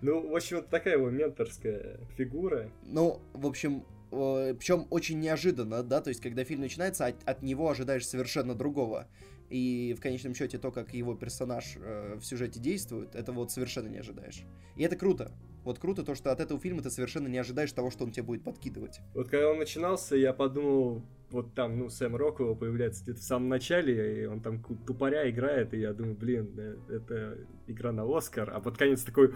Ну, 0.00 0.28
в 0.28 0.36
общем, 0.36 0.58
вот 0.58 0.68
такая 0.68 0.94
его 0.94 1.10
менторская 1.10 1.98
фигура. 2.16 2.70
Ну, 2.84 3.20
в 3.32 3.46
общем, 3.46 3.84
причем 4.10 4.86
очень 4.90 5.20
неожиданно, 5.20 5.82
да, 5.82 6.00
то 6.00 6.08
есть 6.08 6.20
когда 6.20 6.44
фильм 6.44 6.60
начинается, 6.60 7.06
от, 7.06 7.16
от 7.24 7.42
него 7.42 7.68
ожидаешь 7.68 8.06
совершенно 8.06 8.54
другого. 8.54 9.08
И 9.50 9.94
в 9.96 10.00
конечном 10.00 10.34
счете 10.34 10.58
то, 10.58 10.72
как 10.72 10.94
его 10.94 11.14
персонаж 11.14 11.76
э, 11.76 12.16
в 12.18 12.24
сюжете 12.24 12.58
действует, 12.58 13.14
это 13.14 13.32
вот 13.32 13.52
совершенно 13.52 13.88
не 13.88 13.98
ожидаешь. 13.98 14.42
И 14.76 14.82
это 14.82 14.96
круто. 14.96 15.30
Вот 15.64 15.78
круто 15.78 16.02
то, 16.02 16.14
что 16.14 16.32
от 16.32 16.40
этого 16.40 16.60
фильма 16.60 16.82
ты 16.82 16.90
совершенно 16.90 17.28
не 17.28 17.38
ожидаешь 17.38 17.72
того, 17.72 17.90
что 17.90 18.04
он 18.04 18.10
тебе 18.10 18.22
будет 18.24 18.42
подкидывать. 18.42 19.00
Вот 19.14 19.28
когда 19.28 19.50
он 19.50 19.58
начинался, 19.58 20.16
я 20.16 20.32
подумал, 20.32 21.02
вот 21.30 21.54
там, 21.54 21.78
ну, 21.78 21.88
Сэм 21.88 22.16
Роквелл 22.16 22.54
появляется 22.54 23.02
где-то 23.02 23.20
в 23.20 23.24
самом 23.24 23.48
начале, 23.48 24.22
и 24.22 24.26
он 24.26 24.40
там 24.40 24.62
тупоря 24.86 25.28
играет, 25.30 25.74
и 25.74 25.78
я 25.78 25.92
думаю, 25.92 26.16
блин, 26.16 26.54
э, 26.56 26.76
это 26.90 27.38
игра 27.66 27.92
на 27.92 28.04
Оскар, 28.04 28.50
а 28.50 28.60
под 28.60 28.76
конец 28.76 29.02
такой, 29.02 29.32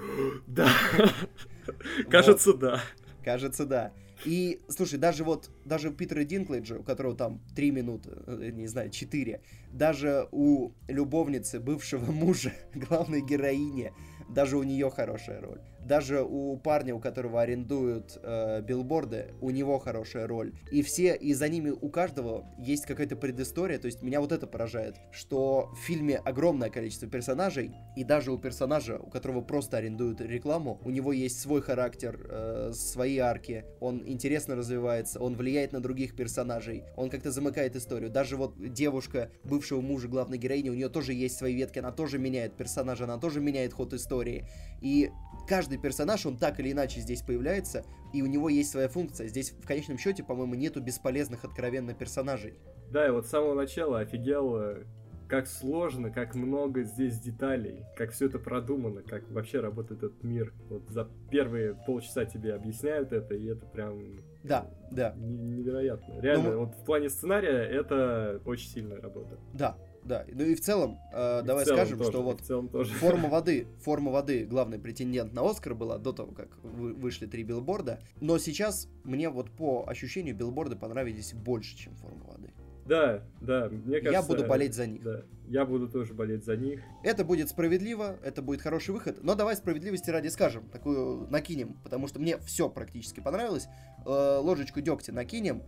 да, 0.46 0.68
кажется, 2.11 2.54
да. 2.54 2.81
Кажется, 3.24 3.66
да. 3.66 3.92
И, 4.24 4.61
слушай, 4.68 4.98
даже 4.98 5.24
вот, 5.24 5.50
даже 5.64 5.90
у 5.90 5.92
Питера 5.92 6.24
Динклейджа, 6.24 6.78
у 6.78 6.83
которого 6.83 7.16
там 7.16 7.40
3 7.54 7.70
минуты, 7.70 8.11
э, 8.26 8.50
не 8.52 8.66
знаю, 8.66 8.90
4, 8.90 9.40
даже 9.72 10.28
у 10.33 10.72
любовницы 10.88 11.61
бывшего 11.61 12.11
мужа, 12.12 12.52
главной 12.74 13.22
героини, 13.22 13.92
даже 14.28 14.57
у 14.57 14.62
нее 14.62 14.90
хорошая 14.90 15.40
роль 15.40 15.61
даже 15.88 16.22
у 16.22 16.57
парня, 16.59 16.94
у 16.94 17.01
которого 17.01 17.40
арендуют 17.40 18.18
э, 18.22 18.61
билборды, 18.61 19.33
у 19.40 19.51
него 19.51 19.79
хорошая 19.79 20.27
роль. 20.27 20.53
И 20.70 20.83
все, 20.83 21.14
и 21.14 21.33
за 21.33 21.48
ними 21.48 21.70
у 21.70 21.88
каждого 21.88 22.46
есть 22.59 22.85
какая-то 22.85 23.16
предыстория. 23.16 23.79
То 23.79 23.87
есть 23.87 24.03
меня 24.03 24.20
вот 24.20 24.31
это 24.31 24.46
поражает, 24.46 24.96
что 25.11 25.70
в 25.72 25.79
фильме 25.79 26.16
огромное 26.16 26.68
количество 26.68 27.09
персонажей, 27.09 27.74
и 27.96 28.05
даже 28.05 28.31
у 28.33 28.38
персонажа, 28.38 28.98
у 28.98 29.09
которого 29.09 29.40
просто 29.40 29.79
арендуют 29.79 30.20
рекламу, 30.20 30.79
у 30.85 30.90
него 30.90 31.12
есть 31.12 31.40
свой 31.40 31.62
характер, 31.62 32.20
э, 32.31 32.72
свои 32.74 33.18
арки, 33.18 33.64
он 33.81 34.03
интересно 34.07 34.57
развивается, 34.57 35.20
он 35.20 35.37
влияет 35.37 35.72
на 35.72 35.81
других 35.81 36.14
персонажей, 36.14 36.85
он 36.96 37.09
как-то 37.09 37.31
замыкает 37.31 37.77
историю. 37.77 38.11
Даже 38.11 38.37
вот 38.37 38.55
девушка 38.74 39.31
бывшего 39.42 39.81
мужа 39.81 40.09
главной 40.09 40.37
героини, 40.37 40.68
у 40.68 40.74
нее 40.74 40.90
тоже 40.90 41.14
есть 41.14 41.38
свои 41.38 41.55
ветки, 41.55 41.79
она 41.79 41.92
тоже 41.92 42.18
меняет 42.18 42.57
персонажа, 42.57 43.05
она 43.05 43.16
тоже 43.16 43.40
меняет 43.40 43.72
ход 43.72 43.94
истории. 43.94 44.44
И 44.83 45.11
каждый 45.48 45.78
персонаж, 45.79 46.27
он 46.27 46.37
так 46.37 46.61
или 46.61 46.73
иначе 46.73 47.01
здесь 47.01 47.23
появляется, 47.23 47.85
и 48.12 48.23
у 48.23 48.27
него 48.27 48.49
есть 48.49 48.71
своя 48.71 48.88
функция. 48.88 49.29
Здесь 49.29 49.51
в 49.51 49.67
конечном 49.67 49.99
счете, 49.99 50.23
по-моему, 50.23 50.55
нету 50.55 50.81
бесполезных 50.81 51.45
откровенно 51.45 51.95
персонажей. 51.95 52.55
Да, 52.91 53.07
и 53.07 53.11
вот 53.11 53.27
с 53.27 53.31
самого 53.31 53.55
начала 53.55 54.01
офигел, 54.01 54.85
как 55.29 55.47
сложно, 55.47 56.11
как 56.11 56.35
много 56.35 56.83
здесь 56.83 57.21
деталей, 57.21 57.85
как 57.97 58.12
все 58.12 58.27
это 58.27 58.38
продумано, 58.38 59.03
как 59.03 59.31
вообще 59.31 59.61
работает 59.61 60.03
этот 60.03 60.23
мир. 60.25 60.55
Вот 60.71 60.88
за 60.88 61.09
первые 61.31 61.75
полчаса 61.87 62.25
тебе 62.25 62.55
объясняют 62.55 63.12
это, 63.12 63.35
и 63.35 63.47
это 63.47 63.67
прям 63.67 64.16
Да, 64.43 64.70
да. 64.91 65.14
Невероятно. 65.16 66.20
Реально, 66.20 66.53
ну, 66.53 66.59
вот 66.61 66.74
в 66.74 66.85
плане 66.85 67.11
сценария 67.11 67.62
это 67.62 68.41
очень 68.47 68.70
сильная 68.70 69.01
работа. 69.01 69.39
Да, 69.53 69.76
да. 70.05 70.24
Ну 70.32 70.44
и 70.44 70.55
в 70.55 70.61
целом, 70.61 70.99
э, 71.12 71.42
и 71.42 71.46
давай 71.46 71.64
в 71.64 71.66
целом 71.66 71.80
скажем, 71.80 71.99
тоже, 71.99 72.11
что 72.11 72.22
вот 72.22 72.70
тоже. 72.70 72.94
форма 72.94 73.28
воды, 73.30 73.66
форма 73.80 74.11
воды 74.11 74.44
главный 74.44 74.78
претендент 74.78 75.32
на 75.32 75.49
Оскар 75.49 75.74
была 75.74 75.99
до 75.99 76.12
того, 76.12 76.32
как 76.32 76.49
вы, 76.62 76.94
вышли 76.94 77.26
три 77.26 77.42
билборда. 77.42 78.01
Но 78.20 78.38
сейчас 78.38 78.88
мне 79.05 79.28
вот 79.28 79.51
по 79.51 79.84
ощущению 79.86 80.34
билборды 80.34 80.76
понравились 80.76 81.32
больше, 81.34 81.76
чем 81.76 81.94
форма 81.96 82.24
воды. 82.24 82.53
Да, 82.88 83.22
да, 83.42 83.68
мне 83.68 84.01
кажется... 84.01 84.11
Я 84.11 84.22
буду 84.22 84.49
болеть 84.49 84.74
за 84.74 84.86
них. 84.86 85.03
Да, 85.03 85.22
я 85.46 85.66
буду 85.66 85.88
тоже 85.88 86.14
болеть 86.14 86.44
за 86.44 86.57
них. 86.57 86.80
Это 87.05 87.22
будет 87.22 87.51
справедливо, 87.51 88.16
это 88.24 88.40
будет 88.40 88.62
хороший 88.62 88.92
выход, 88.92 89.22
но 89.22 89.34
давай 89.34 89.57
справедливости 89.57 90.09
ради 90.09 90.28
скажем, 90.28 90.66
такую 90.70 91.28
накинем, 91.28 91.74
потому 91.84 92.09
что 92.09 92.18
мне 92.18 92.38
все 92.38 92.70
практически 92.70 93.20
понравилось. 93.20 93.68
Э, 94.07 94.38
ложечку 94.38 94.80
дегтя 94.80 95.12
накинем. 95.12 95.62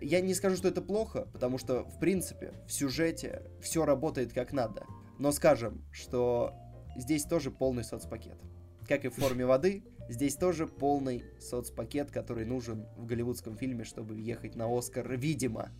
Я 0.00 0.20
не 0.20 0.34
скажу, 0.34 0.56
что 0.56 0.68
это 0.68 0.82
плохо, 0.82 1.26
потому 1.32 1.58
что, 1.58 1.84
в 1.84 1.98
принципе, 1.98 2.52
в 2.66 2.72
сюжете 2.72 3.42
все 3.60 3.84
работает 3.84 4.32
как 4.32 4.52
надо. 4.52 4.84
Но 5.18 5.32
скажем, 5.32 5.84
что 5.90 6.52
здесь 6.96 7.24
тоже 7.24 7.50
полный 7.50 7.84
соцпакет. 7.84 8.38
Как 8.86 9.04
и 9.04 9.08
в 9.08 9.14
форме 9.14 9.46
воды, 9.46 9.82
здесь 10.08 10.36
тоже 10.36 10.66
полный 10.66 11.24
соцпакет, 11.40 12.10
который 12.10 12.44
нужен 12.44 12.86
в 12.96 13.06
голливудском 13.06 13.56
фильме, 13.56 13.84
чтобы 13.84 14.14
въехать 14.14 14.54
на 14.54 14.66
Оскар, 14.66 15.16
видимо. 15.16 15.70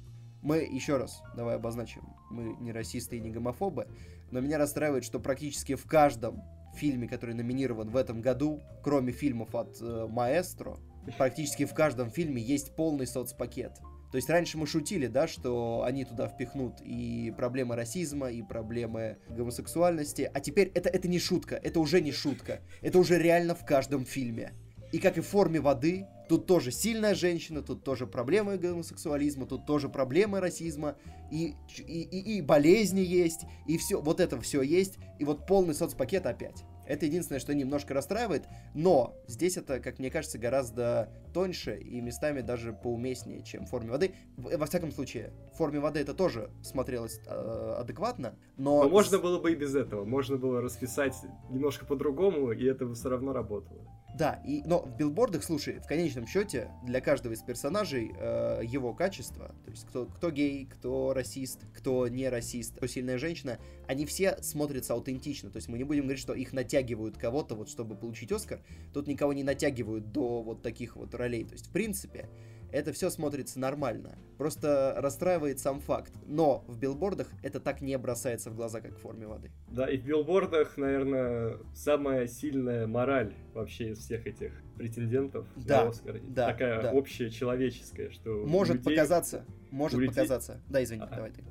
Мы, 0.43 0.59
еще 0.59 0.97
раз, 0.97 1.23
давай 1.37 1.57
обозначим, 1.57 2.03
мы 2.31 2.57
не 2.61 2.73
расисты 2.73 3.17
и 3.17 3.21
не 3.21 3.31
гомофобы, 3.31 3.89
но 4.31 4.41
меня 4.41 4.59
расстраивает, 4.59 5.05
что 5.05 5.19
практически 5.19 5.75
в 5.75 5.87
каждом 5.87 6.43
фильме, 6.77 7.09
который 7.09 7.35
номинирован 7.35 7.91
в 7.91 7.97
этом 7.97 8.21
году, 8.21 8.63
кроме 8.83 9.13
фильмов 9.13 9.55
от 9.55 9.81
э, 9.81 10.07
Маэстро, 10.09 10.77
практически 11.19 11.65
в 11.65 11.75
каждом 11.75 12.11
фильме 12.11 12.43
есть 12.43 12.77
полный 12.77 13.07
соцпакет. 13.07 13.73
То 14.11 14.17
есть 14.17 14.31
раньше 14.31 14.57
мы 14.57 14.67
шутили, 14.67 15.07
да, 15.07 15.27
что 15.27 15.83
они 15.85 16.05
туда 16.05 16.29
впихнут 16.29 16.81
и 16.83 17.33
проблемы 17.37 17.77
расизма, 17.77 18.31
и 18.31 18.43
проблемы 18.43 19.19
гомосексуальности, 19.29 20.31
а 20.33 20.41
теперь 20.41 20.71
это, 20.75 20.89
это 20.89 21.09
не 21.09 21.19
шутка, 21.19 21.57
это 21.57 21.81
уже 21.81 22.01
не 22.01 22.13
шутка, 22.13 22.61
это 22.83 22.99
уже 22.99 23.19
реально 23.19 23.55
в 23.55 23.65
каждом 23.65 24.05
фильме. 24.05 24.53
И 24.93 24.99
как 24.99 25.19
и 25.19 25.21
в 25.21 25.27
форме 25.27 25.61
воды, 25.61 26.07
тут 26.29 26.47
тоже 26.47 26.71
сильная 26.71 27.15
женщина, 27.15 27.63
тут 27.63 27.83
тоже 27.83 28.07
проблемы 28.07 28.57
гомосексуализма, 28.57 29.47
тут 29.47 29.67
тоже 29.67 29.89
проблемы 29.89 30.41
расизма, 30.41 30.97
и, 31.31 31.55
и, 31.79 32.03
и, 32.03 32.39
и 32.39 32.41
болезни 32.41 33.01
есть, 33.01 33.41
и 33.67 33.77
все, 33.79 34.01
вот 34.01 34.21
это 34.21 34.41
все 34.41 34.63
есть, 34.63 34.99
и 35.19 35.25
вот 35.25 35.47
полный 35.47 35.75
соцпакет 35.75 36.27
опять. 36.27 36.65
Это 36.87 37.07
единственное, 37.07 37.41
что 37.41 37.55
немножко 37.55 37.95
расстраивает, 37.95 38.47
но 38.75 39.15
здесь 39.27 39.57
это, 39.57 39.81
как 39.81 39.99
мне 39.99 40.11
кажется, 40.11 40.39
гораздо 40.39 41.11
тоньше 41.33 41.77
и 41.77 42.01
местами 42.01 42.41
даже 42.41 42.73
поуместнее, 42.73 43.43
чем 43.43 43.67
в 43.67 43.71
форме 43.71 43.91
воды. 43.91 44.15
Во 44.37 44.67
всяком 44.67 44.93
случае, 44.93 45.33
в 45.53 45.57
форме 45.57 45.81
воды 45.81 46.01
это 46.01 46.15
тоже 46.15 46.51
смотрелось 46.63 47.21
э, 47.27 47.75
адекватно, 47.79 48.37
но... 48.57 48.85
Но 48.85 48.89
можно 48.89 49.19
было 49.19 49.39
бы 49.39 49.53
и 49.53 49.55
без 49.55 49.75
этого. 49.75 50.05
Можно 50.05 50.37
было 50.37 50.61
расписать 50.61 51.15
немножко 51.51 51.87
по-другому, 51.87 52.53
и 52.53 52.65
это 52.65 52.87
бы 52.87 52.95
все 52.95 53.09
равно 53.09 53.33
работало. 53.33 53.96
Да, 54.17 54.41
и, 54.47 54.63
но 54.65 54.81
в 54.81 54.97
билбордах, 54.97 55.45
слушай, 55.45 55.79
в 55.79 55.87
конечном 55.87 56.27
счете 56.27 56.71
для 56.83 57.03
каждого 57.03 57.35
из 57.35 57.43
персонажей 57.43 58.13
э, 58.19 58.63
его 58.65 58.95
качество, 58.95 59.55
то 59.63 59.71
есть 59.71 59.87
кто, 59.87 60.07
кто 60.07 60.31
гей, 60.31 60.65
кто 60.65 61.13
расист, 61.13 61.67
кто 61.75 62.09
не 62.09 62.31
расист, 62.31 62.77
кто 62.77 62.87
сильная 62.87 63.19
женщина, 63.19 63.59
они 63.87 64.07
все 64.07 64.39
смотрятся 64.43 64.95
аутентично. 64.95 65.51
То 65.51 65.57
есть 65.57 65.69
мы 65.69 65.77
не 65.77 65.85
будем 65.85 66.05
говорить, 66.05 66.21
что 66.23 66.33
их 66.33 66.55
натягивают 66.55 67.19
кого-то, 67.19 67.57
вот 67.57 67.69
чтобы 67.69 67.95
получить 67.95 68.33
Оскар. 68.33 68.61
Тут 68.95 69.07
никого 69.07 69.35
не 69.35 69.45
натягивают 69.45 70.13
до 70.13 70.41
вот 70.41 70.63
таких 70.63 70.97
вот 70.97 71.15
ролей. 71.15 71.45
То 71.45 71.53
есть, 71.53 71.67
в 71.67 71.71
принципе, 71.71 72.31
это 72.73 72.93
все 72.93 73.11
смотрится 73.11 73.59
нормально. 73.59 74.19
Просто 74.39 74.95
расстраивает 74.99 75.59
сам 75.59 75.81
факт. 75.81 76.13
Но 76.27 76.65
в 76.67 76.79
билбордах 76.79 77.29
это 77.43 77.61
так 77.61 77.81
не 77.81 77.97
бросается 77.99 78.51
в 78.51 78.57
глаза, 78.57 78.81
как 78.81 78.97
в 78.97 79.01
форме 79.01 79.27
воды. 79.27 79.51
Да, 79.69 79.89
и 79.89 79.97
в 79.97 80.05
билбордах, 80.05 80.77
наверное, 80.77 81.59
самая 81.75 82.27
сильная 82.27 82.87
мораль 82.87 83.33
вообще 83.55 83.91
из 83.91 83.99
всех 83.99 84.27
этих 84.27 84.53
претендентов 84.77 85.47
да, 85.57 85.85
на 85.85 85.91
Оскар. 85.91 86.21
Да, 86.29 86.47
Такая 86.53 86.83
да. 86.83 86.93
общая 86.93 87.31
человеческая, 87.31 88.11
что... 88.11 88.45
Может 88.47 88.77
людей... 88.77 88.97
показаться, 88.97 89.45
может 89.71 89.99
людей... 89.99 90.15
показаться. 90.15 90.61
Да, 90.69 90.83
извини, 90.83 91.03
а, 91.09 91.15
давай 91.15 91.31
ты. 91.31 91.45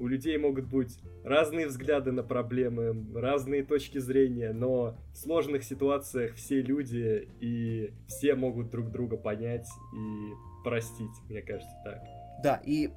У 0.00 0.06
людей 0.06 0.38
могут 0.38 0.66
быть 0.66 0.96
разные 1.24 1.66
взгляды 1.66 2.12
на 2.12 2.22
проблемы, 2.22 3.04
разные 3.18 3.64
точки 3.64 3.98
зрения, 3.98 4.52
но 4.52 4.96
в 5.12 5.16
сложных 5.16 5.64
ситуациях 5.64 6.34
все 6.34 6.62
люди 6.62 7.28
и 7.40 7.92
все 8.06 8.36
могут 8.36 8.70
друг 8.70 8.92
друга 8.92 9.16
понять 9.16 9.66
и 9.92 10.32
простить, 10.68 11.10
мне 11.28 11.42
кажется, 11.42 11.74
так. 11.84 12.02
Да, 12.42 12.60
и 12.64 12.88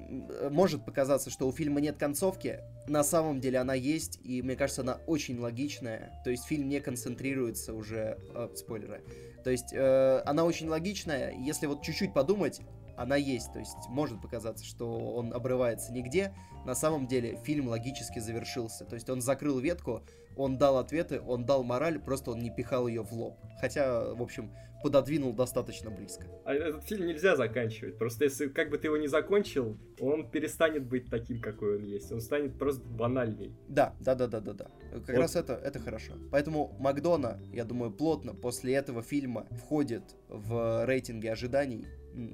может 0.50 0.84
показаться, 0.84 1.28
что 1.30 1.48
у 1.48 1.52
фильма 1.52 1.80
нет 1.80 1.96
концовки, 1.96 2.60
на 2.86 3.02
самом 3.02 3.40
деле 3.40 3.58
она 3.58 3.74
есть, 3.74 4.20
и 4.22 4.40
мне 4.40 4.54
кажется, 4.54 4.82
она 4.82 4.98
очень 5.06 5.38
логичная. 5.38 6.12
То 6.22 6.30
есть 6.30 6.44
фильм 6.44 6.68
не 6.68 6.80
концентрируется 6.80 7.74
уже... 7.74 8.18
Э, 8.34 8.48
спойлеры. 8.54 9.02
То 9.42 9.50
есть 9.50 9.72
э, 9.72 10.22
она 10.24 10.44
очень 10.44 10.68
логичная, 10.68 11.34
если 11.36 11.66
вот 11.66 11.82
чуть-чуть 11.82 12.14
подумать, 12.14 12.60
она 13.02 13.16
есть. 13.16 13.52
То 13.52 13.58
есть 13.58 13.88
может 13.88 14.20
показаться, 14.20 14.64
что 14.64 14.88
он 15.14 15.32
обрывается 15.32 15.92
нигде. 15.92 16.34
На 16.64 16.74
самом 16.74 17.06
деле 17.06 17.38
фильм 17.44 17.68
логически 17.68 18.20
завершился. 18.20 18.84
То 18.84 18.94
есть 18.94 19.10
он 19.10 19.20
закрыл 19.20 19.58
ветку, 19.58 20.02
он 20.36 20.56
дал 20.56 20.78
ответы, 20.78 21.20
он 21.20 21.44
дал 21.44 21.64
мораль, 21.64 21.98
просто 21.98 22.30
он 22.30 22.38
не 22.38 22.50
пихал 22.50 22.86
ее 22.86 23.02
в 23.02 23.12
лоб. 23.12 23.38
Хотя, 23.60 24.14
в 24.14 24.22
общем, 24.22 24.52
пододвинул 24.82 25.32
достаточно 25.32 25.90
близко. 25.90 26.26
А 26.44 26.54
этот 26.54 26.84
фильм 26.84 27.06
нельзя 27.06 27.36
заканчивать. 27.36 27.98
Просто 27.98 28.24
если 28.24 28.48
как 28.48 28.70
бы 28.70 28.78
ты 28.78 28.88
его 28.88 28.96
не 28.96 29.06
закончил, 29.06 29.76
он 30.00 30.28
перестанет 30.30 30.84
быть 30.84 31.08
таким, 31.08 31.40
какой 31.40 31.78
он 31.78 31.84
есть. 31.84 32.10
Он 32.12 32.20
станет 32.20 32.58
просто 32.58 32.82
банальней. 32.84 33.54
Да, 33.68 33.94
да, 34.00 34.14
да, 34.14 34.26
да, 34.26 34.40
да, 34.40 34.52
да. 34.52 34.66
Как 34.90 35.08
вот. 35.08 35.18
раз 35.18 35.36
это, 35.36 35.54
это 35.54 35.78
хорошо. 35.78 36.14
Поэтому 36.30 36.76
Макдона, 36.78 37.40
я 37.52 37.64
думаю, 37.64 37.92
плотно 37.92 38.34
после 38.34 38.74
этого 38.74 39.02
фильма 39.02 39.46
входит 39.52 40.02
в 40.28 40.84
рейтинги 40.84 41.28
ожиданий 41.28 41.86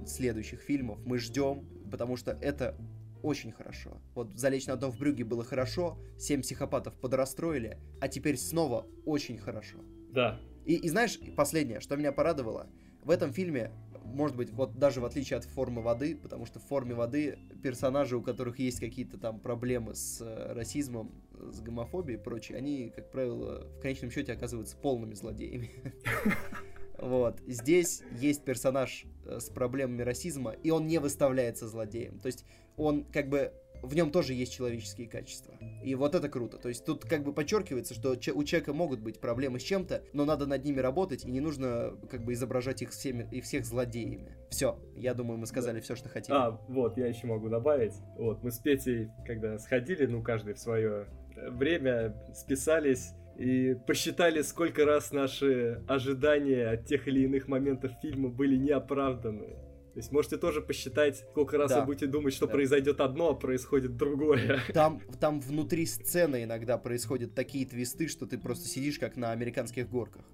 следующих 0.07 0.61
фильмов. 0.61 0.99
Мы 1.05 1.19
ждем, 1.19 1.65
потому 1.91 2.17
что 2.17 2.33
это 2.41 2.77
очень 3.23 3.53
хорошо. 3.53 4.01
Вот 4.15 4.37
«Залечь 4.37 4.67
на 4.67 4.77
дно 4.77 4.91
в 4.91 4.99
брюге» 4.99 5.25
было 5.25 5.45
хорошо, 5.45 5.99
«Семь 6.19 6.43
психопатов» 6.43 6.95
подрастроили, 6.95 7.79
а 8.01 8.09
теперь 8.09 8.37
снова 8.37 8.87
очень 9.05 9.39
хорошо. 9.39 9.79
Да. 10.13 10.41
И, 10.65 10.75
и 10.75 10.89
знаешь, 10.89 11.19
последнее, 11.37 11.81
что 11.81 11.97
меня 11.97 12.13
порадовало, 12.13 12.69
в 13.03 13.11
этом 13.11 13.33
фильме, 13.33 13.73
может 14.05 14.37
быть, 14.37 14.51
вот 14.51 14.79
даже 14.79 15.01
в 15.01 15.05
отличие 15.05 15.39
от 15.39 15.45
формы 15.45 15.83
воды, 15.83 16.17
потому 16.17 16.47
что 16.47 16.59
в 16.59 16.65
форме 16.65 16.95
воды 16.95 17.39
персонажи, 17.63 18.17
у 18.17 18.23
которых 18.23 18.59
есть 18.59 18.81
какие-то 18.81 19.19
там 19.19 19.41
проблемы 19.41 19.95
с 19.95 20.21
э, 20.21 20.53
расизмом, 20.53 21.13
с 21.51 21.61
гомофобией 21.61 22.19
и 22.19 22.23
прочее, 22.23 22.59
они, 22.59 22.91
как 22.95 23.11
правило, 23.11 23.67
в 23.79 23.81
конечном 23.81 24.11
счете 24.11 24.33
оказываются 24.33 24.77
полными 24.77 25.15
злодеями. 25.15 25.71
Вот. 26.99 27.41
Здесь 27.47 28.03
есть 28.13 28.45
персонаж 28.45 29.05
э, 29.25 29.39
с 29.41 29.49
проблемами 29.51 30.03
расизма, 30.03 30.53
и 30.53 30.71
он 30.71 30.87
не 30.87 30.99
выставляется 30.99 31.69
злодеем. 31.69 32.19
То 32.19 32.27
есть 32.27 32.45
он 32.77 33.05
как 33.05 33.29
бы 33.29 33.53
в 33.83 33.95
нем 33.95 34.11
тоже 34.11 34.35
есть 34.35 34.53
человеческие 34.53 35.09
качества. 35.09 35.55
И 35.83 35.95
вот 35.95 36.15
это 36.15 36.29
круто. 36.29 36.59
То 36.59 36.69
есть 36.69 36.85
тут 36.85 37.05
как 37.05 37.23
бы 37.23 37.33
подчеркивается, 37.33 37.95
что 37.95 38.11
у 38.11 38.45
человека 38.45 38.73
могут 38.73 39.01
быть 39.01 39.21
проблемы 39.21 39.61
с 39.61 39.63
чем-то, 39.63 40.03
но 40.13 40.25
надо 40.25 40.47
над 40.47 40.65
ними 40.65 40.81
работать, 40.81 41.25
и 41.25 41.31
не 41.31 41.41
нужно 41.41 41.95
как 42.11 42.25
бы 42.25 42.33
изображать 42.33 42.83
их 42.83 42.91
всеми 42.91 43.29
и 43.31 43.41
всех 43.41 43.65
злодеями. 43.65 44.37
Все, 44.51 44.79
я 44.97 45.15
думаю, 45.15 45.39
мы 45.39 45.47
сказали 45.47 45.77
да. 45.77 45.83
все, 45.83 45.95
что 45.95 46.09
хотели. 46.09 46.37
А, 46.37 46.61
вот, 46.69 46.97
я 46.97 47.07
еще 47.07 47.27
могу 47.27 47.49
добавить. 47.49 47.95
Вот, 48.17 48.43
мы 48.43 48.51
с 48.51 48.59
Петей, 48.59 49.09
когда 49.27 49.59
сходили, 49.59 50.07
ну, 50.07 50.23
каждый 50.23 50.55
в 50.55 50.59
свое 50.59 51.07
время, 51.37 52.15
списались 52.35 53.13
и 53.39 53.77
посчитали, 53.87 54.43
сколько 54.43 54.85
раз 54.85 55.13
наши 55.13 55.81
ожидания 55.87 56.69
от 56.69 56.87
тех 56.87 57.07
или 57.07 57.21
иных 57.21 57.47
моментов 57.47 57.93
фильма 58.03 58.29
были 58.29 58.57
неоправданы. 58.57 59.57
То 59.95 60.01
есть 60.01 60.13
можете 60.13 60.37
тоже 60.37 60.61
посчитать, 60.61 61.25
сколько 61.31 61.57
раз 61.57 61.71
да. 61.71 61.81
вы 61.81 61.87
будете 61.87 62.07
думать, 62.07 62.35
что 62.35 62.47
да. 62.47 62.53
произойдет 62.53 63.01
одно, 63.01 63.31
а 63.31 63.35
происходит 63.35 63.97
другое. 63.97 64.61
Там, 64.75 65.01
там 65.19 65.41
внутри 65.41 65.87
сцены 65.87 66.45
иногда 66.45 66.79
происходят 66.79 67.35
такие 67.35 67.67
твисты, 67.67 68.09
что 68.09 68.27
ты 68.27 68.39
просто 68.39 68.69
сидишь 68.69 68.99
как 68.99 69.17
на 69.17 69.33
американских 69.33 69.89
горках. 69.89 70.25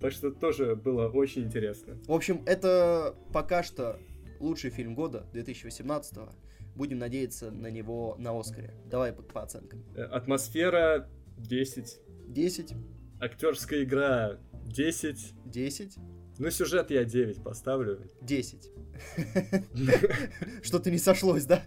Так 0.00 0.12
что 0.12 0.30
тоже 0.30 0.74
было 0.74 1.08
очень 1.08 1.44
интересно. 1.44 1.98
В 2.06 2.12
общем, 2.12 2.42
это 2.46 3.14
пока 3.32 3.62
что 3.62 3.98
лучший 4.40 4.70
фильм 4.70 4.94
года 4.94 5.26
2018 5.32 6.16
-го. 6.16 6.30
Будем 6.74 6.98
надеяться 6.98 7.50
на 7.50 7.68
него 7.68 8.16
на 8.18 8.38
Оскаре. 8.38 8.74
Давай 8.90 9.12
по, 9.12 9.22
по 9.22 9.42
оценкам. 9.42 9.84
Э, 9.94 10.02
атмосфера 10.02 11.08
10. 11.38 12.00
10. 12.28 12.74
Актерская 13.20 13.84
игра 13.84 14.38
10. 14.66 15.34
10. 15.46 15.98
Ну, 16.38 16.50
сюжет 16.50 16.90
я 16.90 17.04
9 17.04 17.42
поставлю. 17.42 18.00
10. 18.22 18.70
Что-то 20.62 20.90
не 20.90 20.98
сошлось, 20.98 21.44
да? 21.44 21.62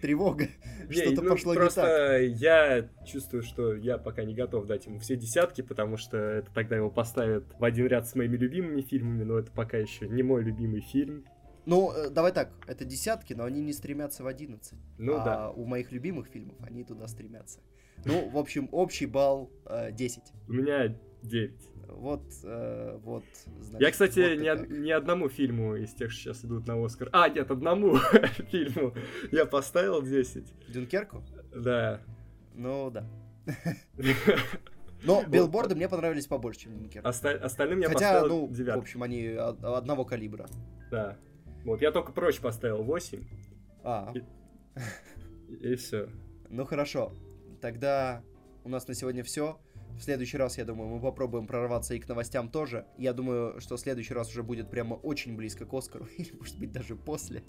Тревога. 0.00 0.48
Что-то 0.90 1.22
ну, 1.22 1.30
пошло 1.30 1.54
не 1.54 1.70
так. 1.70 2.22
я 2.40 2.88
чувствую, 3.06 3.42
что 3.42 3.74
я 3.74 3.98
пока 3.98 4.24
не 4.24 4.34
готов 4.34 4.66
дать 4.66 4.86
ему 4.86 4.98
все 4.98 5.16
десятки, 5.16 5.60
потому 5.60 5.96
что 5.96 6.16
это 6.16 6.50
тогда 6.52 6.76
его 6.76 6.90
поставят 6.90 7.44
в 7.58 7.64
один 7.64 7.86
ряд 7.86 8.08
с 8.08 8.14
моими 8.14 8.36
любимыми 8.36 8.82
фильмами, 8.82 9.22
но 9.22 9.38
это 9.38 9.52
пока 9.52 9.76
еще 9.76 10.08
не 10.08 10.22
мой 10.22 10.42
любимый 10.42 10.80
фильм. 10.80 11.24
Ну, 11.66 11.92
э, 11.92 12.10
давай 12.10 12.32
так, 12.32 12.50
это 12.66 12.84
десятки, 12.84 13.32
но 13.32 13.44
они 13.44 13.60
не 13.60 13.72
стремятся 13.72 14.22
в 14.22 14.26
11. 14.26 14.74
Ну 14.98 15.16
а 15.16 15.24
да. 15.24 15.50
у 15.50 15.64
моих 15.64 15.92
любимых 15.92 16.26
фильмов 16.28 16.56
они 16.60 16.84
туда 16.84 17.06
стремятся. 17.06 17.60
Ну, 18.04 18.28
в 18.28 18.36
общем, 18.38 18.68
общий 18.72 19.06
балл 19.06 19.50
э, 19.66 19.92
10. 19.92 20.22
У 20.48 20.52
меня 20.52 20.94
9. 21.22 21.70
Вот, 21.88 22.22
э, 22.42 22.98
вот, 23.02 23.24
значит, 23.60 23.80
Я, 23.80 23.90
кстати, 23.90 24.18
вот 24.34 24.42
ни, 24.42 24.48
од- 24.48 24.68
ни 24.70 24.90
одному 24.90 25.28
фильму 25.28 25.76
из 25.76 25.92
тех, 25.94 26.10
что 26.10 26.20
сейчас 26.22 26.44
идут 26.44 26.66
на 26.66 26.82
Оскар. 26.84 27.08
А, 27.12 27.28
нет, 27.28 27.50
одному 27.50 27.96
фильму 28.50 28.94
я 29.32 29.46
поставил 29.46 30.02
10. 30.02 30.44
Дюнкерку? 30.68 31.22
Да. 31.54 32.00
Ну, 32.54 32.90
да. 32.90 33.06
Но 35.02 35.22
билборды 35.24 35.74
мне 35.74 35.88
понравились 35.88 36.26
побольше, 36.26 36.60
чем 36.60 36.78
Дюнкерк. 36.78 37.06
Оста- 37.06 37.38
остальным 37.42 37.80
я 37.80 37.88
Хотя, 37.88 38.12
поставил 38.14 38.40
ну, 38.40 38.46
в 38.46 38.54
9. 38.54 38.76
общем, 38.76 39.02
они 39.02 39.28
од- 39.36 39.62
одного 39.62 40.04
калибра. 40.04 40.46
Да. 40.90 41.16
Вот, 41.64 41.80
я 41.82 41.90
только 41.92 42.12
прочь 42.12 42.40
поставил 42.40 42.82
8. 42.82 43.22
А, 43.82 44.12
И, 44.14 44.22
и 45.72 45.74
все. 45.76 46.08
ну 46.48 46.64
хорошо. 46.64 47.12
Тогда 47.64 48.22
у 48.62 48.68
нас 48.68 48.86
на 48.88 48.92
сегодня 48.92 49.24
все. 49.24 49.58
В 49.96 50.02
следующий 50.02 50.36
раз, 50.36 50.58
я 50.58 50.66
думаю, 50.66 50.90
мы 50.90 51.00
попробуем 51.00 51.46
прорваться 51.46 51.94
и 51.94 51.98
к 51.98 52.06
новостям 52.06 52.50
тоже. 52.50 52.84
Я 52.98 53.14
думаю, 53.14 53.58
что 53.58 53.78
в 53.78 53.80
следующий 53.80 54.12
раз 54.12 54.28
уже 54.28 54.42
будет 54.42 54.68
прямо 54.68 54.96
очень 54.96 55.34
близко 55.34 55.64
к 55.64 55.72
Оскару, 55.72 56.04
или, 56.18 56.30
может 56.32 56.58
быть, 56.58 56.72
даже 56.72 56.94
после. 56.94 57.42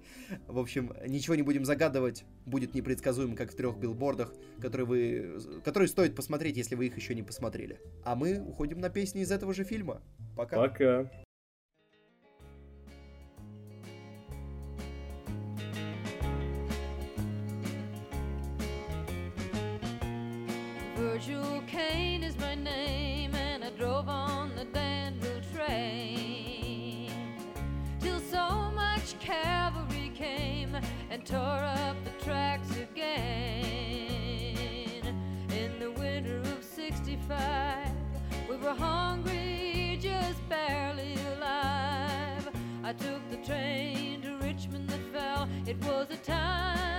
В 0.48 0.58
общем, 0.58 0.94
ничего 1.06 1.36
не 1.36 1.42
будем 1.42 1.66
загадывать. 1.66 2.24
Будет 2.46 2.76
непредсказуемо, 2.76 3.36
как 3.36 3.52
в 3.52 3.58
трех 3.58 3.78
билбордах, 3.78 4.34
которые, 4.62 4.86
вы, 4.86 5.62
которые 5.66 5.90
стоит 5.90 6.16
посмотреть, 6.16 6.56
если 6.56 6.76
вы 6.76 6.86
их 6.86 6.96
еще 6.96 7.14
не 7.14 7.22
посмотрели. 7.22 7.82
А 8.06 8.16
мы 8.16 8.40
уходим 8.40 8.80
на 8.80 8.90
песни 8.90 9.22
из 9.22 9.34
этого 9.34 9.54
же 9.54 9.66
фильма. 9.66 10.02
Пока. 10.38 10.56
Пока. 10.56 11.12
Virgil 21.26 21.64
Kane 21.66 22.24
is 22.24 22.38
my 22.38 22.54
name, 22.54 23.34
and 23.34 23.64
I 23.64 23.72
drove 23.72 24.08
on 24.08 24.52
the 24.56 24.66
Danville 24.66 25.42
train 25.56 27.10
till 28.00 28.20
so 28.20 28.72
much 28.76 29.18
cavalry 29.20 30.12
came 30.14 30.78
and 31.10 31.26
tore 31.26 31.40
up 31.40 31.96
the 32.04 32.12
tracks 32.24 32.70
again. 32.78 33.16
In 35.50 35.80
the 35.80 35.90
winter 36.00 36.42
of 36.42 36.64
'65, 36.64 37.88
we 38.48 38.58
were 38.58 38.76
hungry, 38.76 39.98
just 40.00 40.48
barely 40.48 41.16
alive. 41.38 42.50
I 42.84 42.94
took 42.94 43.28
the 43.32 43.38
train 43.38 44.22
to 44.22 44.38
Richmond 44.46 44.90
that 44.90 45.02
fell. 45.12 45.50
It 45.66 45.84
was 45.86 46.08
a 46.12 46.18
time 46.18 46.95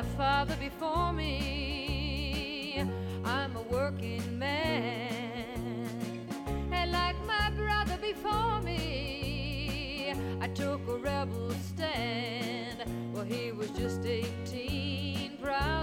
my 0.00 0.06
father 0.16 0.56
before 0.56 1.12
me. 1.12 2.82
I'm 3.22 3.54
a 3.54 3.62
working 3.70 4.38
man, 4.38 5.90
and 6.72 6.90
like 6.90 7.16
my 7.26 7.50
brother 7.50 7.98
before 8.00 8.62
me, 8.62 10.14
I 10.40 10.48
took 10.48 10.80
a 10.88 10.96
rebel 10.96 11.52
stand. 11.68 12.84
Well, 13.12 13.24
he 13.24 13.52
was 13.52 13.68
just 13.70 14.06
18, 14.06 15.36
proud 15.42 15.79